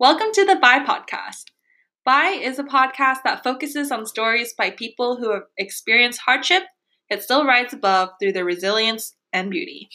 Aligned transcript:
Welcome 0.00 0.28
to 0.34 0.44
the 0.44 0.54
Buy 0.54 0.78
Podcast. 0.78 1.46
Buy 2.04 2.38
is 2.40 2.60
a 2.60 2.62
podcast 2.62 3.24
that 3.24 3.42
focuses 3.42 3.90
on 3.90 4.06
stories 4.06 4.54
by 4.56 4.70
people 4.70 5.16
who 5.16 5.32
have 5.32 5.42
experienced 5.56 6.20
hardship 6.20 6.62
yet 7.10 7.20
still 7.20 7.44
rise 7.44 7.72
above 7.72 8.10
through 8.20 8.30
their 8.30 8.44
resilience 8.44 9.16
and 9.32 9.50
beauty. 9.50 9.88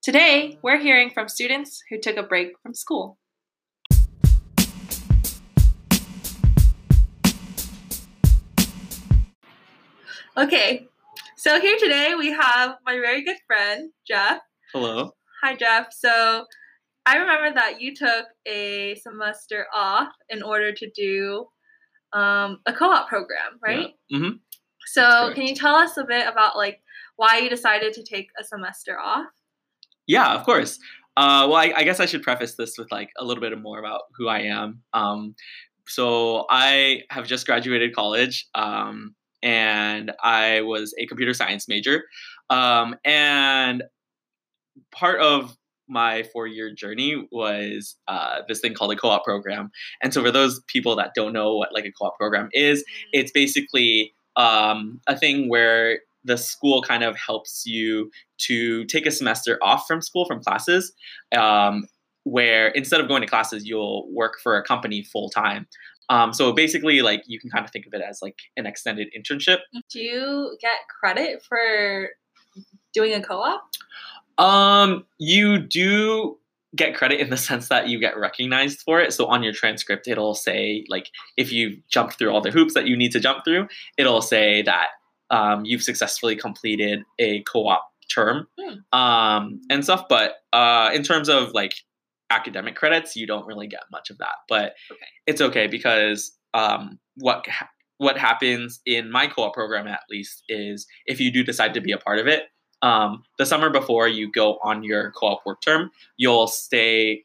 Today, 0.00 0.60
we're 0.62 0.78
hearing 0.78 1.10
from 1.10 1.28
students 1.28 1.82
who 1.90 1.98
took 1.98 2.16
a 2.16 2.22
break 2.22 2.52
from 2.62 2.72
school. 2.72 3.18
Okay, 10.36 10.86
so 11.36 11.60
here 11.60 11.78
today 11.80 12.14
we 12.16 12.30
have 12.30 12.76
my 12.86 12.94
very 13.00 13.24
good 13.24 13.38
friend, 13.48 13.90
Jeff. 14.06 14.38
Hello. 14.72 15.16
Hi, 15.42 15.56
Jeff. 15.56 15.88
So 15.92 16.44
I 17.04 17.16
remember 17.16 17.54
that 17.54 17.80
you 17.80 17.94
took 17.94 18.26
a 18.46 18.94
semester 18.96 19.66
off 19.74 20.08
in 20.28 20.42
order 20.42 20.72
to 20.72 20.90
do 20.90 21.46
um, 22.12 22.60
a 22.66 22.72
co-op 22.72 23.08
program, 23.08 23.58
right? 23.62 23.94
Yeah. 24.08 24.18
Mm-hmm. 24.18 24.36
So 24.86 25.32
can 25.34 25.46
you 25.46 25.54
tell 25.54 25.74
us 25.74 25.96
a 25.96 26.04
bit 26.04 26.26
about 26.26 26.56
like 26.56 26.80
why 27.16 27.38
you 27.38 27.48
decided 27.48 27.92
to 27.94 28.02
take 28.02 28.28
a 28.38 28.44
semester 28.44 28.98
off? 28.98 29.26
Yeah, 30.06 30.34
of 30.34 30.44
course. 30.44 30.78
Uh, 31.16 31.46
well, 31.48 31.56
I, 31.56 31.72
I 31.76 31.84
guess 31.84 32.00
I 32.00 32.06
should 32.06 32.22
preface 32.22 32.54
this 32.56 32.78
with 32.78 32.90
like 32.90 33.10
a 33.18 33.24
little 33.24 33.40
bit 33.40 33.56
more 33.60 33.78
about 33.78 34.02
who 34.16 34.28
I 34.28 34.40
am. 34.40 34.82
Um, 34.92 35.34
so 35.86 36.46
I 36.50 37.02
have 37.10 37.26
just 37.26 37.46
graduated 37.46 37.94
college, 37.94 38.46
um, 38.54 39.14
and 39.42 40.12
I 40.22 40.62
was 40.62 40.94
a 40.98 41.06
computer 41.06 41.34
science 41.34 41.68
major. 41.68 42.04
Um, 42.50 42.96
and 43.04 43.82
part 44.90 45.20
of 45.20 45.56
my 45.92 46.24
four-year 46.32 46.72
journey 46.72 47.28
was 47.30 47.96
uh, 48.08 48.40
this 48.48 48.60
thing 48.60 48.74
called 48.74 48.92
a 48.92 48.96
co-op 48.96 49.24
program. 49.24 49.70
And 50.02 50.12
so, 50.12 50.22
for 50.22 50.30
those 50.30 50.60
people 50.66 50.96
that 50.96 51.12
don't 51.14 51.32
know 51.32 51.54
what 51.56 51.72
like 51.72 51.84
a 51.84 51.92
co-op 51.92 52.16
program 52.16 52.48
is, 52.52 52.84
it's 53.12 53.30
basically 53.30 54.14
um, 54.36 55.00
a 55.06 55.16
thing 55.16 55.48
where 55.48 56.00
the 56.24 56.36
school 56.36 56.82
kind 56.82 57.02
of 57.02 57.16
helps 57.16 57.66
you 57.66 58.10
to 58.38 58.84
take 58.86 59.06
a 59.06 59.10
semester 59.10 59.58
off 59.62 59.86
from 59.86 60.00
school 60.00 60.24
from 60.24 60.42
classes 60.42 60.92
um, 61.36 61.86
where 62.24 62.68
instead 62.68 63.00
of 63.00 63.08
going 63.08 63.20
to 63.20 63.26
classes 63.26 63.66
you'll 63.66 64.08
work 64.12 64.38
for 64.42 64.56
a 64.56 64.62
company 64.62 65.02
full 65.02 65.28
time 65.28 65.66
um, 66.08 66.32
so 66.32 66.52
basically 66.52 67.02
like 67.02 67.22
you 67.26 67.40
can 67.40 67.50
kind 67.50 67.64
of 67.64 67.70
think 67.70 67.86
of 67.86 67.94
it 67.94 68.00
as 68.00 68.20
like 68.22 68.38
an 68.56 68.66
extended 68.66 69.08
internship 69.18 69.58
Do 69.90 70.00
you 70.00 70.56
get 70.60 70.76
credit 71.00 71.42
for 71.42 72.10
doing 72.92 73.14
a 73.14 73.22
co-op? 73.22 73.62
Um, 74.38 75.04
you 75.18 75.58
do 75.58 76.38
get 76.74 76.94
credit 76.94 77.20
in 77.20 77.28
the 77.30 77.36
sense 77.36 77.68
that 77.68 77.88
you 77.88 77.98
get 78.00 78.16
recognized 78.16 78.80
for 78.80 78.98
it 79.00 79.12
so 79.12 79.26
on 79.26 79.42
your 79.42 79.52
transcript 79.52 80.08
it'll 80.08 80.34
say 80.34 80.84
like 80.88 81.10
if 81.36 81.52
you 81.52 81.76
jumped 81.90 82.18
through 82.18 82.30
all 82.30 82.40
the 82.40 82.50
hoops 82.50 82.72
that 82.74 82.86
you 82.86 82.96
need 82.96 83.12
to 83.12 83.20
jump 83.20 83.44
through 83.44 83.68
it'll 83.98 84.22
say 84.22 84.62
that 84.62 84.86
um, 85.30 85.64
you've 85.66 85.82
successfully 85.82 86.34
completed 86.34 87.02
a 87.18 87.42
co-op 87.42 87.86
term 88.12 88.46
Hmm. 88.58 88.98
um, 88.98 89.60
and 89.70 89.84
stuff 89.84 90.06
but 90.08 90.36
uh, 90.54 90.90
in 90.94 91.02
terms 91.02 91.28
of 91.28 91.52
like 91.52 91.74
academic 92.30 92.74
credits 92.74 93.16
you 93.16 93.26
don't 93.26 93.46
really 93.46 93.66
get 93.66 93.82
much 93.90 94.08
of 94.08 94.16
that 94.18 94.36
but 94.48 94.74
Okay. 94.90 95.04
it's 95.26 95.40
okay 95.42 95.66
because 95.66 96.32
um, 96.54 96.98
what 97.16 97.46
ha- 97.48 97.68
what 97.98 98.16
happens 98.18 98.80
in 98.86 99.10
my 99.10 99.26
co-op 99.26 99.52
program 99.54 99.86
at 99.86 100.00
least 100.10 100.42
is 100.48 100.86
if 101.06 101.20
you 101.20 101.30
do 101.30 101.44
decide 101.44 101.74
to 101.74 101.80
be 101.82 101.92
a 101.92 101.98
part 101.98 102.18
of 102.18 102.26
it 102.26 102.44
um, 102.82 103.22
the 103.38 103.46
summer 103.46 103.70
before 103.70 104.08
you 104.08 104.30
go 104.30 104.58
on 104.62 104.82
your 104.82 105.10
co-op 105.12 105.40
work 105.46 105.60
term 105.62 105.90
you'll 106.16 106.46
stay 106.46 107.22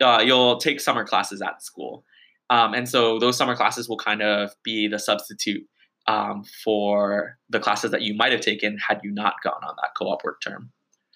uh, 0.00 0.22
you'll 0.24 0.56
take 0.58 0.80
summer 0.80 1.04
classes 1.04 1.42
at 1.42 1.62
school 1.62 2.04
um, 2.50 2.72
and 2.74 2.88
so 2.88 3.18
those 3.18 3.36
summer 3.36 3.54
classes 3.54 3.88
will 3.88 3.98
kind 3.98 4.22
of 4.22 4.54
be 4.62 4.88
the 4.88 4.98
substitute 4.98 5.66
um, 6.06 6.42
for 6.64 7.36
the 7.50 7.60
classes 7.60 7.90
that 7.90 8.00
you 8.02 8.14
might 8.14 8.32
have 8.32 8.40
taken 8.40 8.78
had 8.78 9.00
you 9.04 9.10
not 9.10 9.34
gone 9.44 9.62
on 9.62 9.74
that 9.82 9.90
co-op 9.96 10.24
work 10.24 10.40
term 10.42 10.70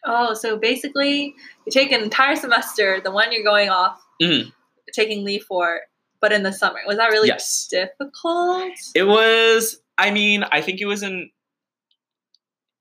Oh, 0.05 0.35
so 0.35 0.57
basically 0.59 1.33
you 1.65 1.71
take 1.71 1.93
an 1.93 2.03
entire 2.03 2.35
semester, 2.35 3.01
the 3.05 3.13
one 3.13 3.31
you're 3.31 3.45
going 3.45 3.69
off, 3.69 4.01
Mhm. 4.21 4.53
taking 4.93 5.23
leave 5.25 5.45
for, 5.45 5.83
but 6.21 6.33
in 6.33 6.43
the 6.43 6.53
summer. 6.53 6.81
Was 6.89 6.97
that 6.97 7.07
really 7.13 7.29
yes 7.29 7.69
difficult? 7.71 8.73
it 8.97 9.05
was 9.05 9.81
i 9.99 10.11
mean 10.11 10.43
i 10.51 10.61
think 10.61 10.81
it 10.81 10.87
wasn't 10.87 11.31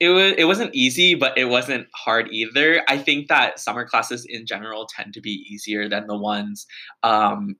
it 0.01 0.09
was 0.09 0.34
it 0.38 0.45
wasn't 0.45 0.73
easy 0.73 1.13
but 1.13 1.38
it 1.38 1.45
wasn't 1.45 1.88
hard 1.94 2.28
either. 2.31 2.81
I 2.89 2.97
think 2.97 3.29
that 3.29 3.59
summer 3.59 3.85
classes 3.85 4.25
in 4.25 4.45
general 4.45 4.88
tend 4.88 5.13
to 5.13 5.22
be 5.22 5.45
easier 5.47 5.88
than 5.88 6.07
the 6.07 6.17
ones 6.17 6.66
um, 7.03 7.56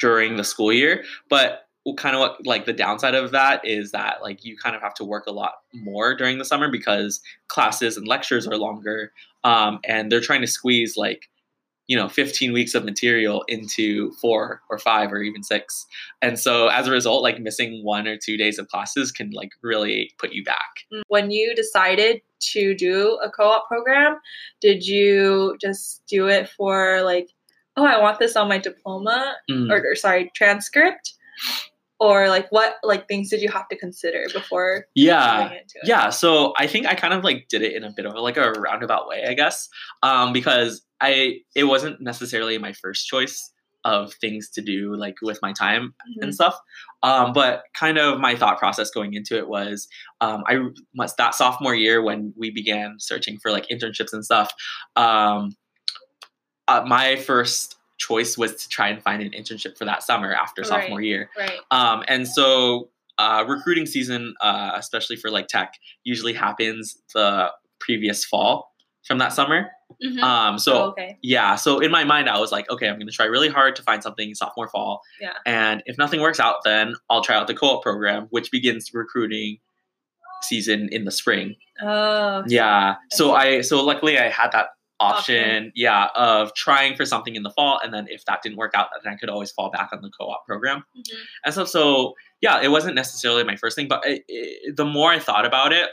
during 0.00 0.36
the 0.36 0.44
school 0.44 0.72
year. 0.72 1.04
But 1.28 1.66
kind 1.96 2.14
of 2.14 2.20
what 2.20 2.46
like 2.46 2.64
the 2.64 2.72
downside 2.72 3.16
of 3.16 3.32
that 3.32 3.60
is 3.66 3.90
that 3.90 4.22
like 4.22 4.44
you 4.44 4.56
kind 4.56 4.76
of 4.76 4.82
have 4.82 4.94
to 4.94 5.04
work 5.04 5.26
a 5.26 5.32
lot 5.32 5.54
more 5.74 6.14
during 6.14 6.38
the 6.38 6.44
summer 6.44 6.70
because 6.70 7.20
classes 7.48 7.96
and 7.96 8.06
lectures 8.06 8.46
are 8.46 8.56
longer 8.56 9.12
um, 9.42 9.80
and 9.84 10.10
they're 10.10 10.20
trying 10.20 10.40
to 10.40 10.46
squeeze 10.46 10.96
like 10.96 11.28
you 11.92 11.98
know 11.98 12.08
15 12.08 12.54
weeks 12.54 12.74
of 12.74 12.86
material 12.86 13.44
into 13.48 14.12
four 14.12 14.62
or 14.70 14.78
five 14.78 15.12
or 15.12 15.20
even 15.20 15.42
six. 15.42 15.84
And 16.22 16.38
so 16.38 16.68
as 16.68 16.88
a 16.88 16.90
result 16.90 17.22
like 17.22 17.38
missing 17.38 17.84
one 17.84 18.08
or 18.08 18.16
two 18.16 18.38
days 18.38 18.58
of 18.58 18.66
classes 18.68 19.12
can 19.12 19.30
like 19.32 19.50
really 19.62 20.10
put 20.18 20.32
you 20.32 20.42
back. 20.42 20.72
When 21.08 21.30
you 21.30 21.54
decided 21.54 22.22
to 22.52 22.74
do 22.74 23.18
a 23.22 23.28
co-op 23.30 23.68
program, 23.68 24.16
did 24.62 24.86
you 24.86 25.56
just 25.60 26.02
do 26.08 26.28
it 26.28 26.48
for 26.48 27.02
like, 27.02 27.28
oh, 27.76 27.84
I 27.84 28.00
want 28.00 28.18
this 28.18 28.36
on 28.36 28.48
my 28.48 28.56
diploma 28.56 29.34
Mm. 29.50 29.70
or, 29.70 29.92
or 29.92 29.94
sorry, 29.94 30.30
transcript? 30.34 31.12
Or 32.00 32.28
like 32.28 32.48
what 32.50 32.76
like 32.82 33.06
things 33.06 33.30
did 33.30 33.42
you 33.42 33.50
have 33.50 33.68
to 33.68 33.76
consider 33.76 34.24
before 34.32 34.86
yeah. 34.96 35.52
yeah. 35.84 36.10
So 36.10 36.52
i 36.58 36.66
think 36.66 36.84
i 36.84 36.94
kind 36.96 37.14
of 37.14 37.22
like 37.22 37.46
did 37.48 37.62
it 37.62 37.74
in 37.76 37.84
a 37.84 37.92
bit 37.94 38.06
of 38.06 38.14
a, 38.14 38.20
like 38.20 38.36
a 38.36 38.50
roundabout 38.66 39.06
way 39.06 39.24
i 39.28 39.34
guess. 39.34 39.68
Um 40.02 40.32
because 40.32 40.82
i 41.02 41.38
it 41.54 41.64
wasn't 41.64 42.00
necessarily 42.00 42.56
my 42.58 42.72
first 42.72 43.06
choice 43.06 43.50
of 43.84 44.14
things 44.14 44.48
to 44.48 44.60
do 44.62 44.94
like 44.94 45.16
with 45.22 45.38
my 45.42 45.52
time 45.52 45.92
Mhm. 46.08 46.22
and 46.22 46.34
stuff 46.34 46.56
um 47.02 47.32
but 47.32 47.64
kind 47.74 47.98
of 47.98 48.20
my 48.20 48.36
thought 48.36 48.58
process 48.58 48.90
going 48.90 49.14
into 49.14 49.36
it 49.36 49.48
was 49.48 49.88
um 50.20 50.44
i 50.46 50.54
must 50.94 51.16
that 51.16 51.34
sophomore 51.34 51.74
year 51.74 52.00
when 52.02 52.32
we 52.36 52.50
began 52.50 52.96
searching 52.98 53.38
for 53.42 53.50
like 53.50 53.66
internships 53.68 54.12
and 54.12 54.24
stuff 54.24 54.52
um 54.96 55.50
uh, 56.68 56.84
my 56.86 57.16
first 57.16 57.76
choice 57.98 58.38
was 58.38 58.54
to 58.56 58.68
try 58.68 58.88
and 58.88 59.02
find 59.02 59.22
an 59.22 59.30
internship 59.30 59.76
for 59.76 59.84
that 59.84 60.02
summer 60.02 60.32
after 60.32 60.62
Right. 60.62 60.68
sophomore 60.68 61.00
year 61.02 61.28
Right. 61.36 61.58
um, 61.70 62.04
and 62.08 62.26
so 62.26 62.88
uh, 63.18 63.44
recruiting 63.46 63.84
season, 63.86 64.34
uh, 64.40 64.72
especially 64.74 65.16
for 65.16 65.30
like 65.30 65.46
tech, 65.46 65.74
usually 66.02 66.32
happens 66.32 66.96
the 67.14 67.50
previous 67.78 68.24
fall 68.24 68.72
from 69.06 69.18
that 69.18 69.32
summer. 69.34 69.70
Mhm. 70.04 70.22
Um, 70.22 70.58
so 70.58 70.72
Oh, 70.74 70.82
okay. 70.90 71.18
yeah, 71.22 71.56
so 71.56 71.80
in 71.80 71.90
my 71.90 72.04
mind, 72.04 72.28
I 72.28 72.38
was 72.38 72.52
like, 72.52 72.68
okay, 72.70 72.88
I'm 72.88 72.96
going 72.96 73.06
to 73.06 73.12
try 73.12 73.26
really 73.26 73.48
hard 73.48 73.74
to 73.76 73.82
find 73.82 74.02
something 74.02 74.34
sophomore 74.34 74.68
fall. 74.68 75.02
Yeah. 75.20 75.32
And 75.46 75.82
if 75.86 75.98
nothing 75.98 76.20
works 76.20 76.38
out, 76.40 76.56
then 76.64 76.94
I'll 77.10 77.22
try 77.22 77.36
out 77.36 77.46
the 77.46 77.54
co-op 77.54 77.82
program, 77.82 78.26
which 78.30 78.50
begins 78.50 78.90
recruiting 78.94 79.58
season 80.42 80.88
in 80.92 81.04
the 81.04 81.10
spring. 81.10 81.56
Oh. 81.80 82.42
Yeah. 82.46 82.96
So. 83.10 83.34
I 83.34 83.60
so 83.62 83.82
luckily 83.84 84.18
I 84.18 84.28
had 84.28 84.50
that 84.52 84.68
option, 85.00 85.36
Option. 85.44 85.72
yeah, 85.74 86.08
of 86.14 86.54
trying 86.54 86.94
for 86.96 87.04
something 87.04 87.34
in 87.34 87.42
the 87.42 87.50
fall, 87.50 87.80
and 87.82 87.92
then 87.92 88.06
if 88.08 88.24
that 88.26 88.40
didn't 88.42 88.56
work 88.58 88.72
out, 88.74 88.88
then 89.02 89.12
I 89.12 89.16
could 89.16 89.28
always 89.30 89.50
fall 89.50 89.68
back 89.70 89.88
on 89.92 90.00
the 90.00 90.10
co-op 90.10 90.44
program. 90.46 90.84
Mhm. 90.96 91.14
And 91.44 91.54
so, 91.54 91.64
so 91.64 92.14
yeah, 92.40 92.60
it 92.60 92.68
wasn't 92.68 92.94
necessarily 92.94 93.42
my 93.44 93.56
first 93.56 93.74
thing, 93.76 93.88
but 93.88 94.02
it, 94.04 94.76
the 94.76 94.84
more 94.84 95.10
I 95.10 95.18
thought 95.18 95.44
about 95.44 95.72
it, 95.72 95.90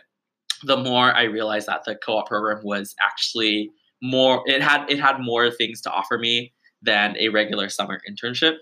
the 0.63 0.77
more 0.77 1.11
I 1.16 1.23
realized 1.23 1.67
that 1.67 1.85
the 1.85 1.95
co-op 1.95 2.27
program 2.27 2.63
was 2.63 2.93
actually 3.03 3.71
more. 4.01 4.43
It 4.45 4.61
had 4.61 4.89
it 4.89 4.99
had 4.99 5.19
more 5.19 5.49
things 5.51 5.81
to 5.81 5.91
offer 5.91 6.17
me 6.17 6.53
than 6.81 7.15
a 7.19 7.29
regular 7.29 7.67
summer 7.69 7.99
internship 8.09 8.55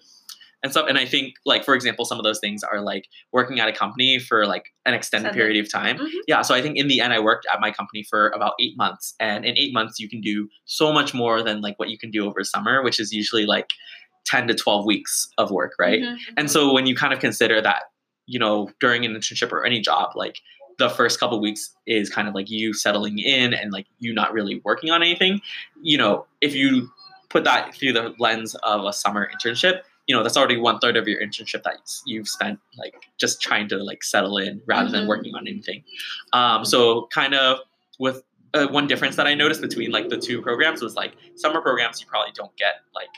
and 0.64 0.74
so 0.74 0.88
And 0.88 0.98
I 0.98 1.06
think, 1.06 1.36
like 1.46 1.64
for 1.64 1.76
example, 1.76 2.04
some 2.04 2.18
of 2.18 2.24
those 2.24 2.40
things 2.40 2.64
are 2.64 2.82
like 2.82 3.06
working 3.32 3.60
at 3.60 3.70
a 3.70 3.72
company 3.72 4.18
for 4.18 4.48
like 4.48 4.66
an 4.88 4.96
extended 4.96 5.28
Extended. 5.28 5.34
period 5.40 5.64
of 5.64 5.72
time. 5.72 6.00
Mhm. 6.00 6.10
Yeah, 6.28 6.42
so 6.42 6.56
I 6.56 6.64
think 6.64 6.78
in 6.78 6.88
the 6.88 7.00
end, 7.00 7.14
I 7.14 7.20
worked 7.20 7.46
at 7.54 7.60
my 7.62 7.70
company 7.70 8.02
for 8.10 8.30
about 8.30 8.54
eight 8.60 8.76
months, 8.76 9.14
and 9.20 9.46
in 9.46 9.56
eight 9.56 9.72
months, 9.72 10.00
you 10.00 10.10
can 10.10 10.20
do 10.20 10.50
so 10.66 10.92
much 10.92 11.14
more 11.14 11.44
than 11.44 11.62
like 11.62 11.78
what 11.78 11.90
you 11.90 11.98
can 12.00 12.10
do 12.10 12.26
over 12.26 12.44
summer, 12.44 12.82
which 12.82 13.00
is 13.00 13.14
usually 13.14 13.46
like 13.46 13.68
ten 14.26 14.48
to 14.48 14.56
twelve 14.56 14.84
weeks 14.84 15.30
of 15.38 15.52
work, 15.52 15.74
right? 15.78 16.02
Mhm. 16.02 16.18
And 16.38 16.50
so 16.50 16.74
when 16.74 16.88
you 16.88 16.96
kind 16.96 17.14
of 17.14 17.20
consider 17.20 17.62
that, 17.62 17.84
you 18.26 18.40
know, 18.40 18.72
during 18.80 19.06
an 19.06 19.14
internship 19.14 19.52
or 19.52 19.64
any 19.64 19.80
job, 19.80 20.14
like 20.16 20.40
the 20.80 20.90
first 20.90 21.20
couple 21.20 21.40
weeks 21.40 21.76
is 21.88 22.10
kind 22.10 22.28
of 22.28 22.36
like 22.36 22.50
you 22.50 22.74
settling 22.74 23.18
in 23.20 23.54
and 23.54 23.72
like 23.72 23.88
you 24.00 24.14
not 24.14 24.32
really 24.34 24.62
working 24.64 24.92
on 24.92 25.02
anything. 25.02 25.42
You 25.82 25.98
know, 25.98 26.26
if 26.42 26.54
you 26.56 26.90
put 27.30 27.44
that 27.46 27.74
through 27.76 27.94
the 27.94 28.14
lens 28.20 28.56
of 28.64 28.86
a 28.86 28.94
summer 28.94 29.30
internship, 29.34 29.82
you 30.06 30.16
know, 30.16 30.24
that's 30.24 30.38
already 30.38 30.58
one 30.58 30.80
third 30.80 30.96
of 30.96 31.08
your 31.08 31.20
internship 31.22 31.64
that 31.64 31.76
you've 32.06 32.28
spent 32.28 32.60
like 32.78 32.96
just 33.18 33.42
trying 33.42 33.68
to 33.70 33.78
like 33.84 34.04
settle 34.04 34.38
in 34.38 34.62
rather 34.66 34.90
than 34.90 35.04
Mhm. 35.04 35.08
working 35.08 35.36
on 35.36 35.48
anything. 35.48 35.84
Um, 36.32 36.64
so 36.64 37.08
kind 37.12 37.34
of 37.34 37.60
with 38.00 38.24
uh, 38.54 38.68
one 38.68 38.88
difference 38.88 39.18
that 39.18 39.28
I 39.28 39.34
noticed 39.34 39.60
between 39.62 39.92
like 39.92 40.08
the 40.08 40.18
two 40.18 40.42
programs 40.42 40.82
was 40.82 40.96
like 40.96 41.14
summer 41.36 41.60
programs 41.60 42.00
you 42.00 42.08
probably 42.08 42.32
don't 42.34 42.56
get 42.56 42.76
like 42.96 43.10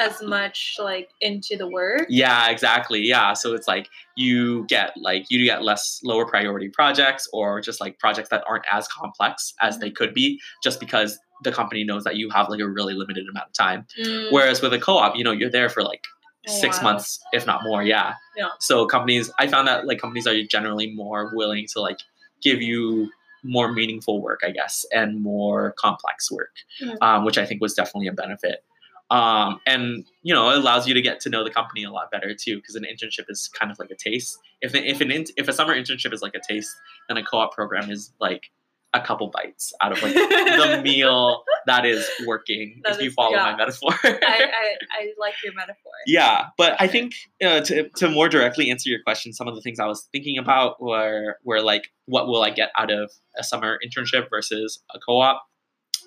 as 0.00 0.22
much 0.22 0.76
like 0.78 1.10
into 1.20 1.56
the 1.56 1.68
work. 1.68 2.06
Yeah, 2.08 2.50
exactly. 2.50 3.00
Yeah, 3.00 3.34
so 3.34 3.54
it's 3.54 3.68
like 3.68 3.88
you 4.16 4.64
get 4.66 4.92
like 4.96 5.26
you 5.30 5.44
get 5.44 5.62
less 5.62 6.00
lower 6.02 6.26
priority 6.26 6.68
projects 6.68 7.28
or 7.32 7.60
just 7.60 7.80
like 7.80 7.98
projects 7.98 8.30
that 8.30 8.42
aren't 8.48 8.64
as 8.72 8.88
complex 8.88 9.54
as 9.60 9.78
they 9.78 9.90
could 9.90 10.14
be 10.14 10.40
just 10.62 10.80
because 10.80 11.18
the 11.42 11.52
company 11.52 11.84
knows 11.84 12.04
that 12.04 12.16
you 12.16 12.30
have 12.30 12.48
like 12.48 12.60
a 12.60 12.68
really 12.68 12.94
limited 12.94 13.26
amount 13.28 13.48
of 13.48 13.52
time. 13.52 13.86
Mm, 14.00 14.32
Whereas 14.32 14.62
with 14.62 14.72
a 14.72 14.78
co-op, 14.78 15.16
you 15.16 15.24
know, 15.24 15.32
you're 15.32 15.50
there 15.50 15.68
for 15.68 15.82
like 15.82 16.04
six 16.46 16.78
wow. 16.78 16.92
months, 16.92 17.20
if 17.32 17.46
not 17.46 17.62
more. 17.64 17.82
Yeah. 17.82 18.14
Yeah. 18.36 18.48
So 18.60 18.86
companies, 18.86 19.30
I 19.38 19.46
found 19.46 19.68
that 19.68 19.86
like 19.86 20.00
companies 20.00 20.26
are 20.26 20.42
generally 20.44 20.92
more 20.92 21.30
willing 21.34 21.66
to 21.72 21.80
like 21.80 21.98
give 22.42 22.62
you 22.62 23.10
more 23.44 23.72
meaningful 23.72 24.22
work, 24.22 24.40
I 24.44 24.50
guess, 24.50 24.84
and 24.92 25.20
more 25.20 25.72
complex 25.72 26.30
work, 26.30 26.54
Mhm. 26.80 26.96
um, 27.00 27.24
which 27.24 27.38
I 27.38 27.44
think 27.46 27.60
was 27.60 27.74
definitely 27.74 28.06
a 28.06 28.12
benefit. 28.12 28.64
Um, 29.12 29.60
and 29.66 30.06
you 30.22 30.34
know, 30.34 30.50
it 30.50 30.58
allows 30.58 30.88
you 30.88 30.94
to 30.94 31.02
get 31.02 31.20
to 31.20 31.28
know 31.28 31.44
the 31.44 31.50
company 31.50 31.84
a 31.84 31.90
lot 31.90 32.10
better 32.10 32.34
too, 32.34 32.56
because 32.56 32.76
an 32.76 32.84
internship 32.84 33.26
is 33.28 33.48
kind 33.48 33.70
of 33.70 33.78
like 33.78 33.90
a 33.90 33.94
taste. 33.94 34.38
If 34.62 34.74
if 34.74 35.02
an 35.02 35.10
in, 35.10 35.26
if 35.36 35.48
a 35.48 35.52
summer 35.52 35.74
internship 35.74 36.14
is 36.14 36.22
like 36.22 36.34
a 36.34 36.40
taste, 36.40 36.74
then 37.08 37.18
a 37.18 37.22
co-op 37.22 37.54
program 37.54 37.90
is 37.90 38.10
like 38.20 38.50
a 38.94 39.00
couple 39.00 39.28
bites 39.28 39.72
out 39.82 39.92
of 39.92 40.02
like 40.02 40.14
the 40.14 40.80
meal 40.84 41.44
that 41.66 41.84
is 41.84 42.08
working. 42.26 42.80
That 42.84 42.94
if 42.94 43.02
you 43.02 43.10
follow 43.10 43.36
yeah. 43.36 43.52
my 43.52 43.56
metaphor. 43.56 43.90
I, 44.02 44.18
I, 44.22 44.76
I 45.00 45.12
like 45.18 45.34
your 45.44 45.52
metaphor. 45.54 45.92
Yeah, 46.06 46.46
but 46.56 46.80
I 46.80 46.86
think 46.88 47.12
uh, 47.44 47.60
to 47.60 47.90
to 47.90 48.08
more 48.08 48.30
directly 48.30 48.70
answer 48.70 48.88
your 48.88 49.02
question, 49.02 49.34
some 49.34 49.46
of 49.46 49.54
the 49.54 49.60
things 49.60 49.78
I 49.78 49.86
was 49.86 50.08
thinking 50.10 50.38
about 50.38 50.82
were 50.82 51.36
were 51.44 51.60
like, 51.60 51.88
what 52.06 52.28
will 52.28 52.42
I 52.42 52.48
get 52.48 52.70
out 52.78 52.90
of 52.90 53.10
a 53.36 53.44
summer 53.44 53.78
internship 53.86 54.30
versus 54.30 54.82
a 54.94 54.98
co-op, 54.98 55.42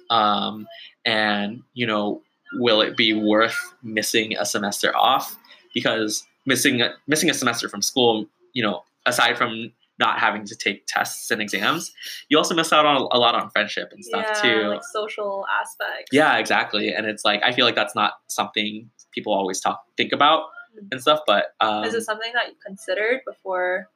um, 0.10 0.66
and 1.06 1.62
you 1.75 1.86
know, 1.86 2.24
will 2.53 2.81
it 2.81 2.95
be 2.97 3.13
worth 3.13 3.57
missing 3.83 4.36
a 4.38 4.45
semester 4.45 4.95
off? 4.95 5.38
Because 5.74 6.24
missing 6.45 6.81
a, 6.81 6.92
missing 7.07 7.30
a 7.30 7.33
semester 7.33 7.68
from 7.69 7.81
school, 7.81 8.25
you 8.53 8.63
know, 8.63 8.83
aside 9.06 9.38
from 9.38 9.71
not 9.97 10.19
having 10.19 10.45
to 10.45 10.56
take 10.56 10.83
tests 10.88 11.31
and 11.31 11.42
exams, 11.42 11.94
you 12.30 12.38
also 12.38 12.53
miss 12.53 12.74
out 12.74 12.86
on 12.86 12.97
a 12.97 13.18
lot 13.18 13.33
on 13.36 13.50
friendship 13.50 13.89
and 13.94 14.03
stuff 14.03 14.25
yeah, 14.27 14.42
too. 14.42 14.68
like 14.68 14.83
social 14.94 15.45
aspects. 15.62 16.09
Yeah, 16.12 16.38
exactly. 16.38 16.94
And 16.94 17.06
it's 17.06 17.24
like 17.24 17.42
I 17.44 17.51
feel 17.53 17.65
like 17.65 17.75
that's 17.75 17.95
not 17.95 18.13
something 18.27 18.89
people 19.12 19.33
always 19.33 19.59
talk 19.62 19.83
think 19.95 20.12
about 20.12 20.48
Mhm. 20.77 20.88
and 20.91 21.01
stuff. 21.01 21.21
But 21.25 21.56
um, 21.62 21.86
Is 21.86 21.94
it 21.94 22.03
something 22.03 22.31
that 22.33 22.48
you 22.50 22.56
considered 22.65 23.21
before 23.25 23.88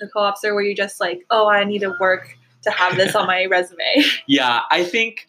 the 0.00 0.08
co-ops, 0.08 0.42
or 0.44 0.54
were 0.54 0.62
you 0.62 0.74
just 0.74 0.98
like, 1.00 1.24
oh, 1.30 1.48
I 1.48 1.64
need 1.64 1.80
to 1.80 1.94
work 2.00 2.36
to 2.62 2.70
have 2.70 2.96
this 2.96 3.14
on 3.14 3.26
my 3.26 3.44
resume? 3.50 4.02
yeah, 4.26 4.62
I 4.70 4.82
think 4.84 5.26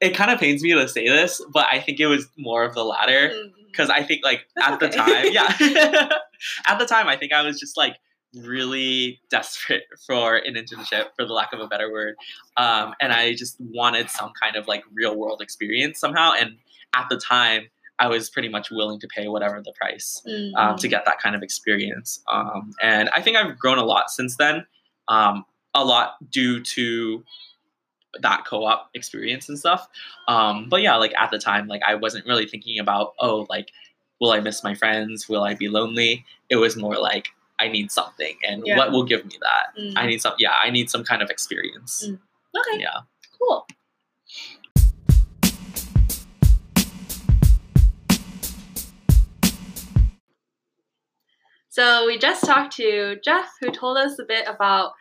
it 0.00 0.14
kind 0.14 0.30
of 0.30 0.38
pains 0.38 0.62
me 0.62 0.72
to 0.74 0.88
say 0.88 1.08
this, 1.08 1.40
but 1.52 1.66
I 1.72 1.80
think 1.80 2.00
it 2.00 2.06
was 2.06 2.26
more 2.36 2.64
of 2.64 2.74
the 2.74 2.84
latter 2.84 3.32
because 3.70 3.88
I 3.90 4.02
think 4.02 4.24
like 4.24 4.46
That's 4.56 4.72
at 4.72 4.80
the 4.80 4.88
time, 4.88 5.26
yeah, 5.30 5.54
at 6.66 6.78
the 6.78 6.86
time 6.86 7.08
I 7.08 7.16
think 7.16 7.32
I 7.32 7.42
was 7.42 7.58
just 7.58 7.76
like 7.76 7.96
really 8.34 9.18
desperate 9.30 9.84
for 10.06 10.36
an 10.36 10.54
internship 10.54 11.06
for 11.16 11.24
the 11.24 11.32
lack 11.32 11.52
of 11.54 11.60
a 11.60 11.66
better 11.66 11.90
word 11.90 12.16
um, 12.58 12.92
and 13.00 13.10
i 13.12 13.32
just 13.32 13.56
wanted 13.60 14.10
some 14.10 14.30
kind 14.42 14.56
of 14.56 14.66
like 14.68 14.82
real 14.92 15.16
world 15.16 15.40
experience 15.40 15.98
somehow 15.98 16.32
and 16.38 16.58
at 16.94 17.06
the 17.08 17.16
time 17.16 17.62
i 17.98 18.06
was 18.06 18.28
pretty 18.28 18.48
much 18.50 18.70
willing 18.70 19.00
to 19.00 19.06
pay 19.08 19.26
whatever 19.28 19.62
the 19.64 19.72
price 19.72 20.20
um, 20.26 20.74
Mhm. 20.74 20.76
to 20.80 20.88
get 20.88 21.06
that 21.06 21.18
kind 21.18 21.34
of 21.34 21.42
experience. 21.42 22.20
Um, 22.28 22.72
and 22.82 23.08
I 23.10 23.22
think 23.22 23.38
I've 23.38 23.58
grown 23.58 23.78
a 23.78 23.84
lot 23.84 24.10
since 24.10 24.36
then, 24.36 24.66
um, 25.08 25.46
a 25.72 25.82
lot 25.84 26.16
due 26.30 26.62
to 26.62 27.24
that 28.20 28.44
co-op 28.46 28.90
experience 28.94 29.48
and 29.48 29.58
stuff. 29.58 29.88
Um, 30.28 30.68
but 30.68 30.82
yeah, 30.82 30.96
like 30.96 31.14
at 31.18 31.30
the 31.30 31.38
time, 31.38 31.68
like 31.68 31.82
I 31.86 31.94
wasn't 31.94 32.26
really 32.26 32.46
thinking 32.46 32.78
about, 32.78 33.14
oh, 33.20 33.46
like, 33.50 33.70
will 34.20 34.30
I 34.30 34.40
miss 34.40 34.64
my 34.64 34.74
friends? 34.74 35.28
Will 35.28 35.44
I 35.44 35.54
be 35.54 35.68
lonely? 35.68 36.24
It 36.48 36.56
was 36.56 36.76
more 36.76 36.96
like, 36.96 37.28
I 37.58 37.68
need 37.68 37.90
something, 37.90 38.36
and 38.46 38.62
Yeah. 38.66 38.76
what 38.76 38.92
will 38.92 39.04
give 39.04 39.24
me 39.24 39.38
that? 39.40 39.80
Mm. 39.80 39.94
I 39.96 40.06
need 40.06 40.20
some, 40.20 40.34
yeah, 40.38 40.54
I 40.62 40.70
need 40.70 40.90
some 40.90 41.04
kind 41.04 41.22
of 41.22 41.30
experience. 41.30 42.06
Mm. 42.06 42.18
Okay, 42.58 42.80
Yeah. 42.80 43.00
cool. 43.38 43.66
So 51.68 52.06
we 52.06 52.18
just 52.18 52.42
talked 52.44 52.74
to 52.76 53.16
Jeff, 53.22 53.50
who 53.60 53.70
told 53.70 53.98
us 53.98 54.18
a 54.18 54.24
bit 54.24 54.48
about 54.48 54.92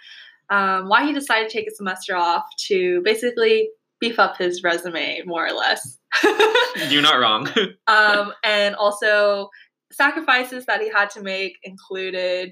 um, 0.50 0.89
why 0.89 1.06
he 1.06 1.13
decided 1.13 1.50
to 1.50 1.57
take 1.57 1.68
a 1.68 1.75
semester 1.75 2.15
off 2.15 2.44
to 2.68 3.01
basically 3.03 3.69
beef 4.00 4.19
up 4.19 4.38
his 4.38 4.62
resume, 4.63 5.21
more 5.25 5.45
or 5.47 5.51
less. 5.53 5.97
You're 6.89 7.01
not 7.01 7.19
wrong. 7.19 7.50
um, 7.88 8.33
and 8.44 8.75
also 8.75 9.50
sacrifices 9.92 10.65
that 10.65 10.81
he 10.81 10.89
had 10.89 11.09
to 11.12 11.21
make 11.21 11.57
included 11.63 12.51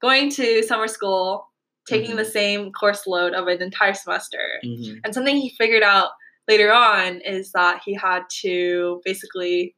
going 0.00 0.30
to 0.30 0.62
summer 0.62 0.86
school, 0.88 1.48
taking 1.88 2.12
Mhm. 2.12 2.16
the 2.18 2.24
same 2.24 2.72
course 2.72 3.06
load 3.06 3.34
of 3.34 3.46
an 3.48 3.60
entire 3.62 3.94
semester. 3.94 4.60
Mhm. 4.64 5.00
And 5.04 5.14
something 5.14 5.36
he 5.36 5.50
figured 5.58 5.82
out 5.82 6.10
later 6.48 6.72
on 6.72 7.20
is 7.22 7.52
that 7.52 7.80
he 7.84 7.94
had 7.94 8.22
to 8.42 9.00
basically 9.04 9.74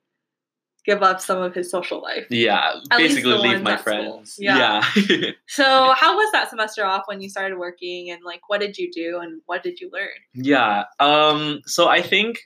give 0.87 1.03
up 1.03 1.21
some 1.21 1.43
of 1.43 1.55
his 1.55 1.71
social 1.71 2.01
life. 2.01 2.27
Yeah, 2.31 2.75
At 2.91 2.99
basically 2.99 3.37
leave 3.37 3.63
my 3.63 3.77
friends. 3.77 4.37
Yeah. 4.39 4.83
yeah. 5.09 5.31
So, 5.49 5.93
how 5.95 6.17
was 6.17 6.31
that 6.33 6.49
semester 6.49 6.85
off 6.85 7.03
when 7.07 7.21
you 7.21 7.29
started 7.29 7.59
working 7.59 8.11
and 8.11 8.23
like 8.25 8.49
what 8.49 8.61
did 8.61 8.79
you 8.79 8.91
do 8.93 9.19
and 9.21 9.43
what 9.47 9.63
did 9.63 9.81
you 9.81 9.91
learn? 9.93 10.09
Yeah. 10.35 10.85
Um, 11.01 11.63
so 11.67 11.89
I 11.89 12.03
think 12.03 12.41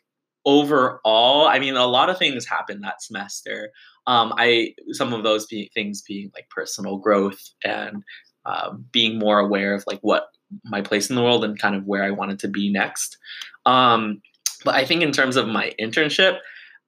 overall, 0.45 1.47
I 1.47 1.59
mean, 1.59 1.77
a 1.77 1.87
lot 1.87 2.11
of 2.11 2.19
things 2.19 2.47
happened 2.47 2.83
that 2.85 3.03
semester. 3.03 3.71
Um, 4.07 4.33
I 4.37 4.75
some 4.93 5.13
of 5.13 5.23
those 5.23 5.47
be, 5.47 5.71
things 5.75 6.03
being 6.03 6.31
like 6.35 6.49
personal 6.49 6.99
growth 6.99 7.41
and 7.63 8.03
um, 8.47 8.87
being 8.91 9.19
more 9.19 9.39
aware 9.39 9.75
of 9.75 9.85
like 9.87 10.01
what 10.01 10.29
my 10.65 10.81
place 10.81 11.11
in 11.11 11.17
the 11.17 11.23
world 11.23 11.45
and 11.45 11.59
kind 11.59 11.75
of 11.75 11.87
where 11.87 12.05
I 12.05 12.11
wanted 12.11 12.39
to 12.41 12.49
be 12.49 12.71
next. 12.73 13.19
Um, 13.67 14.23
but 14.65 14.75
I 14.75 14.85
think 14.85 15.03
in 15.03 15.13
terms 15.13 15.37
of 15.37 15.47
my 15.47 15.73
internship, 15.81 16.39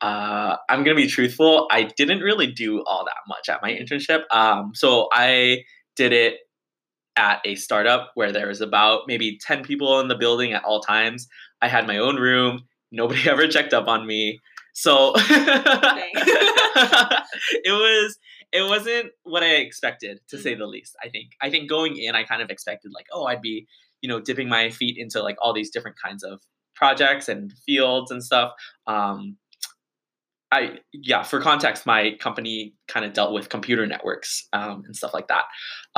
uh, 0.02 0.56
I'm 0.69 0.82
gonna 0.82 0.96
be 0.96 1.06
truthful. 1.06 1.69
I 1.70 1.84
didn't 1.96 2.20
really 2.20 2.49
do 2.49 2.82
all 2.84 3.04
that 3.04 3.22
much 3.28 3.49
at 3.49 3.62
my 3.62 3.70
internship. 3.70 4.25
Um, 4.32 4.72
so 4.75 5.08
I 5.12 5.62
did 5.96 6.12
it 6.12 6.38
at 7.16 7.40
a 7.44 7.54
startup 7.54 8.10
where 8.14 8.32
there 8.32 8.49
was 8.49 8.60
about 8.60 9.02
maybe 9.06 9.38
10 9.38 9.62
people 9.62 10.00
in 10.00 10.08
the 10.08 10.16
building 10.16 10.52
at 10.54 10.64
all 10.64 10.81
times. 10.81 11.28
I 11.60 11.69
had 11.69 11.87
my 11.87 11.99
own 11.99 12.16
room. 12.16 12.62
Nobody 12.90 13.20
ever 13.31 13.46
checked 13.46 13.72
up 13.72 13.87
on 13.87 14.06
me. 14.06 14.40
So 14.75 15.12
it 15.16 15.22
was 17.67 18.19
it 18.53 18.62
wasn't 18.62 19.12
what 19.22 19.43
I 19.43 19.56
expected 19.56 20.20
to 20.29 20.38
say 20.38 20.55
the 20.55 20.67
least. 20.67 20.96
I 21.03 21.10
think. 21.10 21.32
I 21.41 21.50
think 21.50 21.69
going 21.69 21.96
in 21.96 22.15
I 22.15 22.24
kind 22.24 22.43
of 22.43 22.50
expected 22.50 22.91
like, 22.94 23.06
oh, 23.12 23.27
I'd 23.27 23.43
be, 23.43 23.67
you 24.00 24.08
know, 24.08 24.20
dipping 24.20 24.48
my 24.48 24.70
feet 24.70 24.96
into 24.98 25.22
like 25.22 25.36
all 25.41 25.53
these 25.53 25.70
different 25.70 25.98
kinds 26.03 26.24
of 26.24 26.41
projects 26.74 27.29
and 27.29 27.53
fields 27.67 28.10
and 28.10 28.24
stuff. 28.24 28.53
Um 28.86 29.36
I 30.53 30.79
yeah, 30.93 31.23
for 31.23 31.41
context, 31.41 31.87
my 31.87 32.15
company 32.21 32.75
kind 32.89 33.05
of 33.06 33.13
dealt 33.15 33.32
with 33.32 33.49
computer 33.49 33.87
networks 33.87 34.47
um, 34.53 34.82
and 34.87 34.94
stuff 34.94 35.15
like 35.15 35.29
that. 35.29 35.44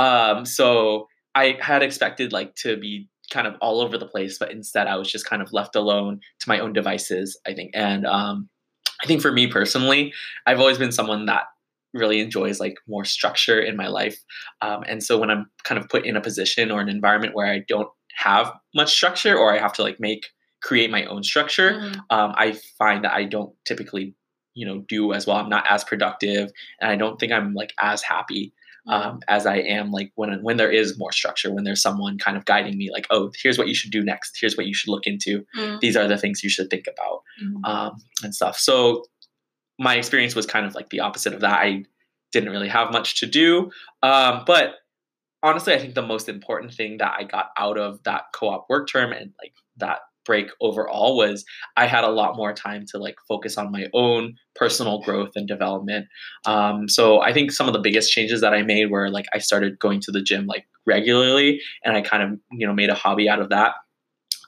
Um, 0.02 0.46
so 0.46 1.08
I 1.34 1.58
had 1.60 1.82
expected 1.82 2.32
like 2.32 2.54
to 2.56 2.76
be 2.76 3.08
kind 3.30 3.46
of 3.46 3.54
all 3.60 3.80
over 3.80 3.98
the 3.98 4.06
place, 4.06 4.38
but 4.38 4.52
instead 4.52 4.86
I 4.86 4.96
was 4.96 5.10
just 5.10 5.26
kind 5.26 5.42
of 5.42 5.52
left 5.52 5.74
alone 5.76 6.20
to 6.40 6.48
my 6.48 6.58
own 6.60 6.72
devices. 6.72 7.38
I 7.46 7.54
think, 7.54 7.72
and 7.74 8.06
um, 8.06 8.48
I 9.02 9.06
think 9.06 9.20
for 9.22 9.32
me 9.32 9.46
personally, 9.48 10.12
I've 10.46 10.60
always 10.60 10.78
been 10.78 10.92
someone 10.92 11.26
that 11.26 11.44
really 11.92 12.20
enjoys 12.20 12.60
like 12.60 12.76
more 12.88 13.04
structure 13.04 13.60
in 13.60 13.76
my 13.76 13.88
life, 13.88 14.16
um, 14.62 14.84
and 14.86 15.02
so 15.02 15.18
when 15.18 15.30
I'm 15.30 15.46
kind 15.64 15.80
of 15.80 15.88
put 15.88 16.06
in 16.06 16.16
a 16.16 16.20
position 16.20 16.70
or 16.70 16.80
an 16.80 16.88
environment 16.88 17.34
where 17.34 17.46
I 17.46 17.62
don't 17.68 17.88
have 18.16 18.52
much 18.74 18.92
structure 18.92 19.36
or 19.36 19.52
I 19.52 19.58
have 19.58 19.72
to 19.74 19.82
like 19.82 19.98
make 19.98 20.26
create 20.62 20.90
my 20.90 21.04
own 21.06 21.22
structure, 21.22 21.72
Mhm. 21.72 21.96
um, 22.10 22.34
I 22.36 22.52
find 22.78 23.04
that 23.04 23.12
I 23.12 23.24
don't 23.24 23.52
typically, 23.66 24.14
you 24.54 24.66
know, 24.66 24.84
do 24.88 25.12
as 25.12 25.26
well. 25.26 25.36
I'm 25.36 25.48
not 25.48 25.64
as 25.68 25.84
productive, 25.84 26.50
and 26.80 26.90
I 26.90 26.96
don't 26.96 27.18
think 27.18 27.32
I'm 27.32 27.54
like 27.54 27.72
as 27.80 28.02
happy 28.02 28.52
um, 28.86 29.20
as 29.28 29.46
I 29.46 29.56
am 29.56 29.90
like 29.90 30.12
when 30.14 30.42
when 30.42 30.56
there 30.58 30.70
is 30.70 30.98
more 30.98 31.10
structure, 31.12 31.52
when 31.52 31.64
there's 31.64 31.80
someone 31.80 32.18
kind 32.18 32.36
of 32.36 32.44
guiding 32.44 32.76
me, 32.76 32.90
like, 32.92 33.06
oh, 33.10 33.30
here's 33.42 33.56
what 33.56 33.66
you 33.68 33.74
should 33.74 33.90
do 33.90 34.04
next. 34.04 34.36
Here's 34.38 34.56
what 34.56 34.66
you 34.66 34.74
should 34.74 34.90
look 34.90 35.06
into. 35.06 35.44
Mhm. 35.56 35.80
These 35.80 35.96
are 35.96 36.06
the 36.06 36.18
things 36.18 36.44
you 36.44 36.50
should 36.50 36.68
think 36.68 36.86
about 36.86 37.22
Mhm. 37.42 37.66
um, 37.66 37.96
and 38.22 38.34
stuff. 38.34 38.58
So 38.58 39.04
my 39.78 39.96
experience 39.96 40.34
was 40.34 40.44
kind 40.46 40.66
of 40.66 40.74
like 40.74 40.90
the 40.90 41.00
opposite 41.00 41.32
of 41.32 41.40
that. 41.40 41.60
I 41.60 41.84
didn't 42.32 42.50
really 42.50 42.68
have 42.68 42.92
much 42.92 43.20
to 43.20 43.26
do, 43.26 43.70
um, 44.02 44.44
but 44.46 44.74
honestly, 45.42 45.72
I 45.74 45.78
think 45.78 45.94
the 45.94 46.02
most 46.02 46.28
important 46.28 46.74
thing 46.74 46.98
that 46.98 47.14
I 47.18 47.24
got 47.24 47.50
out 47.56 47.78
of 47.78 48.02
that 48.04 48.24
co-op 48.34 48.66
work 48.68 48.88
term 48.90 49.12
and 49.12 49.32
like 49.42 49.54
that 49.78 50.00
break 50.24 50.48
overall 50.60 51.16
was 51.16 51.44
I 51.76 51.86
had 51.86 52.04
a 52.04 52.10
lot 52.10 52.36
more 52.36 52.52
time 52.52 52.84
to 52.92 52.98
like 52.98 53.16
focus 53.28 53.56
on 53.58 53.70
my 53.72 53.86
own 53.92 54.34
personal 54.54 55.00
growth 55.00 55.32
and 55.36 55.46
development. 55.48 56.06
Um, 56.46 56.88
so 56.88 57.20
I 57.20 57.32
think 57.32 57.52
some 57.52 57.66
of 57.66 57.72
the 57.74 57.80
biggest 57.80 58.10
changes 58.12 58.40
that 58.40 58.54
I 58.54 58.62
made 58.62 58.90
were 58.90 59.10
like 59.10 59.26
I 59.34 59.38
started 59.38 59.78
going 59.78 60.00
to 60.02 60.12
the 60.12 60.22
gym 60.22 60.46
like 60.46 60.66
regularly, 60.86 61.60
and 61.84 61.96
I 61.96 62.00
kind 62.02 62.22
of 62.22 62.38
you 62.52 62.66
know 62.66 62.74
made 62.74 62.90
a 62.90 62.94
hobby 62.94 63.28
out 63.28 63.40
of 63.40 63.48
that. 63.50 63.72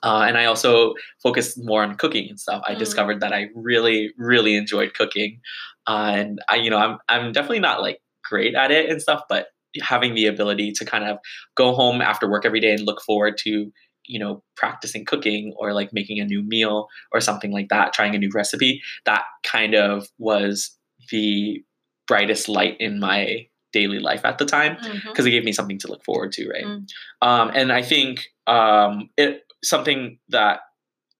Uh, 0.02 0.24
and 0.28 0.36
I 0.36 0.44
also 0.44 0.94
focused 1.22 1.56
more 1.62 1.82
on 1.82 1.96
cooking 1.96 2.28
and 2.28 2.38
stuff. 2.38 2.62
I 2.66 2.74
Mm. 2.74 2.78
discovered 2.78 3.20
that 3.20 3.32
I 3.32 3.48
really, 3.54 4.12
really 4.18 4.54
enjoyed 4.56 4.94
cooking, 4.94 5.40
uh, 5.88 6.12
and 6.14 6.38
I, 6.48 6.56
you 6.56 6.70
know, 6.70 6.78
I'm 6.78 6.98
I'm 7.08 7.32
definitely 7.32 7.60
not 7.60 7.80
like 7.82 8.00
great 8.24 8.54
at 8.54 8.70
it 8.70 8.90
and 8.90 9.00
stuff, 9.00 9.22
but 9.28 9.48
having 9.82 10.14
the 10.14 10.26
ability 10.26 10.72
to 10.72 10.84
kind 10.84 11.04
of 11.04 11.18
go 11.54 11.74
home 11.74 12.00
after 12.00 12.28
work 12.30 12.44
every 12.46 12.60
day 12.60 12.72
and 12.72 12.86
look 12.86 13.02
forward 13.02 13.36
to 13.38 13.70
you 14.06 14.18
know 14.18 14.42
practicing 14.56 15.04
cooking 15.04 15.52
or 15.58 15.72
like 15.72 15.92
making 15.92 16.18
a 16.20 16.24
new 16.24 16.42
meal 16.42 16.88
or 17.12 17.20
something 17.20 17.52
like 17.52 17.68
that 17.68 17.92
trying 17.92 18.14
a 18.14 18.18
new 18.18 18.30
recipe 18.34 18.82
that 19.04 19.24
kind 19.42 19.74
of 19.74 20.08
was 20.18 20.76
the 21.10 21.62
brightest 22.06 22.48
light 22.48 22.76
in 22.80 22.98
my 23.00 23.46
daily 23.72 23.98
life 23.98 24.24
at 24.24 24.38
the 24.38 24.44
time 24.46 24.76
because 25.04 25.26
it 25.26 25.30
gave 25.30 25.44
me 25.44 25.52
something 25.52 25.78
to 25.78 25.88
look 25.88 26.04
forward 26.04 26.32
to 26.32 26.48
right 26.48 26.64
Mm. 26.64 26.86
um, 27.22 27.50
and 27.54 27.72
i 27.72 27.82
think 27.82 28.26
um, 28.46 29.10
it 29.16 29.42
something 29.64 30.18
that 30.28 30.60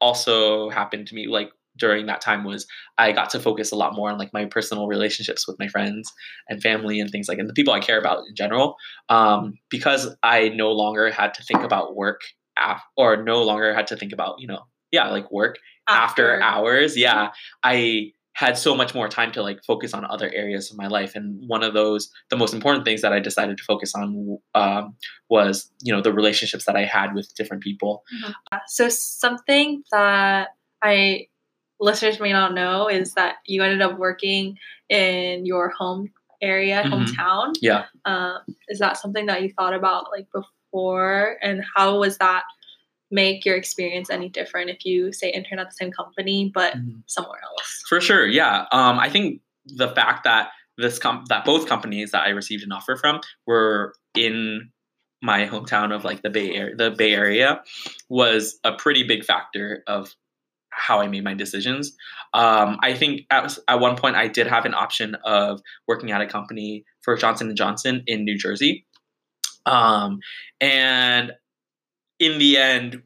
also 0.01 0.71
happened 0.71 1.07
to 1.09 1.15
me 1.15 1.27
like 1.27 1.51
during 1.79 2.07
that 2.07 2.21
time 2.21 2.45
was 2.45 2.67
i 2.99 3.13
got 3.13 3.29
to 3.31 3.41
focus 3.41 3.73
a 3.73 3.77
lot 3.77 3.95
more 3.95 4.11
on 4.11 4.19
like 4.19 4.33
my 4.33 4.45
personal 4.47 4.87
relationships 4.87 5.47
with 5.47 5.59
my 5.59 5.69
friends 5.69 6.11
and 6.49 6.63
family 6.63 7.01
and 7.01 7.11
things 7.11 7.29
like 7.29 7.39
and 7.39 7.49
the 7.49 7.53
people 7.55 7.73
i 7.75 7.81
care 7.81 7.99
about 7.99 8.21
in 8.29 8.35
general 8.35 8.77
um, 9.09 9.55
because 9.71 10.15
i 10.23 10.49
no 10.51 10.71
longer 10.73 11.11
had 11.11 11.35
to 11.35 11.43
think 11.43 11.63
about 11.63 11.97
work 11.97 12.21
af- 12.59 12.83
or 12.97 13.23
no 13.23 13.43
longer 13.43 13.75
had 13.75 13.87
to 13.89 13.97
think 13.97 14.13
about 14.13 14.37
you 14.41 14.47
know 14.47 14.61
yeah 14.93 15.09
like 15.11 15.31
work 15.31 15.59
after, 15.89 16.41
hours 16.43 16.97
yeah 16.97 17.31
i 17.63 18.11
had 18.35 18.59
so 18.59 18.75
much 18.77 18.95
more 18.95 19.09
time 19.09 19.33
to 19.33 19.43
like 19.43 19.59
focus 19.65 19.95
on 19.95 20.05
other 20.05 20.31
areas 20.35 20.71
of 20.71 20.77
my 20.77 20.87
life 20.89 21.15
and 21.15 21.43
one 21.49 21.63
of 21.63 21.73
those 21.75 22.11
the 22.31 22.37
most 22.37 22.53
important 22.55 22.85
things 22.85 23.01
that 23.03 23.13
i 23.13 23.19
decided 23.21 23.57
to 23.57 23.65
focus 23.65 23.95
on 23.95 24.39
um, 24.55 24.95
was 25.31 25.71
you 25.83 25.93
know 25.93 26.03
the 26.03 26.13
relationships 26.13 26.65
that 26.67 26.77
i 26.77 26.85
had 26.85 27.15
with 27.15 27.35
different 27.35 27.63
people 27.63 28.03
So 28.69 28.89
something 28.89 29.83
that 29.93 30.49
I 30.83 31.29
listeners 31.81 32.21
may 32.21 32.33
not 32.33 32.55
know 32.55 32.89
is 32.89 33.15
that 33.15 33.37
you 33.47 33.63
ended 33.63 33.83
up 33.83 33.99
working 33.99 34.57
in 34.89 35.45
your 35.47 35.71
home 35.71 36.11
area, 36.43 36.83
Mhm. 36.83 36.91
hometown. 36.93 37.55
Yeah. 37.61 37.85
Um, 38.05 38.39
is 38.69 38.79
that 38.79 38.97
something 38.99 39.27
that 39.27 39.43
you 39.43 39.51
thought 39.57 39.75
about 39.75 40.07
like 40.11 40.27
before, 40.33 40.51
and 40.73 41.63
how 41.75 41.99
was 41.99 42.19
that 42.19 42.45
make 43.11 43.45
your 43.45 43.57
experience 43.57 44.11
any 44.11 44.29
different 44.29 44.69
if 44.71 44.85
you 44.85 45.13
say 45.13 45.31
intern 45.31 45.59
at 45.59 45.71
the 45.71 45.77
same 45.77 45.93
company 45.93 46.51
but 46.53 46.75
somewhere 47.07 47.41
else? 47.43 47.83
for 47.89 48.01
sure 48.01 48.27
yeah. 48.27 48.67
Um, 48.73 48.99
i 48.99 49.09
think 49.09 49.41
the 49.67 49.89
fact 49.89 50.25
that 50.25 50.51
this 50.79 50.99
com- 50.99 51.25
that 51.29 51.45
both 51.45 51.69
companies 51.69 52.11
that 52.11 52.25
i 52.25 52.31
received 52.31 52.65
an 52.65 52.73
offer 52.73 52.97
from 52.97 53.21
were 53.47 53.95
in 54.15 54.71
my 55.23 55.47
hometown 55.47 55.95
of 55.95 56.05
like 56.05 56.23
the 56.23 56.31
bay 56.31 56.55
area 56.55 56.77
the 56.77 56.91
bay 56.91 57.13
area 57.13 57.63
was 58.09 58.59
a 58.65 58.73
pretty 58.73 59.03
big 59.03 59.25
factor 59.25 59.83
of 59.87 60.15
how 60.71 61.01
i 61.01 61.09
made 61.09 61.25
my 61.25 61.33
decisions. 61.35 61.97
Um, 62.35 62.79
i 62.83 62.93
think 62.93 63.23
at, 63.31 63.57
at 63.69 63.81
one 63.81 63.97
point 63.97 64.17
i 64.17 64.29
did 64.29 64.47
have 64.47 64.67
an 64.67 64.75
option 64.75 65.17
of 65.25 65.61
working 65.89 66.11
at 66.11 66.21
a 66.21 66.27
company 66.27 66.85
for 67.03 67.17
johnson 67.17 67.55
& 67.57 67.57
johnson 67.57 68.03
in 68.07 68.25
new 68.25 68.37
jersey 68.37 68.85
um, 69.67 70.21
and 70.61 71.33
in 72.19 72.39
the 72.39 72.57
end 72.57 73.03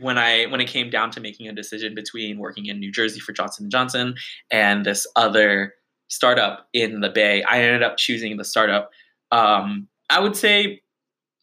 when 0.00 0.18
i 0.18 0.46
when 0.46 0.60
it 0.60 0.66
came 0.66 0.90
down 0.90 1.10
to 1.10 1.20
making 1.20 1.46
a 1.48 1.52
decision 1.52 1.94
between 1.94 2.38
working 2.38 2.66
in 2.66 2.80
new 2.80 2.90
jersey 2.90 3.20
for 3.20 3.32
johnson 3.32 3.70
& 3.70 3.70
johnson 3.70 4.14
and 4.50 4.84
this 4.84 5.06
other 5.16 5.74
startup 6.08 6.66
in 6.72 7.00
the 7.00 7.10
bay 7.10 7.42
i 7.44 7.62
ended 7.62 7.82
up 7.82 7.96
choosing 7.96 8.36
the 8.36 8.44
startup. 8.44 8.90
Um, 9.30 9.88
i 10.10 10.18
would 10.18 10.36
say 10.36 10.82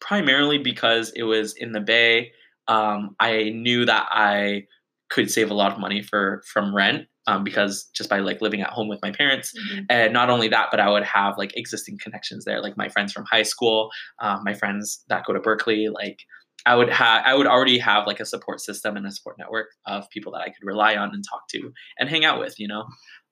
primarily 0.00 0.58
because 0.58 1.12
it 1.14 1.22
was 1.22 1.54
in 1.54 1.72
the 1.72 1.80
bay 1.80 2.32
um, 2.68 3.14
i 3.20 3.50
knew 3.50 3.84
that 3.84 4.08
i 4.10 4.64
could 5.08 5.30
save 5.30 5.50
a 5.50 5.54
lot 5.54 5.72
of 5.72 5.78
money 5.78 6.02
for 6.02 6.42
from 6.46 6.74
rent 6.74 7.06
um, 7.26 7.44
because 7.44 7.84
just 7.94 8.10
by 8.10 8.18
like 8.18 8.40
living 8.40 8.60
at 8.60 8.70
home 8.70 8.88
with 8.88 9.00
my 9.02 9.12
parents. 9.12 9.52
And 9.88 10.12
not 10.12 10.30
only 10.30 10.48
that 10.48 10.68
but 10.70 10.80
i 10.80 10.88
would 10.90 11.04
have 11.04 11.38
like 11.38 11.56
existing 11.56 11.98
connections 11.98 12.44
there 12.44 12.60
like 12.60 12.76
my 12.76 12.88
friends 12.88 13.12
from 13.12 13.24
high 13.24 13.42
school 13.42 13.90
uh, 14.20 14.38
my 14.42 14.54
friends 14.54 15.04
that 15.08 15.24
go 15.24 15.32
to 15.32 15.40
berkeley 15.40 15.88
like 15.88 16.20
i 16.66 16.74
would 16.74 16.90
have 16.90 17.22
i 17.26 17.34
would 17.34 17.46
already 17.46 17.78
have 17.78 18.06
like 18.06 18.20
a 18.20 18.26
support 18.26 18.60
system 18.60 18.96
and 18.96 19.06
a 19.06 19.10
support 19.10 19.36
network 19.38 19.68
of 19.86 20.08
people 20.10 20.32
that 20.32 20.40
i 20.40 20.46
could 20.46 20.64
rely 20.64 20.96
on 20.96 21.10
and 21.14 21.24
talk 21.28 21.48
to 21.48 21.72
and 21.98 22.08
hang 22.08 22.24
out 22.24 22.38
with 22.38 22.58
you 22.58 22.68
know? 22.68 22.84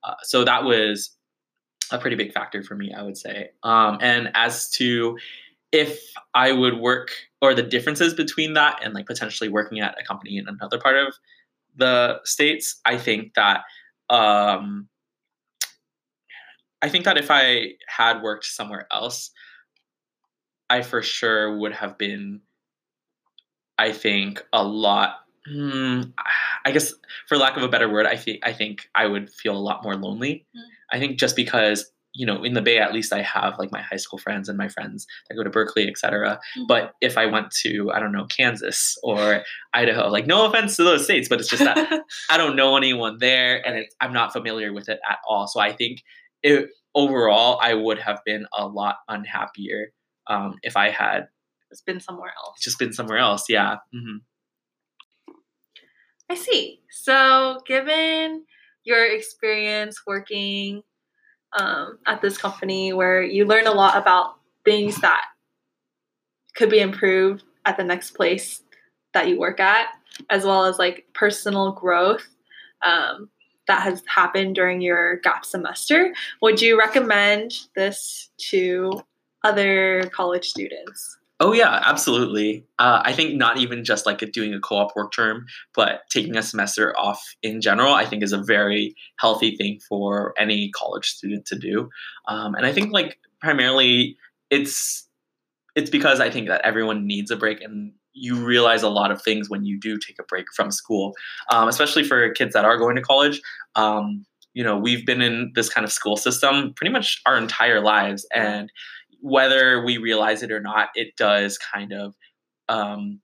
Uh, 0.04 0.14
so 0.23 0.44
that 0.44 0.64
was 0.64 1.16
a 1.90 1.99
pretty 1.99 2.16
big 2.16 2.32
factor 2.32 2.62
for 2.62 2.75
me 2.76 2.92
i 2.97 3.02
would 3.02 3.16
say. 3.16 3.50
Um, 3.62 3.99
and 4.00 4.30
as 4.35 4.70
to 4.70 5.18
if 5.73 6.00
i 6.35 6.52
would 6.52 6.78
work 6.78 7.11
or 7.42 7.54
the 7.54 7.62
differences 7.62 8.14
between 8.14 8.54
that 8.54 8.80
and 8.82 8.94
like 8.94 9.06
potentially 9.06 9.49
working 9.49 9.80
at 9.80 9.97
a 10.00 10.04
company 10.04 10.37
in 10.37 10.49
another 10.49 10.78
part 10.78 10.97
of 10.97 11.14
the 11.76 12.20
states 12.25 12.80
i 12.87 12.97
think 12.97 13.35
that 13.35 13.62
um, 14.11 14.88
I 16.83 16.88
think 16.88 17.05
that 17.05 17.17
if 17.17 17.31
I 17.31 17.75
had 17.88 18.23
worked 18.23 18.45
somewhere 18.45 18.87
else, 18.93 19.31
I 20.69 20.83
for 20.83 21.02
sure 21.02 21.59
would 21.59 21.73
have 21.73 21.99
been, 21.99 22.40
I 23.79 23.93
think, 23.93 24.45
a 24.52 24.62
lot. 24.62 25.17
Hmm, 25.47 26.02
I 26.64 26.71
guess, 26.71 26.93
for 27.26 27.38
lack 27.38 27.57
of 27.57 27.62
a 27.62 27.69
better 27.69 27.88
word, 27.88 28.07
I 28.07 28.17
think 28.17 28.40
I 28.43 28.52
think 28.52 28.88
I 28.95 29.07
would 29.07 29.31
feel 29.31 29.57
a 29.57 29.59
lot 29.59 29.83
more 29.83 29.97
lonely. 29.97 30.47
Mm. 30.57 30.62
I 30.93 30.99
think 30.99 31.19
just 31.19 31.35
because 31.35 31.90
you 32.12 32.26
know, 32.26 32.43
in 32.43 32.55
the 32.55 32.62
Bay, 32.62 32.79
at 32.79 32.93
least 32.93 33.12
I 33.12 33.23
have 33.23 33.59
like 33.59 33.71
my 33.71 33.81
high 33.83 33.97
school 33.97 34.19
friends 34.19 34.49
and 34.49 34.59
my 34.59 34.69
friends 34.69 35.07
that 35.29 35.37
go 35.37 35.45
to 35.45 35.50
Berkeley, 35.50 35.88
etc. 35.88 36.40
Mhm. 36.59 36.67
But 36.67 36.95
if 37.00 37.17
I 37.17 37.26
went 37.26 37.50
to, 37.62 37.90
I 37.93 38.00
don't 38.00 38.12
know, 38.12 38.26
Kansas 38.26 38.99
or 39.02 39.43
Idaho, 39.75 40.09
like 40.09 40.26
no 40.26 40.45
offense 40.47 40.76
to 40.76 40.85
those 40.85 41.05
states, 41.05 41.29
but 41.29 41.38
it's 41.40 41.49
just 41.49 41.62
that 41.62 41.76
I 42.31 42.37
don't 42.37 42.57
know 42.57 42.76
anyone 42.76 43.19
there, 43.19 43.64
and 43.67 43.79
it, 43.79 43.95
I'm 44.00 44.12
not 44.12 44.33
familiar 44.33 44.73
with 44.73 44.88
it 44.88 44.99
at 45.09 45.19
all. 45.29 45.47
So 45.47 45.61
I 45.61 45.73
think 45.73 46.02
it, 46.43 46.69
overall, 46.95 47.59
I 47.62 47.75
would 47.75 47.99
have 48.00 48.21
been 48.25 48.47
a 48.57 48.67
lot 48.67 48.97
unhappier 49.09 49.93
um, 50.26 50.57
if 50.62 50.76
I 50.76 50.90
had 50.90 51.29
it's 51.71 51.83
been 51.83 52.00
somewhere 52.00 52.33
else. 52.45 52.59
just 52.61 52.79
been 52.81 52.93
somewhere 52.93 53.19
else. 53.19 53.49
Yeah. 53.49 53.76
hmm 53.93 54.17
I 56.29 56.35
see. 56.35 56.81
So, 56.90 57.61
given 57.67 58.45
your 58.85 59.05
experience 59.05 60.02
working 60.07 60.83
um, 61.59 61.99
at 62.07 62.21
this 62.21 62.38
company 62.38 62.92
where 62.92 63.23
you 63.23 63.45
learn 63.45 63.66
a 63.66 63.73
lot 63.73 63.97
about 63.97 64.37
things 64.64 64.97
that 65.00 65.25
could 66.54 66.71
be 66.71 66.80
improved 66.80 67.45
at 67.66 67.76
the 67.76 67.85
next 67.85 68.12
place 68.12 68.62
that 69.14 69.28
you 69.28 69.38
work 69.38 69.61
at, 69.61 69.88
as 70.30 70.45
well 70.45 70.64
as 70.64 70.78
like 70.78 71.07
personal 71.14 71.73
growth 71.73 72.26
um, 72.83 73.28
that 73.66 73.83
has 73.83 74.02
happened 74.07 74.54
during 74.54 74.80
your 74.80 75.16
gap 75.19 75.45
semester, 75.45 76.14
would 76.42 76.61
you 76.61 76.78
recommend 76.78 77.52
this 77.76 78.30
to 78.38 79.00
other 79.45 80.11
college 80.14 80.49
students? 80.49 81.19
Oh 81.42 81.52
yeah, 81.54 81.80
absolutely. 81.87 82.66
Uh, 82.78 83.00
I 83.02 83.14
think 83.14 83.35
not 83.35 83.56
even 83.56 83.82
just 83.82 84.04
like 84.04 84.18
doing 84.32 84.52
a 84.52 84.61
co-op 84.61 84.94
work 84.94 85.12
term, 85.12 85.47
but 85.75 86.02
taking 86.11 86.37
a 86.37 86.42
semester 86.42 86.94
off 86.99 87.23
in 87.42 87.62
general, 87.62 87.94
I 87.94 88.04
think 88.04 88.23
is 88.23 88.35
a 88.35 88.42
very 88.42 88.94
healthy 89.18 89.56
thing 89.56 89.80
for 89.88 90.35
any 90.38 90.70
college 90.73 91.06
student 91.09 91.47
to 91.47 91.59
do. 91.59 91.88
Um, 92.28 92.54
and 92.54 92.66
I 92.66 92.73
think 92.73 92.92
like 92.92 93.18
primarily 93.40 94.18
it's 94.50 95.09
it's 95.76 95.90
because 95.90 96.20
I 96.20 96.30
think 96.30 96.49
that 96.49 96.62
everyone 96.62 97.06
needs 97.06 97.30
a 97.30 97.37
break, 97.37 97.62
and 97.62 97.92
you 98.12 98.37
realize 98.37 98.82
a 98.82 98.88
lot 98.90 99.11
of 99.12 99.23
things 99.23 99.50
when 99.50 99.64
you 99.64 99.78
do 99.80 99.99
take 99.99 100.16
a 100.20 100.25
break 100.25 100.47
from 100.56 100.70
school, 100.70 101.14
um, 101.52 101.68
especially 101.68 102.04
for 102.04 102.30
kids 102.32 102.54
that 102.54 102.64
are 102.64 102.78
going 102.78 102.97
to 102.97 103.02
college. 103.02 103.40
Um, 103.76 104.25
you 104.54 104.64
know, 104.64 104.76
we've 104.78 105.06
been 105.06 105.23
in 105.23 105.52
this 105.54 105.68
kind 105.68 105.85
of 105.85 105.92
school 105.92 106.16
system 106.16 106.75
pretty 106.75 106.92
much 106.92 107.20
our 107.26 107.38
entire 107.38 107.80
lives, 107.80 108.26
and 108.35 108.70
whether 109.20 109.84
we 109.84 109.98
realize 109.98 110.42
it 110.42 110.52
or 110.52 110.60
not, 110.60 110.88
it 110.94 111.16
does 111.16 111.58
kind 111.58 111.92
of 111.92 112.14
um, 112.68 113.20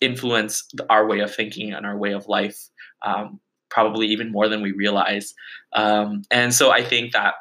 influence 0.00 0.68
our 0.90 1.06
way 1.06 1.20
of 1.20 1.34
thinking 1.34 1.72
and 1.72 1.86
our 1.86 1.96
way 1.96 2.12
of 2.12 2.28
life, 2.28 2.68
um, 3.02 3.40
probably 3.70 4.08
even 4.08 4.30
more 4.30 4.48
than 4.48 4.62
we 4.62 4.72
realize. 4.72 5.34
Um, 5.72 6.22
and 6.30 6.52
so 6.52 6.70
I 6.70 6.84
think 6.84 7.12
that 7.12 7.34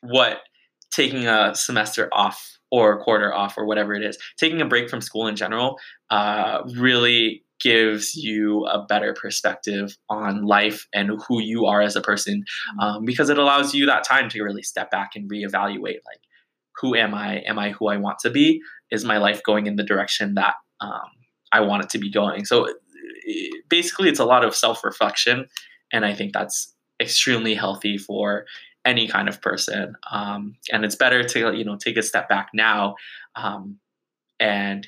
what 0.00 0.40
taking 0.90 1.26
a 1.26 1.54
semester 1.54 2.08
off 2.12 2.58
or 2.70 2.92
a 2.92 3.02
quarter 3.02 3.32
off 3.32 3.56
or 3.56 3.66
whatever 3.66 3.94
it 3.94 4.02
is, 4.02 4.18
taking 4.38 4.60
a 4.60 4.66
break 4.66 4.88
from 4.88 5.00
school 5.00 5.26
in 5.26 5.36
general, 5.36 5.78
uh, 6.10 6.62
really 6.74 7.44
gives 7.62 8.16
you 8.16 8.66
a 8.66 8.84
better 8.86 9.14
perspective 9.14 9.96
on 10.08 10.44
life 10.44 10.86
and 10.92 11.10
who 11.28 11.40
you 11.40 11.66
are 11.66 11.80
as 11.80 11.94
a 11.94 12.00
person 12.00 12.44
um, 12.80 13.04
because 13.04 13.30
it 13.30 13.38
allows 13.38 13.72
you 13.72 13.86
that 13.86 14.04
time 14.04 14.28
to 14.28 14.42
really 14.42 14.62
step 14.62 14.90
back 14.90 15.12
and 15.14 15.30
reevaluate 15.30 16.00
like 16.04 16.20
who 16.80 16.94
am 16.94 17.14
I? 17.14 17.38
Am 17.40 17.58
I 17.58 17.70
who 17.70 17.88
I 17.88 17.96
want 17.96 18.18
to 18.20 18.30
be? 18.30 18.60
Is 18.90 19.04
my 19.04 19.18
life 19.18 19.42
going 19.44 19.66
in 19.66 19.76
the 19.76 19.82
direction 19.82 20.34
that 20.34 20.54
um, 20.80 21.10
I 21.52 21.60
want 21.60 21.84
it 21.84 21.90
to 21.90 21.98
be 21.98 22.10
going? 22.10 22.44
So 22.44 22.68
basically, 23.68 24.08
it's 24.08 24.20
a 24.20 24.24
lot 24.24 24.44
of 24.44 24.54
self 24.54 24.84
reflection, 24.84 25.46
and 25.92 26.04
I 26.04 26.14
think 26.14 26.32
that's 26.32 26.74
extremely 27.00 27.54
healthy 27.54 27.98
for 27.98 28.46
any 28.84 29.06
kind 29.06 29.28
of 29.28 29.40
person. 29.40 29.94
Um, 30.10 30.56
and 30.72 30.84
it's 30.84 30.96
better 30.96 31.22
to 31.24 31.56
you 31.56 31.64
know 31.64 31.76
take 31.76 31.96
a 31.96 32.02
step 32.02 32.28
back 32.28 32.50
now 32.54 32.96
um, 33.36 33.78
and 34.40 34.86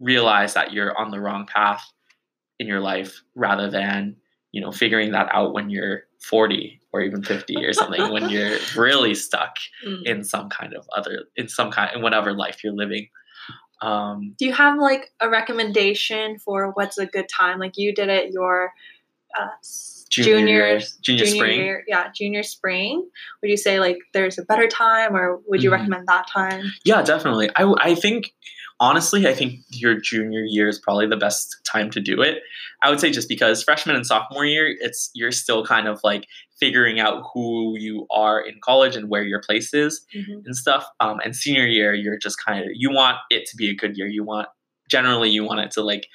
realize 0.00 0.54
that 0.54 0.72
you're 0.72 0.96
on 0.98 1.10
the 1.10 1.20
wrong 1.20 1.46
path 1.46 1.84
in 2.58 2.66
your 2.66 2.80
life 2.80 3.22
rather 3.34 3.70
than 3.70 4.16
you 4.54 4.60
know 4.62 4.70
figuring 4.72 5.10
that 5.12 5.28
out 5.38 5.52
when 5.56 5.68
you're 5.74 5.96
40 6.30 6.80
or 6.92 7.00
even 7.02 7.22
50 7.22 7.56
or 7.66 7.72
something 7.72 8.06
when 8.12 8.28
you're 8.30 8.56
really 8.86 9.14
stuck 9.14 9.54
Mm. 9.86 10.02
in 10.10 10.24
some 10.24 10.48
kind 10.58 10.72
of 10.78 10.82
other 10.98 11.14
in 11.40 11.48
some 11.48 11.70
kind 11.76 11.90
in 11.96 12.00
whatever 12.02 12.30
life 12.44 12.56
you're 12.62 12.78
living 12.84 13.08
um 13.82 14.18
Do 14.38 14.46
you 14.46 14.52
have 14.64 14.78
like 14.78 15.10
a 15.20 15.28
recommendation 15.28 16.38
for 16.38 16.70
what's 16.76 16.96
a 16.98 17.06
good 17.16 17.28
time? 17.40 17.58
Like 17.58 17.76
you 17.76 17.92
did 18.00 18.08
it 18.08 18.30
your 18.32 18.72
uh, 19.38 19.48
junior 20.10 20.36
junior 20.38 20.80
junior, 21.02 21.26
spring 21.26 21.58
year, 21.60 21.84
yeah, 21.88 22.04
junior 22.14 22.44
spring. 22.44 22.94
Would 23.42 23.50
you 23.50 23.56
say 23.56 23.80
like 23.80 23.98
there's 24.12 24.38
a 24.38 24.44
better 24.44 24.68
time, 24.68 25.16
or 25.16 25.40
would 25.48 25.62
you 25.64 25.70
Mhm. 25.70 25.78
recommend 25.78 26.06
that 26.06 26.26
time? 26.28 26.62
Yeah, 26.84 27.02
definitely. 27.02 27.50
I, 27.56 27.62
I 27.90 27.94
think, 27.96 28.32
honestly, 28.80 29.26
I 29.26 29.34
think 29.34 29.60
your 29.70 29.98
junior 30.00 30.42
year 30.42 30.68
is 30.68 30.78
probably 30.78 31.06
the 31.06 31.16
best 31.16 31.56
time 31.64 31.90
to 31.90 32.00
do 32.00 32.20
it. 32.20 32.42
I 32.82 32.90
would 32.90 33.00
say 33.00 33.10
just 33.10 33.28
because 33.28 33.62
freshman 33.62 33.96
and 33.96 34.06
sophomore 34.06 34.44
year, 34.44 34.76
it's 34.80 35.10
you're 35.14 35.32
still 35.32 35.64
kind 35.64 35.88
of 35.88 36.00
like 36.04 36.26
figuring 36.58 37.00
out 37.00 37.22
who 37.32 37.76
you 37.78 38.06
are 38.10 38.40
in 38.40 38.54
college 38.62 38.96
and 38.96 39.08
where 39.08 39.22
your 39.22 39.40
place 39.40 39.72
is 39.74 40.04
and 40.44 40.56
stuff. 40.56 40.86
Um, 41.00 41.20
and 41.24 41.34
senior 41.34 41.66
year, 41.66 41.94
you're 41.94 42.18
just 42.18 42.42
kind 42.44 42.64
of 42.64 42.70
you 42.74 42.90
want 42.90 43.18
it 43.30 43.46
to 43.46 43.56
be 43.56 43.70
a 43.70 43.74
good 43.74 43.96
year. 43.96 44.06
You 44.06 44.24
want 44.24 44.48
generally 44.88 45.30
you 45.30 45.44
want 45.44 45.60
it 45.60 45.70
to 45.72 45.82
like 45.82 46.08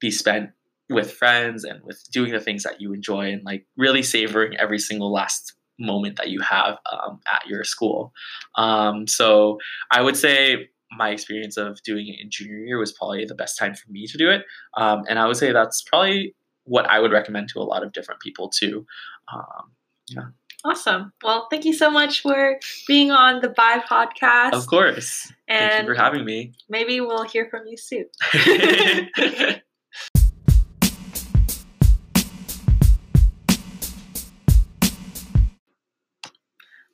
be 0.00 0.10
spent 0.10 0.50
with 0.90 1.12
friends 1.12 1.64
and 1.64 1.82
with 1.84 2.02
doing 2.10 2.32
the 2.32 2.40
things 2.40 2.62
that 2.62 2.80
you 2.80 2.92
enjoy 2.92 3.30
and 3.30 3.44
like 3.44 3.66
really 3.76 4.02
savoring 4.02 4.56
every 4.56 4.78
single 4.78 5.12
last 5.12 5.52
moment 5.78 6.16
that 6.16 6.30
you 6.30 6.40
have 6.40 6.78
um, 6.90 7.20
at 7.32 7.46
your 7.46 7.62
school. 7.62 8.12
Um, 8.56 9.06
so 9.06 9.58
I 9.90 10.00
would 10.00 10.16
say 10.16 10.70
my 10.96 11.10
experience 11.10 11.56
of 11.56 11.82
doing 11.82 12.08
it 12.08 12.16
in 12.22 12.30
junior 12.30 12.58
year 12.58 12.78
was 12.78 12.92
probably 12.92 13.24
the 13.24 13.34
best 13.34 13.58
time 13.58 13.74
for 13.74 13.90
me 13.90 14.06
to 14.06 14.16
do 14.18 14.30
it. 14.30 14.44
Um, 14.76 15.02
and 15.08 15.18
I 15.18 15.26
would 15.26 15.36
say 15.36 15.52
that's 15.52 15.82
probably 15.82 16.34
what 16.64 16.88
I 16.88 16.98
would 17.00 17.12
recommend 17.12 17.48
to 17.50 17.60
a 17.60 17.62
lot 17.64 17.82
of 17.82 17.92
different 17.92 18.20
people 18.20 18.48
too. 18.48 18.86
Um, 19.32 20.32
Awesome. 20.64 21.12
Well, 21.22 21.46
thank 21.50 21.64
you 21.64 21.72
so 21.72 21.88
much 21.90 22.20
for 22.20 22.58
being 22.88 23.10
on 23.12 23.40
the 23.42 23.48
Bye 23.50 23.78
podcast. 23.88 24.54
of 24.54 24.66
course. 24.66 25.32
Thank 25.46 25.72
And 25.72 25.86
you 25.88 25.94
for 25.94 26.00
having 26.00 26.24
me. 26.24 26.52
maybe 26.68 27.00
we'll 27.00 27.22
hear 27.24 27.46
from 27.48 27.66
you 27.68 27.76
soon. 27.76 28.06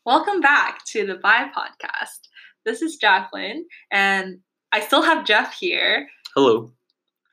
Welcome 0.05 0.41
back 0.41 0.85
to 0.89 1.07
the 1.07 1.15
Bye 1.15 1.51
podcast. 1.57 2.29
This 2.65 2.81
is 2.81 2.97
Jacqueline, 2.97 3.67
and 3.91 4.39
I 4.73 4.81
still 4.81 5.03
have 5.03 5.27
Jeff 5.27 5.55
here 5.55 6.09
Hello. 6.35 6.73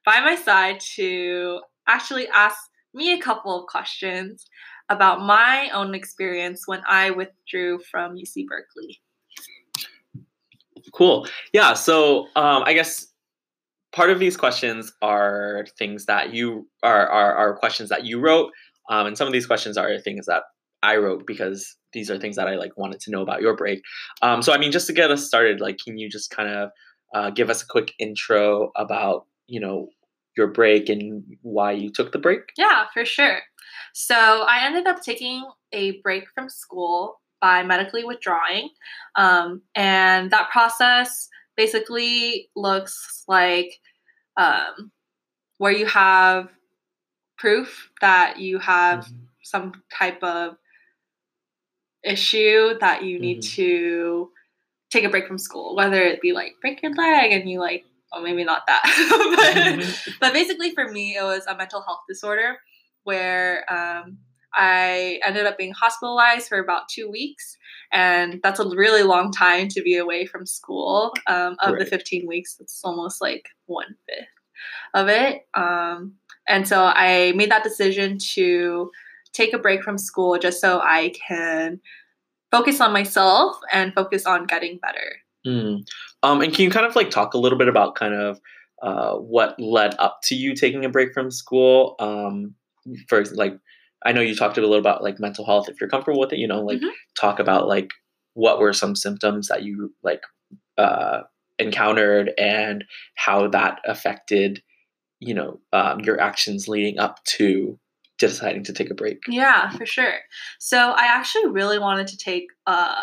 by 0.05 0.19
my 0.19 0.35
side 0.35 0.79
to 0.95 1.61
actually 1.87 2.27
ask 2.29 2.57
me 2.93 3.13
a 3.13 3.21
couple 3.21 3.57
of 3.57 3.67
questions 3.67 4.45
about 4.89 5.21
my 5.21 5.69
own 5.73 5.95
experience 5.95 6.67
when 6.67 6.81
I 6.87 7.11
withdrew 7.11 7.79
from 7.89 8.15
UC 8.15 8.45
Berkeley. 8.47 9.01
Cool. 10.93 11.27
Yeah. 11.53 11.73
So 11.73 12.27
um, 12.35 12.63
I 12.65 12.73
guess 12.73 13.07
part 13.93 14.09
of 14.09 14.19
these 14.19 14.35
questions 14.35 14.91
are 15.01 15.65
things 15.77 16.05
that 16.07 16.33
you 16.33 16.67
are 16.83 17.07
are, 17.07 17.33
are 17.35 17.55
questions 17.55 17.87
that 17.89 18.03
you 18.03 18.19
wrote, 18.19 18.51
um, 18.89 19.07
and 19.07 19.17
some 19.17 19.27
of 19.27 19.33
these 19.33 19.47
questions 19.47 19.77
are 19.77 19.97
things 19.99 20.25
that 20.25 20.43
I 20.83 20.97
wrote 20.97 21.25
because 21.25 21.77
these 21.93 22.09
are 22.09 22.17
things 22.17 22.35
that 22.35 22.47
I 22.47 22.55
like 22.55 22.77
wanted 22.77 22.99
to 23.01 23.11
know 23.11 23.21
about 23.21 23.41
your 23.41 23.55
break. 23.55 23.81
Um, 24.21 24.41
so 24.41 24.53
I 24.53 24.57
mean, 24.57 24.71
just 24.71 24.87
to 24.87 24.93
get 24.93 25.11
us 25.11 25.25
started, 25.25 25.59
like, 25.59 25.77
can 25.77 25.97
you 25.97 26.09
just 26.09 26.29
kind 26.29 26.49
of 26.49 26.69
uh, 27.13 27.29
give 27.29 27.49
us 27.49 27.63
a 27.63 27.67
quick 27.67 27.93
intro 27.99 28.71
about 28.75 29.25
you 29.47 29.59
know 29.59 29.89
your 30.37 30.47
break 30.47 30.89
and 30.89 31.23
why 31.41 31.71
you 31.71 31.91
took 31.91 32.11
the 32.11 32.19
break? 32.19 32.41
Yeah, 32.57 32.85
for 32.93 33.05
sure. 33.05 33.39
So 33.93 34.15
I 34.15 34.65
ended 34.65 34.87
up 34.87 35.01
taking 35.01 35.43
a 35.73 35.99
break 36.01 36.25
from 36.33 36.49
school 36.49 37.19
by 37.41 37.63
medically 37.63 38.03
withdrawing. 38.05 38.69
Um, 39.15 39.63
and 39.75 40.31
that 40.31 40.49
process 40.51 41.27
basically 41.57 42.49
looks 42.55 43.23
like 43.27 43.73
um, 44.37 44.91
where 45.57 45.71
you 45.71 45.87
have 45.87 46.49
proof 47.37 47.89
that 47.99 48.39
you 48.39 48.59
have 48.59 49.07
some 49.43 49.73
type 49.91 50.23
of 50.23 50.55
issue 52.03 52.77
that 52.79 53.03
you 53.03 53.19
need 53.19 53.41
Mhm. 53.41 53.55
to 53.55 54.31
take 54.89 55.03
a 55.03 55.09
break 55.09 55.27
from 55.27 55.37
school, 55.37 55.75
whether 55.75 56.01
it 56.01 56.21
be 56.21 56.33
like 56.33 56.53
break 56.61 56.81
your 56.81 56.93
leg 56.93 57.31
and 57.31 57.49
you 57.49 57.59
like, 57.59 57.85
well, 58.11 58.21
maybe 58.21 58.43
not 58.43 58.63
that. 58.67 58.83
but, 60.09 60.17
but 60.19 60.33
basically, 60.33 60.71
for 60.71 60.91
me, 60.91 61.15
it 61.15 61.23
was 61.23 61.45
a 61.47 61.55
mental 61.55 61.81
health 61.81 62.01
disorder 62.09 62.57
where 63.03 63.65
um, 63.71 64.17
I 64.53 65.19
ended 65.25 65.45
up 65.45 65.57
being 65.57 65.71
hospitalized 65.71 66.49
for 66.49 66.59
about 66.59 66.89
two 66.89 67.09
weeks. 67.09 67.57
And 67.93 68.39
that's 68.43 68.59
a 68.59 68.67
really 68.67 69.03
long 69.03 69.31
time 69.31 69.67
to 69.69 69.81
be 69.81 69.97
away 69.97 70.25
from 70.25 70.45
school. 70.45 71.13
Um, 71.27 71.55
of 71.61 71.77
the 71.77 71.85
15 71.85 72.27
weeks, 72.27 72.57
it's 72.59 72.81
almost 72.83 73.21
like 73.21 73.47
one 73.65 73.95
fifth 74.07 74.27
of 74.93 75.07
it. 75.07 75.47
Um, 75.53 76.15
and 76.47 76.67
so 76.67 76.83
I 76.83 77.33
made 77.35 77.51
that 77.51 77.63
decision 77.63 78.17
to 78.33 78.91
take 79.33 79.53
a 79.53 79.59
break 79.59 79.83
from 79.83 79.97
school 79.97 80.37
just 80.37 80.59
so 80.61 80.79
I 80.79 81.13
can 81.27 81.79
focus 82.51 82.81
on 82.81 82.91
myself 82.91 83.55
and 83.71 83.93
focus 83.93 84.25
on 84.25 84.45
getting 84.45 84.77
better. 84.81 85.15
Mm. 85.47 85.87
Um, 86.23 86.41
and 86.41 86.53
can 86.53 86.65
you 86.65 86.71
kind 86.71 86.85
of 86.85 86.95
like 86.95 87.09
talk 87.09 87.33
a 87.33 87.37
little 87.37 87.57
bit 87.57 87.67
about 87.67 87.95
kind 87.95 88.13
of 88.13 88.39
uh, 88.83 89.13
what 89.15 89.59
led 89.59 89.95
up 89.99 90.19
to 90.23 90.35
you 90.35 90.53
taking 90.55 90.85
a 90.85 90.89
break 90.89 91.13
from 91.13 91.31
school? 91.31 91.95
Um, 91.99 92.55
for 93.07 93.19
ex- 93.19 93.31
like, 93.31 93.57
I 94.05 94.11
know 94.11 94.21
you 94.21 94.35
talked 94.35 94.57
a 94.57 94.61
little 94.61 94.75
about 94.77 95.03
like 95.03 95.19
mental 95.19 95.45
health. 95.45 95.69
If 95.69 95.79
you're 95.79 95.89
comfortable 95.89 96.19
with 96.19 96.33
it, 96.33 96.39
you 96.39 96.47
know, 96.47 96.61
like 96.61 96.79
Mhm. 96.79 96.91
talk 97.19 97.39
about 97.39 97.67
like 97.67 97.91
what 98.33 98.59
were 98.59 98.73
some 98.73 98.95
symptoms 98.95 99.47
that 99.47 99.63
you 99.63 99.93
like 100.03 100.23
uh, 100.77 101.21
encountered 101.59 102.31
and 102.37 102.83
how 103.15 103.47
that 103.47 103.79
affected, 103.85 104.61
you 105.19 105.33
know, 105.33 105.59
um, 105.73 105.99
your 105.99 106.19
actions 106.19 106.67
leading 106.67 106.97
up 106.97 107.23
to 107.25 107.79
deciding 108.29 108.63
to 108.65 108.73
take 108.73 108.89
a 108.89 108.95
break. 108.95 109.23
Yeah, 109.27 109.69
for 109.71 109.85
sure. 109.85 110.19
So 110.59 110.77
I 110.77 111.05
actually 111.05 111.47
really 111.47 111.79
wanted 111.79 112.07
to 112.07 112.17
take 112.17 112.47
uh 112.67 113.01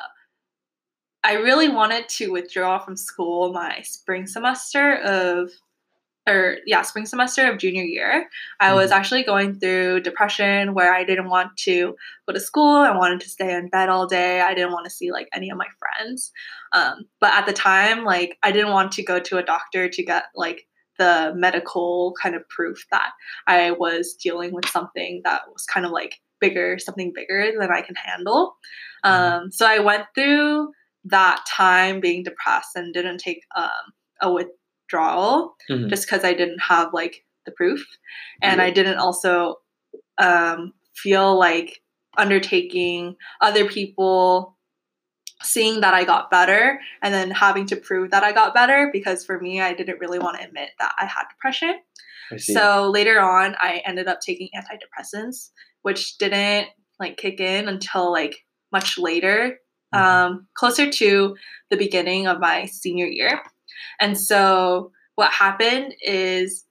I 1.25 1.35
really 1.35 1.69
wanted 1.69 2.09
to 2.11 2.31
withdraw 2.31 2.79
from 2.79 2.97
school 2.97 3.53
my 3.53 3.83
spring 3.83 4.27
semester 4.27 4.95
of 4.97 5.51
or 6.29 6.59
yeah, 6.67 6.83
spring 6.83 7.07
semester 7.07 7.51
of 7.51 7.59
junior 7.59 7.83
year. 7.83 8.29
I 8.61 8.75
was 8.75 8.91
actually 8.91 9.25
going 9.25 9.59
through 9.59 10.01
depression 10.01 10.75
where 10.75 10.93
I 10.93 11.03
didn't 11.03 11.31
want 11.31 11.57
to 11.59 11.97
go 12.27 12.35
to 12.35 12.41
school. 12.41 12.77
I 12.77 12.95
wanted 12.95 13.21
to 13.21 13.31
stay 13.31 13.55
in 13.55 13.69
bed 13.69 13.89
all 13.89 14.07
day. 14.07 14.43
I 14.43 14.53
didn't 14.53 14.73
want 14.73 14.85
to 14.85 14.91
see 14.91 15.11
like 15.11 15.29
any 15.33 15.51
of 15.51 15.57
my 15.57 15.67
friends. 15.79 16.31
Um, 16.73 17.07
but 17.19 17.33
at 17.33 17.47
the 17.47 17.55
time, 17.55 18.05
like 18.05 18.37
I 18.43 18.53
didn't 18.53 18.73
want 18.73 18.93
to 18.93 19.03
go 19.03 19.19
to 19.19 19.39
a 19.39 19.43
doctor 19.43 19.89
to 19.89 20.05
get 20.05 20.25
like 20.37 20.68
the 20.99 21.33
medical 21.37 22.15
kind 22.21 22.35
of 22.35 22.49
proof 22.49 22.85
that 22.91 23.11
I 23.47 23.71
was 23.73 24.15
dealing 24.15 24.53
with 24.53 24.67
something 24.69 25.23
that 25.25 25.43
was 25.53 25.65
kind 25.65 25.87
of 25.87 25.93
like 25.93 26.17
bigger, 26.41 26.79
something 26.79 27.13
bigger 27.15 27.53
than 27.59 27.71
I 27.71 27.83
can 27.83 27.95
handle. 27.97 28.57
Um, 29.05 29.51
so 29.53 29.67
I 29.67 29.79
went 29.79 30.05
through 30.15 30.71
that 31.05 31.45
time 31.49 32.01
being 32.01 32.23
depressed 32.25 32.71
and 32.75 32.93
didn't 32.93 33.19
take 33.19 33.41
um, 33.57 33.93
a 34.21 34.33
withdrawal 34.33 35.55
Mhm. 35.71 35.89
just 35.89 36.07
because 36.07 36.25
I 36.25 36.35
didn't 36.35 36.61
have 36.61 36.93
like 36.93 37.25
the 37.47 37.53
proof. 37.53 37.85
And 38.43 38.61
I 38.61 38.71
didn't 38.71 38.99
also 38.99 39.57
um, 40.19 40.73
feel 40.97 41.39
like 41.39 41.81
undertaking 42.17 43.17
other 43.41 43.65
people 43.69 44.58
seeing 45.43 45.81
that 45.81 45.95
I 45.95 46.05
got 46.05 46.31
better 46.31 46.81
and 47.03 47.15
then 47.15 47.31
having 47.31 47.67
to 47.67 47.77
prove 47.77 48.11
that 48.11 48.25
I 48.25 48.33
got 48.33 48.55
better 48.55 48.91
because 48.93 49.25
for 49.25 49.39
me, 49.41 49.61
I 49.61 49.73
didn't 49.73 50.01
really 50.01 50.19
want 50.19 50.39
to 50.39 50.45
admit 50.47 50.71
that 50.79 50.93
I 51.01 51.05
had 51.07 51.25
depression. 51.31 51.77
I. 52.33 52.37
So 52.55 52.91
later 52.91 53.21
on, 53.21 53.55
I 53.61 53.83
ended 53.87 54.09
up 54.09 54.21
taking 54.21 54.49
antidepressants, 54.57 55.51
which 55.83 56.19
didn't 56.19 56.69
like 57.01 57.17
kick 57.17 57.41
in 57.41 57.69
until 57.69 58.11
like 58.13 58.45
much 58.73 58.99
later, 58.99 59.59
Mhm. 59.95 59.99
um, 59.99 60.47
closer 60.55 60.91
to 60.91 61.37
the 61.71 61.77
beginning 61.77 62.27
of 62.27 62.41
my 62.41 62.67
senior 62.67 63.07
year. 63.07 63.41
And 64.01 64.19
so 64.19 64.93
what 65.15 65.31
happened 65.33 65.95
is 66.03 66.65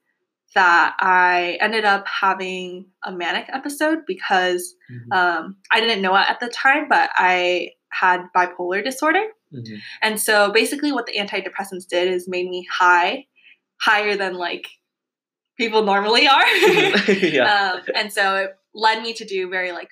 that 0.54 0.94
I 1.00 1.58
ended 1.60 1.84
up 1.84 2.06
having 2.06 2.86
a 3.02 3.12
manic 3.12 3.46
episode 3.48 4.04
because 4.06 4.74
Mhm. 4.90 5.16
um, 5.16 5.56
I 5.72 5.80
didn't 5.80 6.02
know 6.02 6.14
it 6.16 6.28
at 6.28 6.40
the 6.40 6.48
time, 6.48 6.88
but 6.88 7.10
I 7.16 7.72
had 7.90 8.26
bipolar 8.36 8.82
disorder. 8.84 9.24
Mhm. 9.52 9.80
And 10.02 10.20
so 10.20 10.52
basically, 10.52 10.92
what 10.92 11.06
the 11.06 11.16
antidepressants 11.16 11.86
did 11.88 12.08
is 12.08 12.28
made 12.28 12.48
me 12.48 12.66
high, 12.70 13.26
higher 13.80 14.16
than 14.16 14.34
like 14.34 14.66
people 15.56 15.84
normally 15.84 16.28
are. 16.28 16.46
yeah. 17.08 17.72
um, 17.74 17.82
and 17.94 18.12
so 18.12 18.36
it 18.36 18.50
led 18.74 19.02
me 19.02 19.12
to 19.14 19.24
do 19.24 19.48
very 19.48 19.72
like 19.72 19.88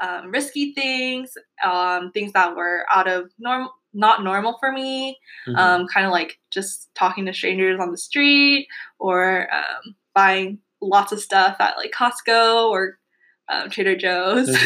um, 0.00 0.30
risky 0.30 0.72
things, 0.72 1.32
um, 1.64 2.10
things 2.12 2.32
that 2.32 2.56
were 2.56 2.86
out 2.92 3.08
of 3.08 3.30
norm, 3.38 3.68
not 3.92 4.22
normal 4.22 4.56
for 4.60 4.72
me. 4.72 5.18
Mhm. 5.46 5.56
Um, 5.56 5.86
kind 5.86 6.06
of 6.06 6.12
like 6.12 6.38
just 6.50 6.88
talking 6.94 7.26
to 7.26 7.34
strangers 7.34 7.80
on 7.80 7.90
the 7.90 7.98
street 7.98 8.68
or 8.98 9.48
um, 9.52 9.96
buying 10.14 10.58
lots 10.80 11.12
of 11.12 11.20
stuff 11.20 11.56
at 11.60 11.76
like 11.76 11.92
Costco 11.92 12.70
or 12.70 12.98
um, 13.50 13.70
Trader 13.70 13.96
Joe's. 13.96 14.48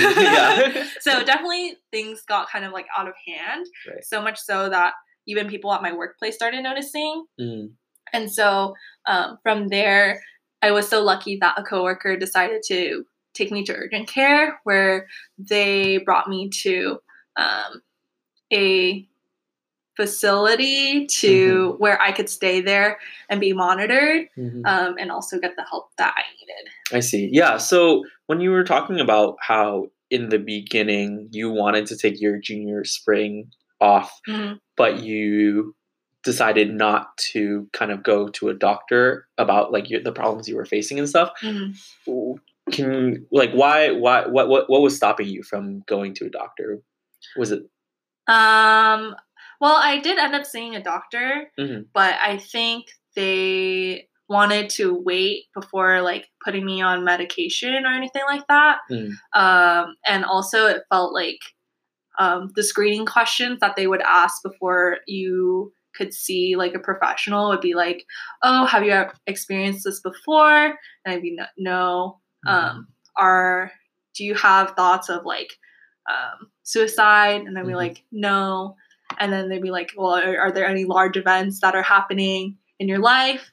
So 1.01 1.25
definitely 1.25 1.77
things 1.91 2.23
got 2.27 2.49
kind 2.49 2.65
of 2.65 2.73
like 2.73 2.87
out 2.97 3.09
of 3.09 3.15
hand. 3.27 3.67
Right. 3.89 4.05
So 4.05 4.23
much 4.23 4.39
so 4.39 4.69
that 4.69 4.95
even 5.27 5.49
people 5.49 5.73
at 5.73 5.83
my 5.83 5.93
workplace 5.93 6.35
started 6.35 6.63
noticing. 6.63 7.25
Mm, 7.41 7.73
And 8.13 8.31
so 8.31 8.75
um, 9.07 9.39
from 9.43 9.69
there, 9.69 10.23
I 10.63 10.71
was 10.71 10.89
so 10.89 11.03
lucky 11.03 11.39
that 11.41 11.59
a 11.59 11.63
coworker 11.63 12.17
decided 12.17 12.63
to 12.69 13.05
take 13.35 13.51
me 13.51 13.65
to 13.65 13.75
urgent 13.75 14.09
care, 14.09 14.61
where 14.65 15.09
they 15.39 15.99
brought 15.99 16.29
me 16.29 16.49
to 16.63 16.99
um, 17.37 17.83
a 18.53 19.07
facility 19.97 21.07
to 21.07 21.77
where 21.79 22.01
I 22.01 22.13
could 22.13 22.29
stay 22.29 22.61
there 22.61 22.99
and 23.29 23.41
be 23.41 23.53
monitored 23.53 24.29
mhm. 24.37 24.67
um, 24.67 24.97
and 24.99 25.11
also 25.11 25.39
get 25.39 25.57
the 25.57 25.65
help 25.69 25.91
that 25.99 26.15
I 26.17 26.23
needed. 26.41 26.97
I 26.97 27.01
see. 27.01 27.29
Yeah. 27.33 27.59
So 27.59 28.05
when 28.27 28.41
you 28.41 28.51
were 28.51 28.65
talking 28.65 29.01
about 29.01 29.37
how 29.41 29.87
in 30.11 30.29
the 30.29 30.39
beginning 30.39 31.29
you 31.33 31.51
wanted 31.51 31.87
to 31.87 31.97
take 31.97 32.21
your 32.21 32.39
junior 32.39 32.85
spring 32.85 33.51
off, 33.81 34.21
but 34.77 35.01
you 35.01 35.75
decided 36.25 36.75
not 36.75 37.17
to 37.19 37.69
kind 37.73 37.93
of 37.93 38.03
go 38.03 38.29
to 38.29 38.49
a 38.49 38.55
doctor 38.55 39.29
about 39.39 39.73
like 39.73 39.91
your, 39.91 40.03
the 40.03 40.13
problems 40.13 40.49
you 40.49 40.57
were 40.57 40.65
facing 40.65 40.99
and 40.99 41.09
stuff. 41.09 41.31
Mhm. 41.43 41.77
Can 42.73 43.27
like 43.31 43.53
why 43.53 43.91
why 43.91 44.27
what 44.27 44.49
what 44.49 44.71
what 44.71 44.81
was 44.81 44.97
stopping 44.97 45.29
you 45.29 45.43
from 45.43 45.81
going 45.87 46.15
to 46.15 46.27
a 46.27 46.31
doctor? 46.31 46.81
Was 47.37 47.53
it 47.53 47.65
Um, 48.27 49.15
well, 49.65 49.77
I 49.77 49.99
did 49.99 50.19
end 50.19 50.35
up 50.35 50.45
seeing 50.45 50.75
a 50.77 50.83
doctor, 50.83 51.51
Mhm. 51.59 51.87
but 51.95 52.15
I 52.21 52.37
think 52.37 52.87
they 53.17 54.09
wanted 54.29 54.69
to 54.71 54.95
wait 54.95 55.45
before 55.55 56.03
like 56.03 56.29
putting 56.45 56.65
me 56.67 56.83
on 56.83 57.05
medication 57.05 57.87
or 57.87 57.93
anything 57.93 58.23
like 58.27 58.47
that. 58.49 58.79
Mm. 58.91 59.13
Um, 59.35 59.97
and 60.07 60.25
also 60.25 60.67
it 60.67 60.83
felt 60.91 61.15
like 61.15 61.39
um, 62.19 62.51
the 62.57 62.63
screening 62.63 63.07
questions 63.07 63.59
that 63.61 63.75
they 63.77 63.87
would 63.87 64.03
ask 64.03 64.43
before 64.43 64.99
you 65.07 65.73
could 65.97 66.13
see 66.13 66.57
like 66.57 66.75
a 66.75 66.79
professional 66.91 67.49
would 67.49 67.61
be 67.61 67.75
like, 67.75 68.05
"Oh, 68.43 68.67
have 68.67 68.85
you 68.85 69.05
experienced 69.27 69.85
this 69.85 70.01
before?" 70.01 70.67
And 71.05 71.15
I'd 71.15 71.23
be 71.23 71.35
no. 71.37 71.47
no. 71.57 72.21
Um, 72.47 72.89
are 73.17 73.73
do 74.15 74.25
you 74.25 74.35
have 74.35 74.73
thoughts 74.73 75.09
of 75.09 75.25
like 75.25 75.53
um, 76.11 76.51
suicide? 76.65 77.41
And 77.47 77.59
I'd 77.59 77.67
be 77.67 77.73
Mhm. 77.73 77.77
like, 77.77 78.05
no. 78.13 78.77
And 79.19 79.33
then 79.33 79.49
they'd 79.49 79.63
be 79.63 79.71
like, 79.71 79.93
well, 79.97 80.15
are, 80.15 80.39
are 80.39 80.53
there 80.53 80.67
any 80.67 80.85
large 80.85 81.17
events 81.17 81.61
that 81.61 81.75
are 81.75 81.83
happening 81.83 82.57
in 82.79 82.89
your 82.89 82.99
life? 82.99 83.51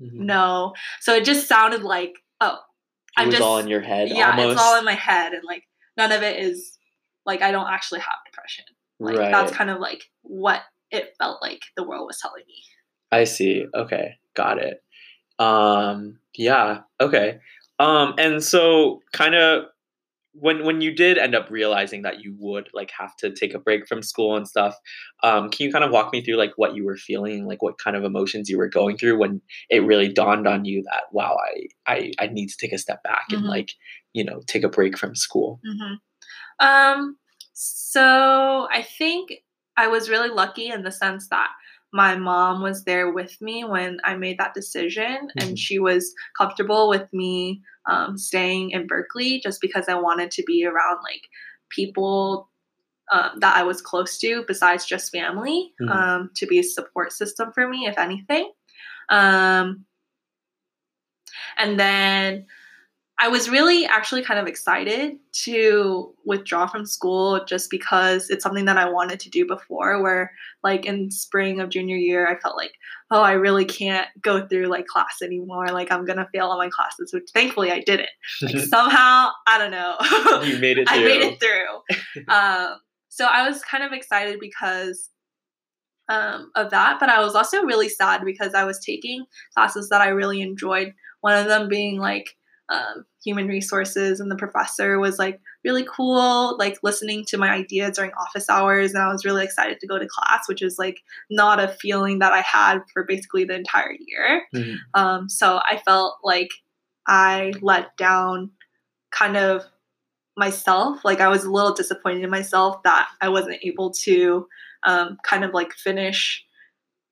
Mhm. 0.00 0.12
No. 0.12 0.74
So 1.00 1.14
it 1.14 1.24
just 1.24 1.46
sounded 1.48 1.82
like, 1.82 2.14
oh, 2.40 2.58
It 3.16 3.20
I'm 3.20 3.26
was 3.28 3.36
just 3.36 3.44
all 3.46 3.58
in 3.58 3.68
your 3.68 3.80
head. 3.80 4.08
yeah, 4.10 4.30
almost. 4.30 4.52
it's 4.52 4.60
all 4.60 4.78
in 4.78 4.84
my 4.84 4.94
head, 4.94 5.32
and 5.32 5.42
like 5.44 5.64
none 5.96 6.12
of 6.12 6.22
it 6.22 6.38
is 6.44 6.78
like 7.26 7.42
I 7.42 7.50
don't 7.52 7.68
actually 7.68 8.00
have 8.00 8.16
depression. 8.26 8.64
Like 9.00 9.16
right. 9.18 9.30
that's 9.32 9.52
kind 9.52 9.70
of 9.70 9.80
like 9.80 10.10
what 10.22 10.62
it 10.90 11.14
felt 11.18 11.40
like 11.42 11.60
the 11.76 11.84
world 11.84 12.06
was 12.06 12.18
telling 12.20 12.42
me. 12.46 12.54
I 13.12 13.24
see. 13.24 13.66
Okay, 13.74 14.16
got 14.34 14.58
it. 14.58 14.82
Um, 15.38 16.18
yeah. 16.34 16.80
Okay. 17.00 17.38
Um, 17.78 18.14
and 18.18 18.42
so 18.42 19.02
kind 19.12 19.34
of 19.34 19.64
when 20.34 20.64
when 20.64 20.80
you 20.80 20.92
did 20.94 21.16
end 21.16 21.34
up 21.34 21.48
realizing 21.50 22.02
that 22.02 22.20
you 22.20 22.34
would 22.38 22.68
like 22.74 22.90
have 22.98 23.16
to 23.16 23.32
take 23.32 23.54
a 23.54 23.58
break 23.58 23.86
from 23.86 24.02
school 24.02 24.36
and 24.36 24.48
stuff, 24.48 24.74
um, 25.22 25.48
can 25.48 25.66
you 25.66 25.72
kind 25.72 25.84
of 25.84 25.92
walk 25.92 26.12
me 26.12 26.22
through 26.22 26.36
like 26.36 26.52
what 26.56 26.74
you 26.74 26.84
were 26.84 26.96
feeling, 26.96 27.46
like 27.46 27.62
what 27.62 27.78
kind 27.78 27.96
of 27.96 28.04
emotions 28.04 28.48
you 28.48 28.58
were 28.58 28.68
going 28.68 28.96
through 28.98 29.18
when 29.18 29.40
it 29.70 29.84
really 29.84 30.08
dawned 30.12 30.46
on 30.48 30.64
you 30.64 30.82
that 30.84 31.04
wow, 31.12 31.36
I 31.86 31.92
I, 31.92 32.12
I 32.18 32.26
need 32.26 32.48
to 32.48 32.56
take 32.58 32.72
a 32.72 32.78
step 32.78 33.02
back 33.04 33.26
and 33.32 33.44
Mhm. 33.44 33.48
like 33.48 33.70
you 34.12 34.24
know 34.24 34.40
take 34.46 34.64
a 34.64 34.68
break 34.68 34.98
from 34.98 35.14
school. 35.14 35.60
hmm 35.64 35.94
Um, 36.60 37.16
so 37.52 38.68
I 38.70 38.82
think 38.82 39.32
I 39.76 39.88
was 39.88 40.10
really 40.10 40.30
lucky 40.30 40.68
in 40.68 40.82
the 40.82 40.92
sense 40.92 41.28
that 41.28 41.50
my 41.92 42.16
mom 42.16 42.62
was 42.62 42.84
there 42.84 43.12
with 43.12 43.40
me 43.40 43.64
when 43.64 43.98
I 44.04 44.16
made 44.16 44.38
that 44.38 44.54
decision, 44.54 45.28
Mhm. 45.36 45.42
and 45.42 45.58
she 45.58 45.78
was 45.78 46.12
comfortable 46.36 46.88
with 46.88 47.12
me 47.12 47.62
um, 47.86 48.16
staying 48.18 48.70
in 48.70 48.86
Berkeley 48.86 49.40
just 49.40 49.60
because 49.60 49.88
I 49.88 49.94
wanted 49.94 50.30
to 50.32 50.42
be 50.44 50.64
around 50.64 50.98
like 51.02 51.22
people 51.70 52.48
um, 53.12 53.32
that 53.40 53.56
I 53.56 53.62
was 53.62 53.82
close 53.82 54.16
to 54.18 54.44
besides 54.48 54.86
just 54.86 55.12
family 55.12 55.72
Mhm. 55.80 55.90
um, 55.90 56.30
to 56.36 56.46
be 56.46 56.58
a 56.58 56.62
support 56.62 57.12
system 57.12 57.52
for 57.52 57.68
me, 57.68 57.86
if 57.86 57.98
anything. 57.98 58.50
Um, 59.10 59.84
and 61.58 61.78
then 61.78 62.46
I 63.20 63.28
was 63.28 63.48
really 63.48 63.86
actually 63.86 64.22
kind 64.22 64.40
of 64.40 64.48
excited 64.48 65.18
to 65.44 66.12
withdraw 66.24 66.66
from 66.66 66.84
school 66.84 67.44
just 67.44 67.70
because 67.70 68.28
it's 68.28 68.42
something 68.42 68.64
that 68.64 68.76
I 68.76 68.88
wanted 68.88 69.20
to 69.20 69.30
do 69.30 69.46
before. 69.46 70.02
Where, 70.02 70.32
like, 70.64 70.84
in 70.84 71.12
spring 71.12 71.60
of 71.60 71.68
junior 71.68 71.96
year, 71.96 72.26
I 72.26 72.38
felt 72.40 72.56
like, 72.56 72.72
oh, 73.12 73.22
I 73.22 73.32
really 73.32 73.64
can't 73.64 74.08
go 74.20 74.46
through 74.46 74.66
like 74.66 74.86
class 74.86 75.22
anymore. 75.22 75.68
Like, 75.68 75.92
I'm 75.92 76.04
gonna 76.04 76.28
fail 76.34 76.46
all 76.46 76.58
my 76.58 76.68
classes, 76.70 77.12
which 77.14 77.30
thankfully 77.32 77.70
I 77.70 77.80
didn't. 77.80 78.08
Like, 78.42 78.58
somehow, 78.68 79.30
I 79.46 79.58
don't 79.58 79.70
know. 79.70 80.42
you 80.42 80.58
made 80.58 80.78
it 80.78 80.88
through. 80.88 80.96
I 80.98 81.04
made 81.04 81.22
it 81.22 81.40
through. 81.40 82.24
um, 82.34 82.78
so 83.08 83.26
I 83.26 83.48
was 83.48 83.62
kind 83.62 83.84
of 83.84 83.92
excited 83.92 84.40
because 84.40 85.08
um, 86.08 86.50
of 86.56 86.70
that, 86.70 86.98
but 86.98 87.08
I 87.08 87.20
was 87.20 87.36
also 87.36 87.62
really 87.62 87.88
sad 87.88 88.24
because 88.24 88.54
I 88.54 88.64
was 88.64 88.80
taking 88.84 89.24
classes 89.54 89.88
that 89.90 90.00
I 90.00 90.08
really 90.08 90.40
enjoyed. 90.40 90.92
One 91.20 91.38
of 91.38 91.46
them 91.46 91.68
being 91.68 91.98
like 91.98 92.34
um, 92.68 93.04
human 93.24 93.46
resources, 93.46 94.20
and 94.20 94.30
the 94.30 94.36
professor 94.36 94.98
was 94.98 95.18
like 95.18 95.40
really 95.64 95.84
cool, 95.84 96.56
like 96.58 96.78
listening 96.82 97.24
to 97.28 97.36
my 97.36 97.50
ideas 97.50 97.96
during 97.96 98.12
office 98.12 98.48
hours, 98.48 98.94
and 98.94 99.02
I 99.02 99.12
was 99.12 99.24
really 99.24 99.44
excited 99.44 99.80
to 99.80 99.86
go 99.86 99.98
to 99.98 100.06
class, 100.06 100.48
which 100.48 100.62
is 100.62 100.78
like 100.78 101.00
not 101.30 101.60
a 101.62 101.68
feeling 101.68 102.20
that 102.20 102.32
I 102.32 102.40
had 102.40 102.80
for 102.92 103.04
basically 103.04 103.44
the 103.44 103.54
entire 103.54 103.92
year. 103.98 104.44
Mhm. 104.54 104.76
Um, 104.94 105.28
so 105.28 105.60
I 105.70 105.80
felt 105.84 106.18
like 106.22 106.50
I 107.06 107.52
let 107.60 107.96
down 107.96 108.50
kind 109.10 109.36
of 109.36 109.64
myself. 110.36 111.04
Like 111.04 111.20
I 111.20 111.28
was 111.28 111.44
a 111.44 111.50
little 111.50 111.74
disappointed 111.74 112.24
in 112.24 112.30
myself 112.30 112.82
that 112.84 113.08
I 113.20 113.28
wasn't 113.28 113.58
able 113.62 113.92
to 114.04 114.46
um, 114.86 115.16
kind 115.24 115.44
of 115.44 115.52
like 115.54 115.72
finish 115.72 116.44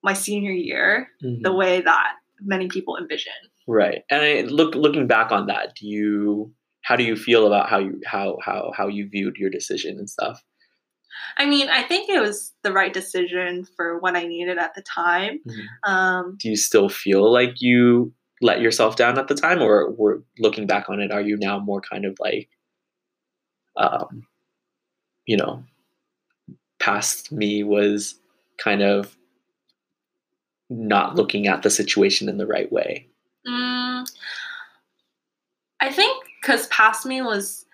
my 0.02 0.12
senior 0.12 0.50
year 0.50 1.08
Mhm. 1.22 1.42
the 1.42 1.52
way 1.52 1.80
that 1.80 2.14
many 2.40 2.68
people 2.68 2.96
envision. 2.96 3.32
Right. 3.68 4.03
And 4.11 4.22
I, 4.22 4.40
look 4.42 4.75
looking 4.75 5.07
back 5.07 5.31
on 5.33 5.46
that, 5.46 5.75
do 5.77 5.87
you 5.87 6.53
how 6.83 6.96
do 6.96 7.05
you 7.05 7.16
feel 7.16 7.46
about 7.46 7.68
how 7.68 7.79
you 7.79 8.01
how 8.07 8.38
how 8.44 8.72
how 8.77 8.88
you 8.88 9.09
viewed 9.09 9.37
your 9.37 9.51
decision 9.51 9.98
and 9.98 10.11
stuff? 10.11 10.42
I 11.37 11.46
mean, 11.46 11.68
I 11.68 11.83
think 11.83 12.09
it 12.09 12.20
was 12.20 12.53
the 12.62 12.72
right 12.72 12.92
decision 12.92 13.66
for 13.77 13.98
what 13.98 14.16
I 14.16 14.25
needed 14.25 14.59
at 14.59 14.75
the 14.75 14.83
time. 14.83 15.40
Mhm. 15.46 15.88
Um, 15.90 16.37
Do 16.40 16.48
you 16.48 16.57
still 16.57 16.88
feel 16.88 17.31
like 17.33 17.61
you 17.61 18.12
let 18.40 18.61
yourself 18.61 18.96
down 18.96 19.18
at 19.18 19.29
the 19.29 19.35
time 19.37 19.62
or 19.62 19.92
we're 19.92 20.18
looking 20.40 20.66
back 20.66 20.90
on 20.90 21.01
it, 21.01 21.12
are 21.12 21.20
you 21.22 21.37
now 21.37 21.61
more 21.61 21.81
kind 21.81 22.05
of 22.05 22.16
like 22.18 22.48
um 23.77 24.25
you 25.27 25.37
know 25.37 25.64
past 26.81 27.31
me 27.33 27.62
was 27.62 28.18
kind 28.59 28.83
of 28.83 29.16
not 30.70 31.14
looking 31.16 31.46
at 31.46 31.62
the 31.62 31.70
situation 31.70 32.29
in 32.29 32.38
the 32.38 32.46
right 32.46 32.70
way? 32.72 33.07
Mm, 33.46 34.07
I 35.81 35.90
think 35.90 36.24
because 36.40 36.66
past 36.68 37.05
me 37.07 37.22
was 37.22 37.66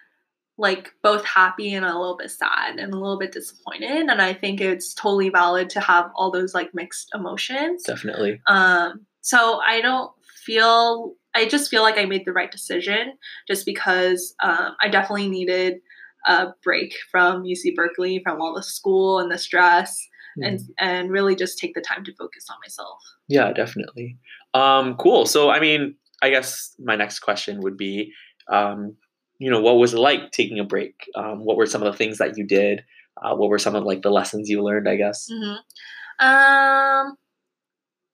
like 0.57 0.93
both 1.03 1.25
happy 1.25 1.73
and 1.73 1.85
a 1.85 1.97
little 1.97 2.17
bit 2.17 2.31
sad 2.31 2.79
and 2.79 2.93
a 2.93 2.97
little 2.97 3.19
bit 3.19 3.33
disappointed, 3.33 4.09
and 4.09 4.21
I 4.21 4.35
think 4.35 4.61
it's 4.61 4.95
totally 4.95 5.31
valid 5.31 5.71
to 5.71 5.81
have 5.81 6.11
all 6.17 6.31
those 6.31 6.55
like 6.55 6.75
mixed 6.75 7.11
emotions. 7.15 7.85
Definitely. 7.85 8.41
Um, 8.49 9.07
so 9.21 9.61
I 9.65 9.81
don't 9.81 10.11
feel. 10.45 11.15
I 11.35 11.47
just 11.47 11.71
feel 11.71 11.83
like 11.83 11.99
I 11.99 12.07
made 12.07 12.25
the 12.25 12.33
right 12.33 12.51
decision, 12.51 13.13
just 13.47 13.67
because 13.67 14.35
um, 14.43 14.75
I 14.83 14.89
definitely 14.89 15.29
needed 15.29 15.75
a 16.27 16.49
break 16.65 16.95
from 17.11 17.45
UC 17.45 17.77
Berkeley, 17.77 18.21
from 18.25 18.41
all 18.41 18.55
the 18.55 18.63
school 18.63 19.21
and 19.21 19.31
the 19.31 19.39
stress, 19.39 19.97
and 20.43 20.61
and 20.79 21.11
really 21.11 21.37
just 21.37 21.59
take 21.59 21.75
the 21.75 21.81
time 21.81 22.05
to 22.05 22.15
focus 22.15 22.47
on 22.51 22.57
myself. 22.65 22.99
Yeah, 23.29 23.53
definitely. 23.53 24.17
Um, 24.59 24.97
cool. 24.97 25.27
So, 25.27 25.51
I 25.51 25.61
mean, 25.61 25.95
I 26.23 26.31
guess 26.31 26.75
my 26.79 26.97
next 26.97 27.21
question 27.21 27.61
would 27.63 27.77
be, 27.77 28.13
um, 28.49 28.97
you 29.39 29.51
know, 29.51 29.61
what 29.61 29.77
was 29.79 29.95
it 29.95 29.99
like 30.01 30.33
taking 30.33 30.59
a 30.59 30.65
break? 30.65 30.95
Um, 31.15 31.45
what 31.45 31.57
were 31.57 31.67
some 31.67 31.83
of 31.83 31.93
the 31.93 31.97
things 31.97 32.19
that 32.19 32.37
you 32.37 32.45
did? 32.47 32.83
Uh, 33.23 33.35
what 33.37 33.51
were 33.51 33.59
some 33.59 33.75
of 33.75 33.85
like 33.85 34.03
the 34.03 34.11
lessons 34.11 34.49
you 34.49 34.63
learned? 34.63 34.89
I 34.89 34.97
guess. 34.97 35.29
hmm 35.31 35.57
Um, 36.27 37.17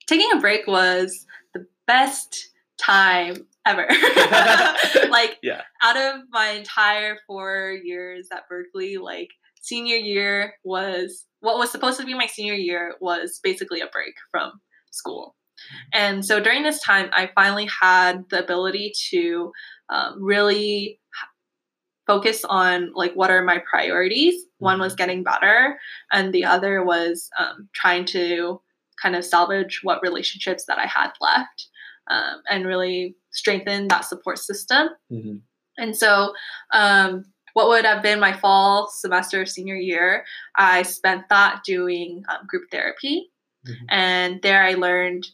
taking 0.07 0.31
a 0.33 0.41
break 0.41 0.67
was 0.67 1.27
the 1.55 1.67
best 1.87 2.51
time 2.79 3.47
ever. 3.67 3.87
like 5.11 5.39
Yeah. 5.43 5.63
out 5.83 5.97
of 5.97 6.23
my 6.31 6.49
entire 6.51 7.19
four 7.27 7.79
years 7.83 8.29
at 8.33 8.49
Berkeley, 8.49 8.99
like 8.99 9.31
senior 9.61 9.97
year 9.97 10.55
was 10.65 11.27
what 11.41 11.59
was 11.59 11.71
supposed 11.71 11.99
to 12.01 12.07
be 12.07 12.15
my 12.15 12.27
senior 12.27 12.55
year 12.55 12.95
was 13.01 13.41
basically 13.43 13.81
a 13.81 13.87
break 13.87 14.15
from 14.31 14.53
school. 14.91 15.35
And 15.93 16.25
so 16.25 16.41
during 16.41 16.63
this 16.63 16.81
time, 16.81 17.09
I 17.13 17.31
finally 17.35 17.69
had 17.81 18.25
the 18.31 18.43
ability 18.43 18.93
to 19.11 19.53
um, 19.89 20.23
really 20.23 21.01
focus 22.07 22.45
on 22.45 22.93
like 22.95 23.15
what 23.15 23.31
are 23.31 23.43
my 23.43 23.63
priorities. 23.71 24.35
One 24.59 24.81
was 24.81 24.95
getting 24.95 25.23
better, 25.23 25.79
and 26.13 26.33
the 26.33 26.45
other 26.45 26.85
was 26.85 27.31
um, 27.39 27.69
trying 27.75 28.05
to 28.07 28.61
kind 29.03 29.17
of 29.17 29.25
salvage 29.25 29.81
what 29.83 30.03
relationships 30.03 30.65
that 30.67 30.79
I 30.79 30.87
had 30.87 31.11
left 31.21 31.69
um, 32.11 32.43
and 32.49 32.67
really 32.67 33.17
strengthen 33.31 33.89
that 33.89 34.05
support 34.05 34.39
system. 34.39 34.89
Mm-hmm. 35.11 35.37
And 35.77 35.97
so, 35.97 36.33
um, 36.73 37.25
what 37.55 37.69
would 37.69 37.85
have 37.85 38.03
been 38.03 38.21
my 38.21 38.33
fall 38.33 38.89
semester 38.89 39.43
of 39.43 39.49
senior 39.49 39.77
year, 39.77 40.25
I 40.57 40.83
spent 40.83 41.29
that 41.31 41.63
doing 41.65 42.25
um, 42.29 42.47
group 42.47 42.65
therapy. 42.71 43.31
Mhm. 43.67 43.87
And 43.89 44.43
there 44.43 44.63
I 44.63 44.75
learned 44.75 45.27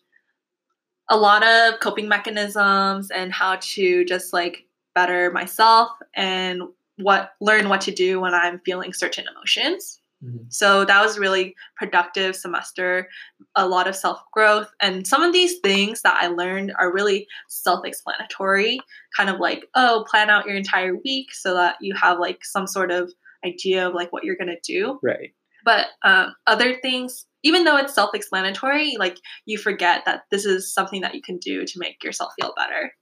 a 1.11 1.17
lot 1.17 1.43
of 1.43 1.81
coping 1.81 2.09
mechanisms 2.09 3.11
and 3.11 3.33
how 3.33 3.57
to 3.61 4.05
just 4.05 4.33
like 4.33 4.65
better 4.95 5.31
myself 5.31 5.91
and 6.15 6.63
what 6.99 7.33
learn 7.41 7.69
what 7.69 7.81
to 7.83 7.91
do 7.91 8.21
when 8.21 8.35
I'm 8.35 8.61
feeling 8.61 8.93
certain 8.93 9.27
emotions. 9.29 10.01
Mhm. 10.25 10.53
So 10.53 10.85
that 10.85 11.03
was 11.03 11.19
really 11.19 11.55
productive 11.77 12.37
semester, 12.37 13.09
a 13.57 13.67
lot 13.67 13.89
of 13.89 13.97
self-growth 13.97 14.71
and 14.81 15.07
some 15.07 15.23
of 15.23 15.33
these 15.33 15.59
things 15.61 16.03
that 16.03 16.19
I 16.21 16.27
learned 16.29 16.73
are 16.79 16.93
really 16.93 17.27
self-explanatory, 17.49 18.81
kind 19.17 19.31
of 19.31 19.41
like, 19.41 19.65
oh, 19.75 20.05
plan 20.09 20.31
out 20.31 20.47
your 20.47 20.57
entire 20.57 20.95
week 20.97 21.35
so 21.35 21.55
that 21.55 21.77
you 21.81 21.95
have 21.95 22.19
like 22.19 22.45
some 22.45 22.67
sort 22.67 22.91
of 22.91 23.13
idea 23.45 23.89
of 23.89 23.95
like 23.95 24.13
what 24.13 24.25
you're 24.25 24.37
going 24.37 24.55
to 24.55 24.61
do. 24.63 24.99
Right. 25.03 25.33
But 25.65 25.87
um, 26.03 26.35
other 26.47 26.75
things, 26.81 27.27
even 27.43 27.65
though 27.65 27.77
it's 27.77 27.95
self-explanatory, 27.95 28.97
like 28.99 29.19
you 29.47 29.59
forget 29.59 30.03
that 30.07 30.25
this 30.31 30.45
is 30.45 30.73
something 30.73 31.01
that 31.01 31.15
you 31.15 31.23
can 31.23 31.39
do 31.39 31.65
to 31.65 31.79
make 31.79 32.03
yourself 32.05 32.33
feel 32.41 32.53
better. 32.57 32.93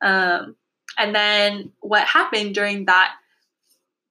Um, 0.00 0.56
and 0.98 1.14
then 1.14 1.72
what 1.80 2.06
happened 2.06 2.54
during 2.54 2.86
that 2.86 3.14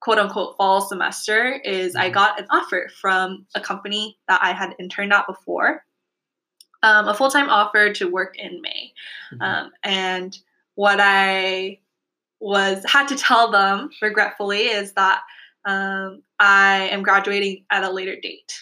quote 0.00 0.18
unquote 0.18 0.56
fall 0.56 0.80
semester 0.80 1.60
is 1.64 1.96
I 1.96 2.10
got 2.10 2.40
an 2.40 2.46
offer 2.50 2.88
from 3.00 3.46
a 3.54 3.60
company 3.60 4.18
that 4.28 4.40
I 4.42 4.52
had 4.52 4.74
interned 4.78 5.12
at 5.12 5.26
before, 5.26 5.84
um, 6.82 7.08
a 7.08 7.14
full 7.14 7.30
time 7.30 7.48
offer 7.48 7.92
to 7.92 8.08
work 8.08 8.38
in 8.38 8.60
May. 8.62 8.92
Mhm. 9.32 9.42
Um, 9.42 9.72
and 9.82 10.38
what 10.74 10.98
I 11.00 11.80
was 12.40 12.84
had 12.86 13.08
to 13.08 13.16
tell 13.16 13.50
them 13.50 13.90
regretfully 14.00 14.68
is 14.68 14.92
that 14.92 15.22
um, 15.64 16.22
I 16.38 16.88
am 16.92 17.02
graduating 17.02 17.64
at 17.70 17.84
a 17.84 17.90
later 17.90 18.16
date. 18.20 18.52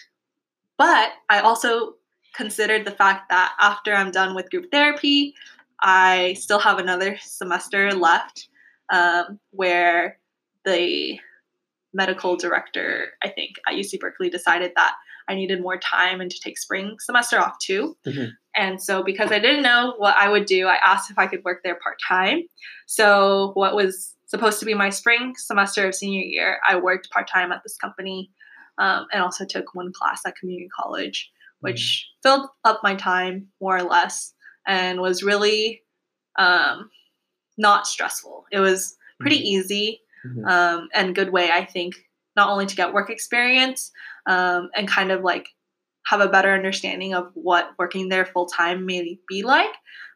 But 0.77 1.11
I 1.29 1.39
also 1.39 1.95
considered 2.35 2.85
the 2.85 2.91
fact 2.91 3.29
that 3.29 3.53
after 3.59 3.93
I'm 3.93 4.11
done 4.11 4.35
with 4.35 4.49
group 4.51 4.71
therapy, 4.71 5.33
I 5.81 6.33
still 6.39 6.59
have 6.59 6.79
another 6.79 7.17
semester 7.21 7.91
left 7.91 8.49
um, 8.91 9.39
where 9.51 10.19
the 10.65 11.19
medical 11.93 12.35
director, 12.35 13.09
I 13.23 13.29
think, 13.29 13.55
at 13.67 13.73
UC 13.73 13.99
Berkeley 13.99 14.29
decided 14.29 14.71
that 14.75 14.95
I 15.27 15.35
needed 15.35 15.61
more 15.61 15.77
time 15.77 16.21
and 16.21 16.31
to 16.31 16.39
take 16.39 16.57
spring 16.57 16.97
semester 16.99 17.39
off 17.39 17.57
too. 17.59 17.97
Mhm. 18.05 18.31
And 18.55 18.81
so, 18.81 19.03
because 19.03 19.31
I 19.31 19.39
didn't 19.39 19.61
know 19.61 19.93
what 19.97 20.15
I 20.15 20.29
would 20.29 20.45
do, 20.45 20.67
I 20.67 20.75
asked 20.75 21.11
if 21.11 21.17
I 21.19 21.27
could 21.27 21.43
work 21.43 21.61
there 21.63 21.75
part 21.75 21.97
time. 22.07 22.43
So, 22.85 23.51
what 23.53 23.75
was 23.75 24.15
supposed 24.25 24.59
to 24.59 24.65
be 24.65 24.73
my 24.73 24.89
spring 24.89 25.35
semester 25.37 25.87
of 25.87 25.95
senior 25.95 26.21
year, 26.21 26.59
I 26.67 26.75
worked 26.77 27.09
part 27.11 27.27
time 27.27 27.51
at 27.51 27.61
this 27.63 27.77
company 27.77 28.29
um, 28.77 29.07
and 29.11 29.21
also 29.23 29.45
took 29.45 29.73
one 29.75 29.91
class 29.93 30.21
at 30.25 30.35
community 30.35 30.69
college, 30.75 31.31
which 31.61 32.07
filled 32.23 32.49
up 32.63 32.81
my 32.83 32.95
time 32.95 33.47
more 33.61 33.77
or 33.77 33.83
less 33.83 34.33
and 34.67 35.01
was 35.01 35.23
really 35.23 35.81
um, 36.37 36.89
not 37.57 37.87
stressful. 37.87 38.45
It 38.51 38.59
was 38.59 38.95
pretty 39.19 39.37
easy 39.37 40.01
Mhm. 40.25 40.47
um, 40.47 40.89
and 40.93 41.15
good 41.15 41.31
way, 41.31 41.49
I 41.51 41.65
think, 41.65 41.95
not 42.35 42.49
only 42.49 42.65
to 42.67 42.75
get 42.75 42.93
work 42.93 43.09
experience 43.09 43.91
um, 44.27 44.69
and 44.75 44.87
kind 44.87 45.11
of 45.11 45.23
like 45.23 45.47
have 46.05 46.21
a 46.21 46.29
better 46.29 46.53
understanding 46.53 47.13
of 47.13 47.31
what 47.33 47.71
working 47.79 48.09
there 48.09 48.25
full 48.25 48.45
time 48.45 48.85
may 48.85 49.19
be 49.27 49.43
like, 49.43 49.73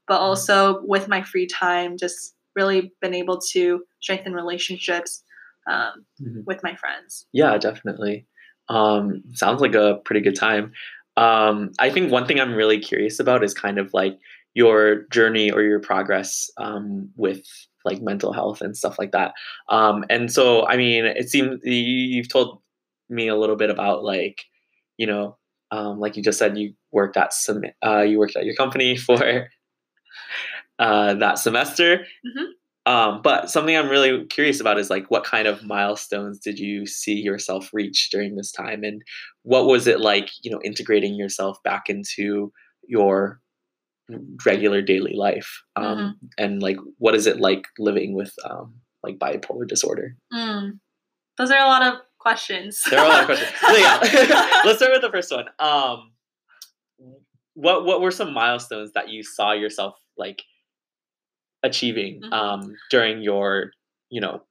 but 0.07 0.19
also 0.19 0.81
with 0.83 1.07
my 1.07 1.21
free 1.23 1.47
time, 1.47 1.97
just 1.97 2.35
really 2.55 2.91
been 3.01 3.13
able 3.13 3.39
to 3.39 3.83
strengthen 4.01 4.33
relationships 4.33 5.23
um, 5.67 6.05
Mhm. 6.21 6.43
with 6.45 6.61
my 6.63 6.75
friends. 6.75 7.25
Yeah, 7.33 7.57
definitely. 7.57 8.27
Um, 8.71 9.23
sounds 9.33 9.61
like 9.61 9.75
a 9.75 9.99
pretty 10.05 10.21
good 10.21 10.35
time. 10.35 10.71
Um, 11.17 11.71
I 11.79 11.89
think 11.89 12.11
one 12.11 12.25
thing 12.25 12.39
I'm 12.39 12.53
really 12.55 12.79
curious 12.79 13.19
about 13.19 13.43
is 13.43 13.53
kind 13.53 13.77
of 13.77 13.93
like 13.93 14.17
your 14.53 15.03
journey 15.11 15.51
or 15.51 15.61
your 15.61 15.79
progress 15.79 16.49
um, 16.57 17.09
with 17.15 17.43
like 17.85 18.01
mental 18.01 18.33
health 18.33 18.61
and 18.61 18.77
stuff 18.77 18.97
like 18.99 19.11
that. 19.11 19.33
Um, 19.69 20.05
and 20.09 20.31
so, 20.31 20.65
I 20.67 20.77
mean, 20.77 21.05
it 21.05 21.29
seems 21.29 21.59
you- 21.63 21.73
you've 21.73 22.29
told 22.29 22.61
me 23.09 23.27
a 23.27 23.35
little 23.35 23.55
bit 23.57 23.69
about 23.69 24.03
like, 24.03 24.43
you 24.97 25.07
know, 25.07 25.37
um, 25.71 25.99
like 25.99 26.17
you 26.17 26.23
just 26.23 26.39
said, 26.39 26.57
you 26.57 26.73
worked 26.91 27.17
at 27.17 27.33
some, 27.33 27.63
uh, 27.85 28.01
you 28.01 28.19
worked 28.19 28.35
at 28.35 28.45
your 28.45 28.55
company 28.55 28.97
for 29.07 29.49
uh, 30.79 31.13
that 31.15 31.37
semester. 31.39 32.05
Mhm. 32.25 32.45
Um, 32.85 33.21
but 33.21 33.49
something 33.49 33.77
I'm 33.77 33.89
really 33.89 34.25
curious 34.25 34.59
about 34.59 34.79
is 34.79 34.89
like 34.89 35.09
what 35.11 35.23
kind 35.23 35.47
of 35.47 35.63
milestones 35.63 36.39
did 36.39 36.57
you 36.57 36.87
see 36.87 37.13
yourself 37.13 37.69
reach 37.73 38.09
during 38.11 38.35
this 38.35 38.51
time, 38.51 38.83
and 38.83 39.01
what 39.43 39.65
was 39.65 39.87
it 39.87 39.99
like, 39.99 40.29
you 40.41 40.51
know, 40.51 40.59
integrating 40.63 41.15
yourself 41.15 41.57
back 41.63 41.83
into 41.89 42.51
your 42.87 43.39
regular 44.45 44.81
daily 44.81 45.13
life, 45.15 45.61
um, 45.75 46.17
and 46.37 46.61
like 46.61 46.77
what 46.97 47.13
is 47.13 47.27
it 47.27 47.39
like 47.39 47.65
living 47.77 48.15
with 48.15 48.33
um, 48.49 48.73
like 49.03 49.19
bipolar 49.19 49.67
disorder? 49.67 50.15
Mm. 50.33 50.79
Those 51.37 51.51
are 51.51 51.63
a 51.63 51.67
lot 51.67 51.83
of 51.83 51.99
questions. 52.19 52.81
There 52.89 52.99
are 52.99 53.05
a 53.05 53.09
lot 53.09 53.19
of 53.21 53.25
questions. 53.27 53.51
So, 53.59 53.71
yeah. 53.77 53.99
Let's 54.65 54.77
start 54.77 54.91
with 54.91 55.01
the 55.01 55.11
first 55.11 55.31
one. 55.31 55.45
Um, 55.59 56.11
what 57.53 57.85
what 57.85 58.01
were 58.01 58.11
some 58.11 58.33
milestones 58.33 58.91
that 58.93 59.09
you 59.09 59.23
saw 59.23 59.51
yourself 59.51 59.95
like 60.17 60.43
achieving 61.63 62.21
Mhm. 62.21 62.33
um, 62.33 62.75
during 62.89 63.21
your 63.21 63.71
you 64.09 64.21
know 64.21 64.43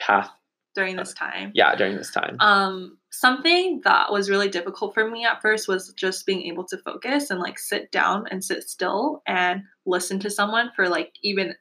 path? 0.00 0.30
during 0.74 0.94
this 0.94 1.12
time. 1.14 1.50
Yeah, 1.54 1.74
during 1.74 1.96
this 1.96 2.12
time. 2.12 2.36
Um, 2.38 2.98
something 3.10 3.80
that 3.82 4.12
was 4.12 4.30
really 4.30 4.48
difficult 4.48 4.94
for 4.94 5.10
me 5.10 5.24
at 5.24 5.42
first 5.42 5.66
was 5.66 5.92
just 5.94 6.24
being 6.24 6.42
able 6.42 6.64
to 6.66 6.78
focus 6.78 7.30
and 7.30 7.40
like 7.40 7.58
sit 7.58 7.90
down 7.90 8.26
and 8.30 8.44
sit 8.44 8.62
still 8.70 9.20
and 9.26 9.62
listen 9.86 10.20
to 10.20 10.30
someone 10.30 10.70
for 10.76 10.88
like 10.88 11.14
even 11.24 11.52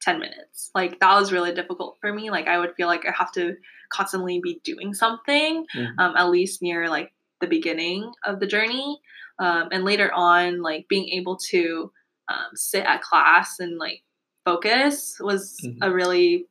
10 0.00 0.18
minutes. 0.20 0.70
Like 0.74 0.98
that 1.00 1.14
was 1.20 1.32
really 1.32 1.52
difficult 1.52 1.98
for 2.00 2.14
me. 2.14 2.30
Like 2.30 2.48
I 2.48 2.58
would 2.58 2.74
feel 2.76 2.88
like 2.88 3.04
I 3.06 3.12
have 3.16 3.30
to 3.32 3.56
constantly 3.92 4.40
be 4.42 4.60
doing 4.64 4.94
something, 4.94 5.66
Mhm. 5.74 5.94
um, 5.98 6.16
at 6.16 6.30
least 6.30 6.62
near 6.62 6.88
like 6.88 7.12
the 7.40 7.46
beginning 7.46 8.10
of 8.24 8.40
the 8.40 8.46
journey. 8.46 9.00
Um, 9.38 9.68
and 9.70 9.84
later 9.84 10.10
on, 10.14 10.62
like 10.62 10.88
being 10.88 11.08
able 11.10 11.36
to 11.50 11.92
um, 12.28 12.48
sit 12.54 12.84
at 12.84 13.02
class 13.02 13.58
and 13.58 13.78
like 13.78 14.02
focus 14.44 15.16
was 15.20 15.56
Mhm. 15.64 15.78
a 15.82 15.90
really 15.92 16.46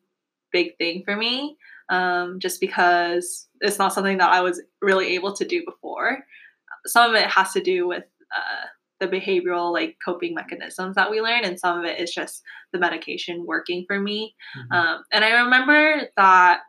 big 0.51 0.77
thing 0.77 1.03
for 1.05 1.15
me 1.15 1.57
um, 1.89 2.39
just 2.39 2.59
because 2.61 3.47
it's 3.61 3.77
not 3.79 3.93
something 3.93 4.17
that 4.17 4.31
I 4.31 4.41
was 4.41 4.61
really 4.81 5.07
able 5.15 5.33
to 5.33 5.45
do 5.45 5.63
before. 5.65 6.25
Some 6.85 7.09
of 7.09 7.15
it 7.21 7.27
has 7.29 7.51
to 7.53 7.61
do 7.61 7.87
with 7.87 8.03
uh, 8.35 8.65
the 8.99 9.07
behavioral 9.07 9.73
like 9.73 9.97
coping 10.03 10.33
mechanisms 10.33 10.95
that 10.95 11.11
we 11.11 11.21
learn, 11.21 11.43
and 11.43 11.59
some 11.59 11.79
of 11.79 11.85
it 11.85 11.99
is 11.99 12.13
just 12.13 12.43
the 12.71 12.79
medication 12.79 13.45
working 13.45 13.83
for 13.87 13.99
me. 13.99 14.35
Mhm. 14.57 14.75
Um, 14.75 15.03
and 15.11 15.25
I 15.25 15.41
remember 15.41 16.09
that. 16.17 16.61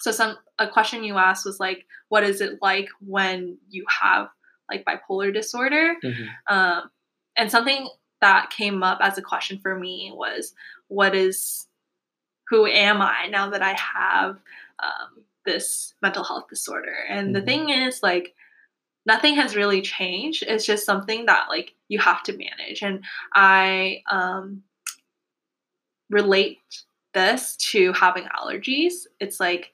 So 0.00 0.10
some 0.10 0.36
a 0.58 0.68
question 0.68 1.04
you 1.04 1.16
asked 1.16 1.46
was 1.46 1.60
like, 1.60 1.86
"What 2.08 2.24
is 2.24 2.40
it 2.40 2.58
like 2.60 2.88
when 3.00 3.58
you 3.68 3.84
have 3.88 4.28
like 4.70 4.84
bipolar 4.84 5.32
disorder?" 5.32 5.94
Mhm. 6.02 6.28
Um, 6.48 6.90
and 7.36 7.50
something 7.50 7.88
that 8.24 8.48
came 8.50 8.82
up 8.82 8.98
as 9.02 9.18
a 9.18 9.22
question 9.22 9.58
for 9.58 9.78
me 9.78 10.10
was, 10.14 10.54
"What 10.88 11.14
is 11.14 11.66
who 12.48 12.66
am 12.66 13.00
I 13.02 13.26
now 13.28 13.50
that 13.50 13.62
I 13.62 13.74
have 13.74 14.38
um, 14.80 15.24
this 15.46 15.94
mental 16.02 16.24
health 16.24 16.48
disorder? 16.48 16.96
And 17.08 17.34
the 17.34 17.40
Mhm. 17.40 17.46
thing 17.46 17.68
is, 17.70 18.02
like, 18.02 18.34
nothing 19.06 19.34
has 19.36 19.56
really 19.56 19.82
changed. 19.82 20.42
It's 20.46 20.66
just 20.66 20.86
something 20.86 21.26
that 21.26 21.48
like 21.48 21.74
you 21.88 21.98
have 22.00 22.22
to 22.24 22.36
manage. 22.36 22.82
And 22.82 23.04
I 23.34 24.02
um, 24.10 24.62
relate 26.10 26.60
this 27.12 27.56
to 27.72 27.92
having 27.92 28.24
allergies. 28.38 29.06
It's 29.20 29.40
like 29.40 29.72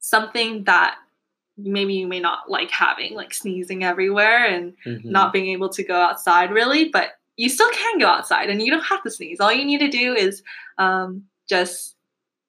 something 0.00 0.64
that 0.64 0.96
maybe 1.56 1.94
you 1.94 2.06
may 2.06 2.20
not 2.20 2.50
like 2.50 2.70
having, 2.70 3.14
like 3.14 3.32
sneezing 3.32 3.84
everywhere 3.84 4.44
and 4.46 4.74
Mhm. 4.84 5.04
not 5.10 5.32
being 5.32 5.48
able 5.48 5.68
to 5.70 5.82
go 5.82 5.96
outside 6.00 6.50
really, 6.50 6.88
but 6.88 7.18
you 7.36 7.48
still 7.48 7.70
can 7.70 7.98
go 7.98 8.06
outside 8.06 8.48
and 8.50 8.62
you 8.62 8.70
don't 8.70 8.84
have 8.84 9.02
to 9.02 9.10
sneeze. 9.10 9.40
All 9.40 9.52
you 9.52 9.64
need 9.64 9.78
to 9.80 9.88
do 9.88 10.14
is 10.14 10.42
um, 10.78 11.24
just 11.48 11.96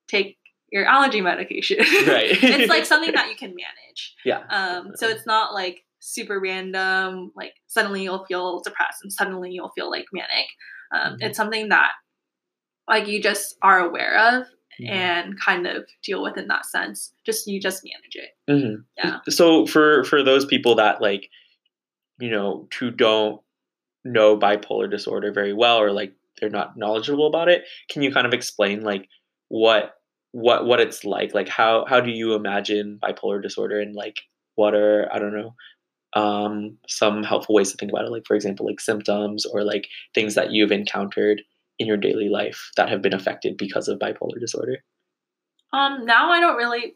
take 0.07 0.37
your 0.71 0.85
allergy 0.85 1.21
medication. 1.21 1.77
Right. 2.07 2.29
it's 2.41 2.69
like 2.69 2.85
something 2.85 3.11
that 3.13 3.29
you 3.29 3.35
can 3.35 3.49
manage. 3.55 4.15
yeah. 4.25 4.43
Um, 4.49 4.91
so 4.95 5.07
it's 5.07 5.25
not 5.25 5.53
like 5.53 5.83
super 5.99 6.39
random, 6.39 7.31
like 7.35 7.53
suddenly 7.67 8.03
you'll 8.03 8.25
feel 8.25 8.59
depressed 8.61 8.99
and 9.03 9.11
suddenly 9.11 9.51
you'll 9.51 9.71
feel 9.75 9.89
like 9.89 10.05
manic. 10.13 10.47
Um, 10.93 11.13
Mhm. 11.13 11.17
It's 11.21 11.37
something 11.37 11.69
that 11.69 11.91
like 12.87 13.07
you 13.07 13.21
just 13.23 13.55
are 13.63 13.79
aware 13.79 14.17
of 14.39 14.47
Mhm. 14.79 14.89
and 14.89 15.39
kind 15.39 15.65
of 15.65 15.87
deal 16.03 16.21
with 16.21 16.37
in 16.37 16.47
that 16.49 16.65
sense. 16.67 17.13
Just 17.25 17.47
you 17.47 17.59
just 17.59 17.83
manage 17.83 18.15
it. 18.15 18.31
hmm 18.47 18.81
Yeah. 18.97 19.19
So 19.29 19.65
for 19.65 20.03
for 20.03 20.21
those 20.21 20.45
people 20.45 20.75
that 20.75 21.01
like, 21.01 21.29
you 22.19 22.29
know, 22.29 22.67
who 22.79 22.91
don't 22.91 23.41
know 24.05 24.37
bipolar 24.37 24.89
disorder 24.89 25.33
very 25.33 25.53
well 25.53 25.79
or 25.79 25.91
like 25.91 26.13
they're 26.39 26.49
not 26.49 26.77
knowledgeable 26.77 27.27
about 27.27 27.49
it, 27.49 27.65
can 27.89 28.03
you 28.03 28.13
kind 28.13 28.27
of 28.27 28.33
explain 28.33 28.81
like 28.83 29.09
what 29.49 29.95
what 30.31 30.65
what 30.65 30.79
it's 30.81 31.03
like? 31.05 31.33
Like 31.33 31.49
how 31.49 31.85
how 31.89 32.01
do 32.01 32.11
you 32.11 32.33
imagine 32.35 32.99
bipolar 33.03 33.41
disorder 33.41 33.79
and 33.81 33.95
like 33.95 34.21
what 34.55 34.75
are 34.75 35.09
I 35.13 35.19
don't 35.19 35.35
know 35.35 35.55
um 36.13 36.77
some 36.87 37.23
helpful 37.23 37.55
ways 37.55 37.71
to 37.71 37.77
think 37.77 37.91
about 37.91 38.05
it 38.05 38.11
like 38.11 38.25
for 38.25 38.35
example 38.35 38.65
like 38.65 38.79
symptoms 38.79 39.45
or 39.45 39.63
like 39.63 39.87
things 40.13 40.35
that 40.35 40.51
you've 40.51 40.71
encountered 40.71 41.41
in 41.79 41.87
your 41.87 41.97
daily 41.97 42.29
life 42.29 42.71
that 42.77 42.89
have 42.89 43.01
been 43.01 43.13
affected 43.13 43.57
because 43.57 43.87
of 43.89 43.99
bipolar 43.99 44.39
disorder 44.39 44.77
Um, 45.73 46.05
now 46.05 46.31
I 46.31 46.39
don't 46.39 46.55
really 46.57 46.95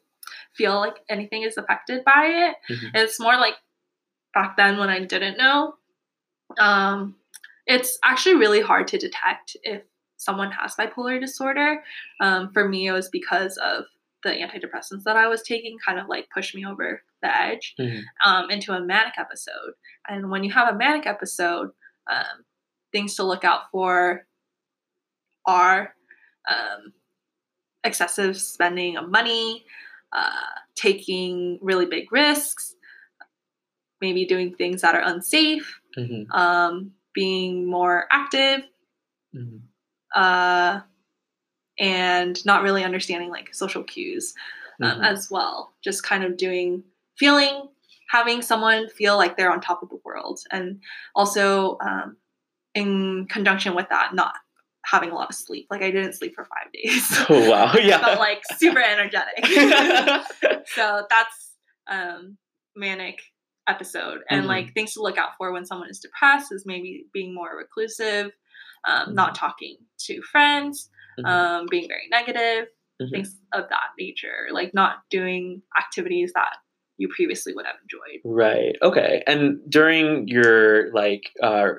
feel 0.56 0.76
like 0.80 0.98
anything 1.10 1.43
is 1.43 1.58
affected 1.58 2.04
by 2.06 2.26
it. 2.28 2.56
Mhm. 2.74 2.91
It's 2.95 3.19
more 3.19 3.36
like 3.38 3.56
back 4.34 4.58
then 4.58 4.78
when 4.78 4.89
I 4.89 5.04
didn't 5.06 5.38
know. 5.38 5.76
Um, 6.57 7.15
it's 7.67 7.99
actually 8.03 8.35
really 8.35 8.62
hard 8.62 8.88
to 8.89 8.97
detect 8.97 9.55
if 9.63 9.83
someone 10.17 10.51
has 10.51 10.75
bipolar 10.75 11.19
disorder. 11.19 11.83
Um, 12.19 12.51
for 12.51 12.67
me, 12.67 12.88
it 12.88 12.91
was 12.91 13.09
because 13.09 13.57
of 13.57 13.85
the 14.23 14.31
antidepressants 14.31 15.03
that 15.03 15.15
I 15.15 15.27
was 15.27 15.41
taking, 15.43 15.77
kind 15.85 15.99
of 15.99 16.07
like 16.07 16.27
pushed 16.33 16.55
me 16.55 16.65
over 16.65 17.01
the 17.21 17.38
edge 17.38 17.75
Mhm. 17.79 18.01
um, 18.25 18.49
into 18.49 18.73
a 18.73 18.81
manic 18.81 19.13
episode. 19.17 19.73
And 20.07 20.29
when 20.29 20.43
you 20.43 20.51
have 20.51 20.67
a 20.73 20.77
manic 20.77 21.05
episode, 21.05 21.71
um, 22.12 22.43
things 22.91 23.15
to 23.15 23.23
look 23.23 23.43
out 23.43 23.69
for 23.71 24.25
are 25.45 25.95
um, 26.49 26.93
excessive 27.83 28.35
spending 28.39 28.97
of 28.97 29.09
money, 29.09 29.65
uh, 30.12 30.31
taking 30.75 31.59
really 31.62 31.85
big 31.85 32.12
risks, 32.12 32.75
maybe 34.01 34.25
doing 34.25 34.55
things 34.55 34.81
that 34.81 34.95
are 34.95 35.01
unsafe, 35.01 35.79
Mhm. 35.99 36.31
um, 36.35 36.91
being 37.13 37.69
more 37.69 38.05
active, 38.12 38.62
Mhm. 39.35 39.62
uh, 40.15 40.81
and 41.79 42.43
not 42.45 42.63
really 42.63 42.83
understanding 42.83 43.29
like 43.29 43.53
social 43.53 43.83
cues 43.83 44.33
um, 44.81 45.01
as 45.01 45.29
well. 45.29 45.73
Just 45.83 46.03
kind 46.03 46.23
of 46.23 46.38
doing, 46.38 46.83
feeling, 47.17 47.67
having 48.09 48.41
someone 48.41 48.88
feel 48.89 49.17
like 49.17 49.35
they're 49.38 49.51
on 49.51 49.62
top 49.62 49.83
of 49.83 49.89
the 49.89 49.99
world, 50.05 50.39
and 50.51 50.81
also 51.15 51.77
um, 51.81 52.17
in 52.75 53.27
conjunction 53.29 53.75
with 53.75 53.89
that, 53.89 54.13
not 54.15 54.33
having 54.85 55.12
a 55.12 55.15
lot 55.15 55.29
of 55.29 55.35
sleep. 55.35 55.67
Like 55.69 55.81
I 55.81 55.91
didn't 55.91 56.13
sleep 56.13 56.33
for 56.35 56.45
five 56.45 56.71
days. 56.73 57.05
oh 57.29 57.49
wow 57.49 57.65
I 57.73 57.79
yeah 57.79 57.99
felt 57.99 58.19
like 58.19 58.41
super 58.57 58.79
energetic. 58.81 59.45
so 60.67 61.05
that's 61.09 61.53
um, 61.88 62.38
manic 62.75 63.19
episode, 63.69 64.21
and 64.29 64.43
Mhm. 64.43 64.47
like 64.47 64.73
things 64.73 64.93
to 64.95 65.01
look 65.01 65.17
out 65.17 65.32
for 65.38 65.51
when 65.53 65.65
someone 65.65 65.89
is 65.89 65.99
depressed 65.99 66.51
is 66.51 66.65
maybe 66.65 67.05
being 67.13 67.34
more 67.34 67.55
reclusive, 67.58 68.32
um, 68.88 69.13
not 69.13 69.36
talking 69.36 69.77
to 69.99 70.21
friends, 70.23 70.89
Mhm. 71.19 71.25
um, 71.25 71.65
being 71.69 71.88
very 71.88 72.08
negative, 72.10 72.67
Mhm. 73.01 73.12
things 73.12 73.39
of 73.53 73.69
that 73.69 73.89
nature, 73.97 74.47
like 74.51 74.73
not 74.73 75.03
doing 75.10 75.62
activities 75.77 76.32
that 76.34 76.58
you 76.97 77.08
previously 77.15 77.53
would 77.53 77.65
have 77.65 77.77
enjoyed. 77.82 78.19
Right. 78.25 78.75
Okay. 78.82 79.23
And 79.25 79.60
during 79.69 80.27
your 80.27 80.91
like 80.93 81.32
uh 81.41 81.69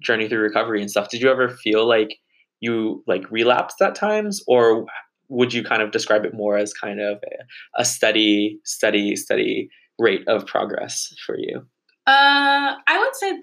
journey 0.00 0.26
through 0.28 0.38
recovery 0.40 0.80
and 0.80 0.90
stuff, 0.90 1.10
did 1.10 1.20
you 1.20 1.30
ever 1.30 1.48
feel 1.50 1.86
like 1.86 2.18
you 2.60 3.04
like 3.06 3.30
relapsed 3.30 3.80
at 3.82 3.94
times 3.94 4.42
or 4.46 4.86
would 5.28 5.52
you 5.52 5.62
kind 5.62 5.82
of 5.82 5.90
describe 5.90 6.24
it 6.24 6.32
more 6.34 6.56
as 6.56 6.72
kind 6.72 7.00
of 7.00 7.18
a, 7.18 7.80
a 7.82 7.84
steady, 7.84 8.58
steady, 8.64 9.14
steady 9.16 9.68
rate 10.00 10.26
of 10.26 10.46
progress 10.46 11.14
for 11.24 11.38
you? 11.38 11.66
Uh, 12.06 12.74
I 12.86 12.98
would 12.98 13.14
say 13.14 13.40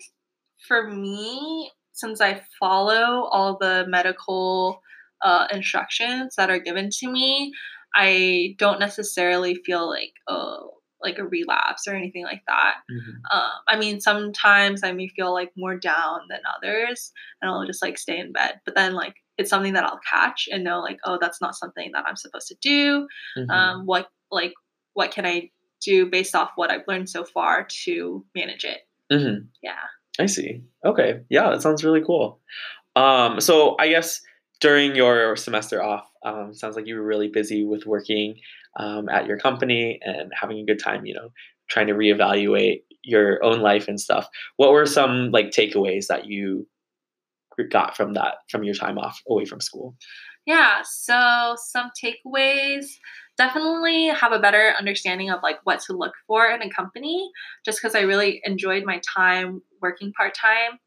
for 0.67 0.89
me, 0.89 1.72
since 1.93 2.20
I 2.22 2.41
follow 2.60 3.28
all 3.32 3.58
the 3.60 3.86
medical 3.88 4.82
uh, 5.24 5.48
instructions 5.52 6.36
that 6.36 6.50
are 6.50 6.60
given 6.60 6.89
to 7.00 7.10
me, 7.10 7.52
I 7.96 8.56
don't 8.58 8.80
necessarily 8.80 9.56
feel 9.65 9.89
like 9.89 10.12
oh 10.28 10.72
like 11.02 11.20
a 11.20 11.26
relapse 11.26 11.88
or 11.88 11.93
anything 11.93 12.24
like 12.24 12.41
that. 12.48 12.78
Um, 13.32 13.50
I 13.67 13.78
mean, 13.78 14.00
sometimes 14.02 14.84
I 14.84 14.91
may 14.93 15.08
feel 15.10 15.32
like 15.32 15.52
more 15.56 15.78
down 15.78 16.22
than 16.28 16.39
others, 16.58 17.12
and 17.41 17.52
I'll 17.52 17.67
just 17.67 17.84
like 17.84 18.00
stay 18.00 18.17
in 18.17 18.34
bed. 18.34 18.60
But 18.65 18.76
then 18.76 18.93
like 18.93 19.13
it's 19.38 19.50
something 19.50 19.74
that 19.74 19.84
I'll 19.84 20.00
catch 20.10 20.50
and 20.52 20.63
know 20.63 20.80
like 20.80 20.98
oh 21.06 21.17
that's 21.22 21.41
not 21.41 21.56
something 21.56 21.91
that 21.93 22.06
I'm 22.08 22.15
supposed 22.15 22.48
to 22.48 22.56
do. 22.62 23.08
Mhm. 23.38 23.50
Um, 23.50 23.86
what 23.86 24.08
like 24.32 24.54
what 24.93 25.12
can 25.12 25.26
I 25.26 25.52
do 25.82 26.06
based 26.06 26.36
off 26.36 26.52
what 26.56 26.72
I've 26.72 26.88
learned 26.88 27.10
so 27.10 27.24
far 27.24 27.66
to 27.86 28.26
manage 28.36 28.63
it? 28.63 28.82
Mhm. 29.12 29.48
Yeah. 29.62 29.74
I 30.20 30.26
see. 30.26 30.62
Okay. 30.86 31.22
Yeah, 31.30 31.50
that 31.52 31.62
sounds 31.62 31.84
really 31.84 32.02
cool. 32.04 32.40
Um, 32.96 33.40
so 33.40 33.76
I 33.80 33.90
guess 33.90 34.22
during 34.60 34.96
your 34.96 35.36
semester 35.36 35.84
off, 35.84 36.10
um, 36.26 36.54
sounds 36.54 36.76
like 36.76 36.88
you 36.88 36.96
were 36.96 37.04
really 37.06 37.28
busy 37.30 37.63
with 37.63 37.86
working 37.86 38.36
um, 38.80 39.10
at 39.10 39.28
your 39.28 39.38
company 39.38 40.00
and 40.04 40.32
having 40.40 40.60
a 40.60 40.66
good 40.66 40.80
time. 40.84 41.06
You 41.06 41.16
know, 41.16 41.30
trying 41.70 41.88
to 41.88 41.94
reevaluate 41.94 42.84
your 43.04 43.44
own 43.44 43.60
life 43.62 43.88
and 43.88 44.00
stuff. 44.00 44.28
What 44.58 44.72
were 44.72 44.86
some 44.86 45.32
like 45.32 45.52
takeaways 45.52 46.08
that 46.08 46.26
you 46.26 46.68
got 47.72 47.98
from 47.98 48.13
that 48.13 48.36
from 48.50 48.63
your 48.63 48.76
time 48.76 48.98
off 48.98 49.22
away 49.30 49.46
from 49.46 49.62
school? 49.62 49.96
Yeah, 50.48 50.82
so 50.84 51.56
some 51.58 51.92
takeaways 52.02 52.88
definitely 53.38 54.08
have 54.08 54.32
a 54.32 54.40
better 54.40 54.74
understanding 54.80 55.30
of 55.30 55.42
like 55.44 55.60
what 55.66 55.82
to 55.82 55.94
look 55.94 56.14
for 56.28 56.48
in 56.48 56.62
a 56.64 56.70
company 56.70 57.30
just 57.66 57.80
because 57.82 57.96
I 57.96 58.02
really 58.02 58.42
enjoyed 58.46 58.86
my 58.86 59.02
time 59.16 59.62
working 59.82 60.14
part-time. 60.14 60.80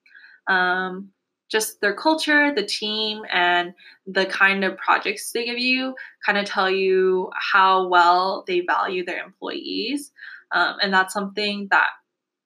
Um, 0.49 1.11
just 1.51 1.81
their 1.83 1.95
culture, 1.95 2.55
the 2.55 2.65
team, 2.65 3.23
and 3.33 3.75
the 4.07 4.27
kind 4.27 4.65
of 4.65 4.77
projects 4.79 5.33
they 5.33 5.45
give 5.47 5.59
you 5.59 5.95
kind 6.27 6.39
of 6.39 6.47
tell 6.47 6.71
you 6.71 7.31
how 7.35 7.89
well 7.89 8.45
they 8.49 8.61
value 8.61 9.05
their 9.05 9.25
employees. 9.25 10.13
Um, 10.53 10.77
and 10.83 10.93
that's 10.95 11.15
something 11.15 11.69
that 11.73 11.91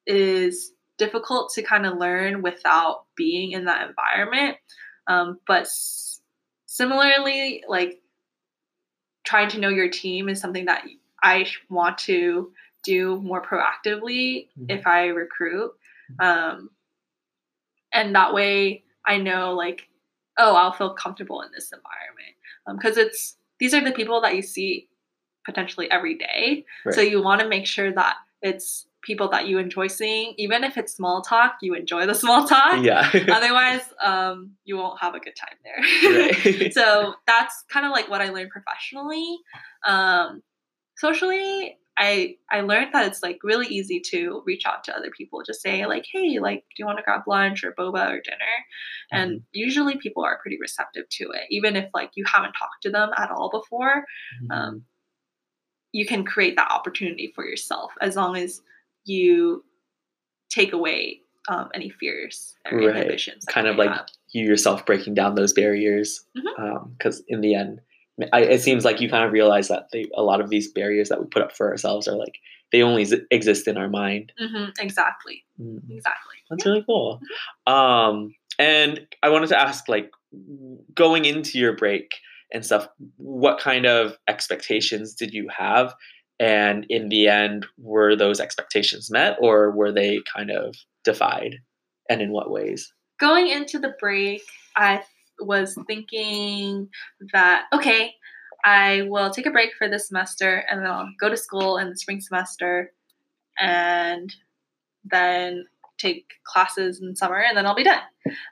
is 0.07 0.73
difficult 0.99 1.53
to 1.55 1.63
kind 1.63 1.87
of 1.87 1.99
learn 1.99 2.43
without 2.43 3.05
being 3.17 3.53
in 3.53 3.67
that 3.67 3.89
environment. 3.89 4.59
Um, 5.09 5.41
but 5.47 5.69
similarly, 6.75 7.63
like 7.69 8.01
trying 9.25 9.49
to 9.49 9.61
know 9.61 9.69
your 9.69 9.89
team 9.89 10.29
is 10.29 10.41
something 10.41 10.65
that 10.65 10.85
I 11.23 11.47
want 11.71 11.99
to 11.99 12.53
do 12.83 13.21
more 13.23 13.41
proactively 13.41 14.49
Mhm. 14.59 14.71
if 14.71 14.85
I 14.87 15.07
recruit. 15.07 15.73
Um, 16.19 16.71
and 17.93 18.13
that 18.17 18.35
way 18.35 18.83
I 19.07 19.19
know 19.19 19.55
like, 19.55 19.89
oh, 20.37 20.57
I'll 20.57 20.73
feel 20.73 20.95
comfortable 20.95 21.43
in 21.43 21.53
this 21.53 21.73
environment. 21.73 22.35
Because 22.77 22.99
it's 22.99 23.37
these 23.61 23.73
are 23.73 23.85
the 23.85 23.93
people 23.93 24.21
that 24.23 24.35
you 24.35 24.43
see 24.43 24.89
potentially 25.47 25.89
every 25.93 26.17
day. 26.19 26.65
So 26.91 27.01
you 27.03 27.23
want 27.23 27.41
to 27.41 27.49
make 27.49 27.67
sure 27.67 27.93
that 27.93 28.17
it's 28.43 28.89
people 29.05 29.29
that 29.29 29.47
you 29.47 29.59
enjoy 29.59 29.87
seeing. 29.87 30.35
Even 30.37 30.65
if 30.65 30.77
it's 30.77 30.95
small 30.95 31.23
talk, 31.23 31.57
you 31.63 31.75
enjoy 31.75 32.07
the 32.07 32.15
small 32.15 32.47
talk. 32.47 32.83
Yeah. 32.83 33.11
Otherwise, 33.29 33.83
um, 34.03 34.53
you 34.65 34.77
won't 34.77 35.01
have 35.01 35.15
a 35.15 35.21
good 35.21 35.35
time 35.37 35.57
there. 35.63 36.29
right. 36.29 36.73
so 36.75 37.15
that's 37.27 37.65
kind 37.71 37.87
of 37.87 37.93
like 37.93 38.09
what 38.11 38.21
I 38.21 38.31
learned 38.31 38.51
professionally. 38.51 39.39
Um, 39.87 40.43
socially, 40.97 41.79
I 41.97 42.37
I 42.51 42.63
learned 42.63 42.93
that 42.93 43.07
it's 43.07 43.23
like 43.23 43.39
really 43.45 43.69
easy 43.69 44.01
to 44.11 44.43
reach 44.47 44.67
out 44.67 44.83
to 44.85 44.97
other 44.97 45.11
people, 45.17 45.43
just 45.47 45.63
say 45.63 45.87
like, 45.87 46.07
hey, 46.13 46.39
like, 46.41 46.65
do 46.71 46.75
you 46.79 46.87
want 46.87 46.99
to 46.99 47.05
grab 47.05 47.23
lunch 47.27 47.63
or 47.63 47.73
boba 47.73 48.09
or 48.09 48.21
dinner? 48.21 48.55
And 49.13 49.43
usually 49.53 49.97
people 49.99 50.25
are 50.25 50.41
pretty 50.43 50.59
receptive 50.61 51.09
to 51.11 51.31
it, 51.31 51.43
even 51.51 51.77
if 51.77 51.89
like 51.95 52.11
you 52.15 52.25
haven't 52.27 52.55
talked 52.55 52.83
to 52.83 52.91
them 52.91 53.11
at 53.17 53.31
all 53.31 53.51
before. 53.51 54.05
Um, 54.51 54.85
you 55.93 56.05
can 56.05 56.25
create 56.25 56.57
that 56.57 56.73
opportunity 56.73 57.33
for 57.37 57.47
yourself 57.47 57.93
as 58.01 58.17
long 58.17 58.37
as 58.37 58.61
you 59.05 59.65
take 60.51 60.73
away 60.73 61.21
um, 61.49 61.69
any 61.75 61.91
fears 61.91 62.55
or 62.71 62.79
Right. 62.79 62.97
inhibitions. 62.97 63.45
kind 63.47 63.67
of 63.67 63.77
like 63.77 63.91
you 64.33 64.45
yourself 64.47 64.87
breaking 64.87 65.15
down 65.15 65.35
those 65.35 65.53
barriers 65.53 66.25
because 66.99 67.23
in 67.29 67.41
the 67.41 67.55
end 67.55 67.81
I, 68.33 68.43
it 68.43 68.63
seems 68.63 68.85
like 68.85 69.01
you 69.01 69.09
kind 69.11 69.25
of 69.25 69.33
realize 69.33 69.67
that 69.69 69.89
they, 69.93 70.07
a 70.17 70.23
lot 70.23 70.41
of 70.41 70.49
these 70.49 70.71
barriers 70.71 71.09
that 71.09 71.21
we 71.21 71.27
put 71.27 71.43
up 71.43 71.51
for 71.57 71.69
ourselves 71.69 72.07
are 72.07 72.15
like 72.17 72.37
they 72.71 72.81
only 72.83 73.07
exist 73.31 73.67
in 73.69 73.77
our 73.77 73.89
mind. 73.89 74.33
Mhm, 74.41 74.73
exactly, 74.79 75.45
Mm, 75.61 75.81
exactly. 75.91 76.37
that's 76.49 76.65
really 76.65 76.83
cool. 76.87 77.21
Um, 77.67 78.35
and 78.59 79.05
i 79.25 79.29
wanted 79.29 79.49
to 79.49 79.59
ask 79.59 79.89
like 79.89 80.11
going 80.95 81.25
into 81.25 81.59
your 81.59 81.73
break 81.77 82.13
and 82.53 82.65
stuff 82.65 82.87
what 83.17 83.59
kind 83.59 83.85
of 83.85 84.17
expectations 84.29 85.13
did 85.15 85.33
you 85.35 85.49
have 85.49 85.93
And 86.41 86.87
in 86.89 87.09
the 87.09 87.29
end, 87.29 87.67
were 87.79 88.17
those 88.17 88.41
expectations 88.41 89.11
met 89.11 89.37
or 89.41 89.71
were 89.71 89.93
they 89.93 90.21
kind 90.35 90.51
of 90.51 90.75
defied? 91.05 91.57
And 92.09 92.21
in 92.21 92.33
what 92.33 92.51
ways? 92.51 92.93
Going 93.21 93.49
into 93.49 93.79
the 93.79 93.95
break, 94.01 94.43
I 94.77 95.03
was 95.39 95.77
thinking 95.87 96.89
that, 97.33 97.65
okay, 97.73 98.13
I 98.65 99.03
will 99.03 99.31
take 99.31 99.47
a 99.47 99.51
break 99.51 99.71
for 99.79 99.89
this 99.89 100.09
semester 100.09 100.65
and 100.71 100.81
then 100.81 100.91
I'll 100.91 101.09
go 101.21 101.29
to 101.29 101.37
school 101.37 101.77
in 101.77 101.91
the 101.91 101.97
spring 101.97 102.21
semester 102.21 102.93
and 103.59 104.35
then 105.05 105.67
take 105.99 106.27
classes 106.45 107.01
in 107.01 107.15
summer 107.15 107.39
and 107.39 107.57
then 107.57 107.67
I'll 107.67 107.75
be 107.75 107.85
done. 107.85 108.01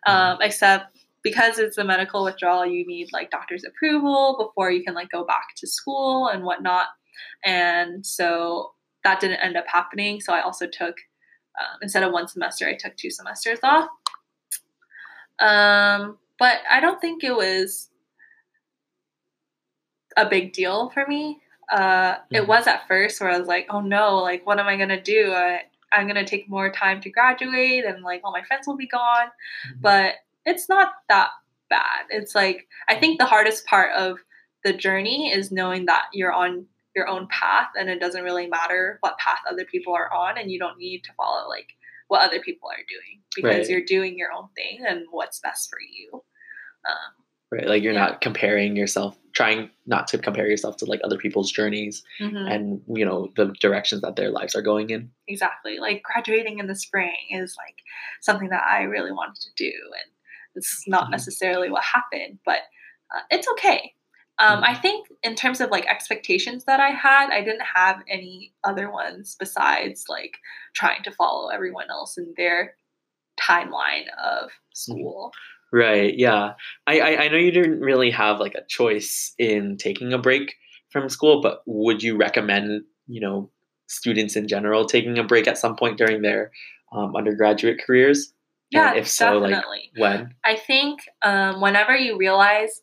Um, 0.07 0.39
except 0.41 0.99
because 1.23 1.59
it's 1.59 1.79
a 1.79 1.85
medical 1.85 2.25
withdrawal, 2.25 2.67
you 2.67 2.87
need 2.87 3.09
like 3.13 3.31
doctor's 3.31 3.65
approval 3.65 4.37
before 4.39 4.71
you 4.71 4.85
can 4.85 4.95
like 4.95 5.11
go 5.11 5.25
back 5.25 5.49
to 5.57 5.67
school 5.67 6.29
and 6.29 6.45
whatnot. 6.45 6.89
And 7.45 8.05
so 8.05 8.73
that 9.05 9.21
didn't 9.21 9.41
end 9.41 9.57
up 9.57 9.67
happening. 9.67 10.21
So 10.21 10.33
I 10.33 10.43
also 10.43 10.67
took, 10.67 10.97
um, 11.61 11.79
instead 11.83 12.03
of 12.03 12.13
one 12.13 12.29
semester, 12.29 12.69
I 12.69 12.75
took 12.75 12.97
two 12.97 13.11
semesters 13.11 13.59
off. 13.63 13.89
Um, 15.39 16.19
but 16.39 16.59
I 16.71 16.81
don't 16.81 17.01
think 17.01 17.25
it 17.25 17.35
was 17.35 17.91
a 20.17 20.29
big 20.29 20.53
deal 20.53 20.91
for 20.91 21.07
me. 21.07 21.41
Uh, 21.71 22.17
it 22.31 22.43
Mhm. 22.43 22.47
was 22.49 22.67
at 22.67 22.87
first 22.87 23.21
where 23.21 23.31
I 23.31 23.39
was 23.39 23.49
like, 23.49 23.67
oh 23.71 23.81
no, 23.81 24.17
like, 24.19 24.47
what 24.47 24.61
am 24.61 24.67
I 24.67 24.77
going 24.77 24.91
to 24.91 25.01
do? 25.01 25.33
I, 25.33 25.63
I'm 25.91 26.07
going 26.07 26.23
to 26.23 26.25
take 26.25 26.49
more 26.49 26.71
time 26.71 27.01
to 27.01 27.11
graduate 27.11 27.85
and 27.85 28.03
like 28.03 28.21
all 28.25 28.33
my 28.33 28.43
friends 28.43 28.67
will 28.67 28.77
be 28.77 28.87
gone. 28.87 29.31
But 29.81 30.17
it's 30.45 30.69
not 30.69 30.93
that 31.09 31.31
bad. 31.71 32.07
It's 32.11 32.35
like, 32.35 32.69
I 32.89 32.95
think 32.97 33.19
the 33.19 33.27
hardest 33.27 33.65
part 33.67 33.93
of 33.95 34.19
the 34.65 34.73
journey 34.73 35.33
is 35.33 35.51
knowing 35.51 35.87
that 35.87 36.07
you're 36.13 36.33
on 36.33 36.67
your 36.95 37.09
own 37.09 37.27
path 37.29 37.69
and 37.79 37.89
it 37.89 38.01
doesn't 38.01 38.25
really 38.25 38.47
matter 38.47 38.99
what 39.01 39.17
path 39.19 39.39
other 39.51 39.65
people 39.65 39.95
are 39.95 40.13
on 40.13 40.37
and 40.39 40.51
you 40.51 40.59
don't 40.59 40.79
need 40.79 41.03
to 41.05 41.13
follow 41.15 41.49
like 41.49 41.73
what 42.09 42.21
other 42.23 42.41
people 42.41 42.69
are 42.69 42.85
doing 42.89 43.23
because 43.35 43.61
Right. 43.61 43.69
you're 43.69 43.85
doing 43.85 44.19
your 44.19 44.31
own 44.33 44.49
thing 44.55 44.85
and 44.87 45.07
what's 45.11 45.41
best 45.41 45.71
for 45.71 45.79
you. 45.81 46.23
Um, 46.89 47.25
Right. 47.51 47.67
Like 47.67 47.83
you're 47.83 47.93
Yeah. 47.93 48.07
not 48.07 48.21
comparing 48.23 48.77
yourself, 48.77 49.19
trying 49.35 49.71
not 49.87 50.07
to 50.09 50.17
compare 50.19 50.47
yourself 50.49 50.79
to 50.79 50.87
like 50.87 51.01
other 51.05 51.19
people's 51.19 51.53
journeys 51.53 52.03
mhm. 52.19 52.51
and, 52.51 52.83
you 52.97 53.05
know, 53.05 53.31
the 53.37 53.55
directions 53.61 54.01
that 54.01 54.17
their 54.17 54.31
lives 54.31 54.55
are 54.55 54.63
going 54.63 54.89
in. 54.89 55.11
exactly 55.29 55.79
like 55.79 56.03
graduating 56.03 56.59
in 56.61 56.67
the 56.67 56.75
spring 56.75 57.15
is 57.31 57.55
like 57.59 57.77
something 58.23 58.49
that 58.49 58.63
i 58.65 58.83
really 58.83 59.13
wanted 59.13 59.37
to 59.41 59.51
do 59.57 59.71
and 59.71 60.13
it's 60.55 60.87
not 60.89 61.09
Mhm. 61.09 61.11
necessarily 61.13 61.69
what 61.71 61.83
happened 61.85 62.39
but 62.47 62.61
uh, 63.15 63.21
it's 63.31 63.47
okay 63.53 63.95
um, 64.39 64.63
i 64.65 64.75
think 64.75 65.09
in 65.23 65.35
terms 65.35 65.61
of 65.61 65.71
like 65.71 65.87
expectations 65.87 66.65
that 66.65 66.81
i 66.81 66.89
had 66.89 67.31
i 67.31 67.43
didn't 67.43 67.63
have 67.75 68.03
any 68.09 68.53
other 68.65 68.91
ones 68.91 69.37
besides 69.39 70.05
like 70.09 70.37
trying 70.75 71.03
to 71.03 71.11
follow 71.11 71.49
everyone 71.49 71.91
else 71.91 72.17
in 72.19 72.33
their 72.37 72.75
timeline 73.41 74.05
of 74.23 74.51
school 74.73 75.33
Right. 75.73 76.15
Yeah. 76.17 76.53
I, 76.87 77.01
I, 77.01 77.23
I 77.23 77.29
know 77.29 77.39
you 77.39 77.51
didn't 77.51 77.81
really 77.81 78.11
have 78.11 78.39
like 78.39 78.55
a 78.55 78.65
choice 78.69 79.35
in 79.39 79.79
taking 79.79 80.13
a 80.13 80.19
break 80.19 80.55
from 80.91 81.09
school, 81.09 81.41
but 81.41 81.63
would 81.65 82.03
you 82.03 82.17
recommend, 82.17 82.83
you 83.07 83.21
know, 83.21 83.51
students 83.87 84.37
in 84.37 84.47
general 84.47 84.85
taking 84.85 85.19
a 85.19 85.25
break 85.25 85.49
at 85.49 85.57
some 85.57 85.75
point 85.75 85.97
during 85.97 86.21
their 86.21 86.53
um, 86.93 87.17
undergraduate 87.17 87.81
careers? 87.85 88.35
yeah 88.71 88.91
And 88.91 88.99
if 88.99 89.09
so, 89.09 89.39
like 89.39 89.51
definitely 89.51 89.91
when? 89.97 90.35
I 90.45 90.57
think 90.57 91.01
um, 91.23 91.63
whenever 91.63 91.97
you 91.97 92.19
realize, 92.19 92.83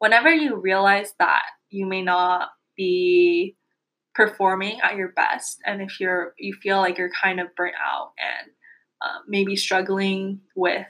whenever 0.00 0.32
you 0.32 0.56
realize 0.56 1.14
that 1.20 1.44
you 1.70 1.86
may 1.86 2.02
not 2.02 2.50
be 2.76 3.54
performing 4.14 4.80
at 4.80 4.96
your 4.96 5.12
best, 5.12 5.60
and 5.64 5.80
if 5.80 6.00
you're 6.00 6.34
you 6.38 6.52
feel 6.54 6.78
like 6.78 6.98
you're 6.98 7.12
kind 7.22 7.38
of 7.38 7.54
burnt 7.54 7.76
out 7.80 8.12
and 8.18 8.50
um, 9.02 9.22
maybe 9.28 9.54
struggling 9.54 10.40
with 10.56 10.86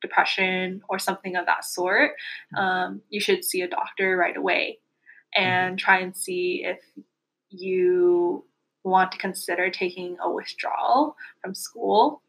depression 0.00 0.80
or 0.88 0.98
something 0.98 1.36
of 1.36 1.46
that 1.46 1.64
sort, 1.64 2.12
um, 2.56 3.02
you 3.10 3.20
should 3.20 3.44
see 3.44 3.62
a 3.62 3.68
doctor 3.68 4.16
right 4.16 4.36
away 4.36 4.78
and 5.34 5.78
try 5.78 5.98
and 5.98 6.16
see 6.16 6.64
if 6.64 6.78
you 7.50 8.44
want 8.84 9.12
to 9.12 9.18
consider 9.18 9.70
taking 9.70 10.16
a 10.22 10.30
withdrawal 10.30 11.16
from 11.42 11.54
school 11.54 12.22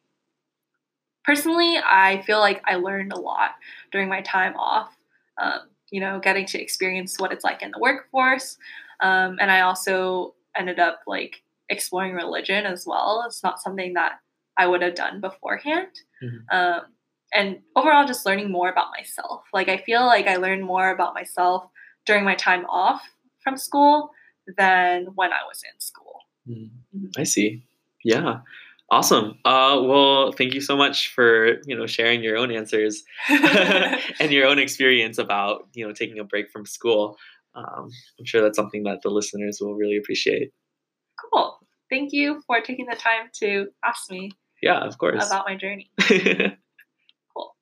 personally, 1.24 1.78
I 1.78 2.22
feel 2.26 2.40
like 2.40 2.62
I 2.66 2.76
learned 2.76 3.14
a 3.14 3.20
lot 3.20 3.52
during 3.92 4.10
my 4.10 4.22
time 4.22 4.56
off. 4.56 4.96
Um, 5.42 5.62
you 5.92 6.00
know, 6.02 6.20
getting 6.20 6.46
to 6.48 6.62
experience 6.62 7.20
what 7.20 7.32
it's 7.32 7.44
like 7.44 7.62
in 7.62 7.72
the 7.72 7.80
workforce, 7.80 8.58
um, 9.02 9.38
and 9.40 9.52
I 9.52 9.62
also 9.62 10.36
ended 10.58 10.80
up 10.80 11.02
like 11.08 11.44
exploring 11.70 12.14
religion 12.14 12.66
as 12.66 12.86
well. 12.86 13.24
It's 13.28 13.44
not 13.44 13.62
something 13.62 13.94
that 13.94 14.20
I 14.58 14.68
would 14.68 14.82
have 14.82 14.96
done 14.96 15.22
beforehand. 15.22 15.92
Mhm. 16.24 16.40
Um, 16.52 16.82
and 17.34 17.60
overall, 17.76 18.06
just 18.06 18.26
learning 18.26 18.52
more 18.52 18.70
about 18.70 18.90
myself. 18.98 19.44
Like 19.54 19.70
I 19.70 19.78
feel 19.78 20.06
like 20.06 20.28
I 20.28 20.36
learned 20.36 20.64
more 20.66 20.90
about 20.92 21.14
myself 21.14 21.66
during 22.06 22.26
my 22.26 22.36
time 22.36 22.66
off 22.66 23.02
from 23.44 23.56
school 23.58 24.12
than 24.58 25.06
when 25.16 25.32
I 25.32 25.40
was 25.48 25.64
in 25.64 25.80
school. 25.80 26.20
Mm, 26.48 26.70
Mhm. 26.96 27.12
I 27.18 27.24
see. 27.24 27.64
Yeah. 28.04 28.42
Awesome. 28.92 29.40
Uh, 29.46 29.80
well, 29.84 30.34
thank 30.34 30.54
you 30.54 30.60
so 30.60 30.76
much 30.76 31.14
for 31.16 31.62
you 31.66 31.76
know 31.78 31.88
sharing 31.88 32.22
your 32.22 32.36
own 32.38 32.52
answers 32.52 33.04
and 34.20 34.32
your 34.32 34.46
own 34.48 34.60
experience 34.60 35.18
about 35.18 35.68
you 35.74 35.88
know 35.88 35.94
taking 35.94 36.20
a 36.20 36.26
break 36.26 36.52
from 36.52 36.66
school. 36.66 37.18
Um, 37.56 37.90
I'm 38.20 38.26
sure 38.26 38.42
that's 38.42 38.58
something 38.58 38.84
that 38.84 39.02
the 39.02 39.10
listeners 39.10 39.60
will 39.62 39.76
really 39.76 39.98
appreciate. 39.98 40.52
cool. 41.32 41.58
Thank 41.90 42.12
you 42.14 42.42
for 42.48 42.62
taking 42.62 42.86
the 42.86 42.96
time 42.96 43.30
to 43.42 43.68
ask 43.84 44.10
me 44.12 44.32
Yeah, 44.62 44.80
of 44.86 44.98
course. 44.98 45.26
about 45.28 45.46
my 45.48 45.56
journey. 45.56 45.90
Cool. 47.34 47.56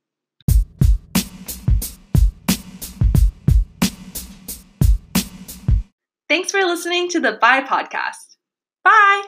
Thanks 6.27 6.51
for 6.51 6.63
listening 6.63 7.09
to 7.09 7.19
the 7.19 7.34
Bye 7.34 7.61
podcast. 7.61 8.38
Bye. 8.84 9.23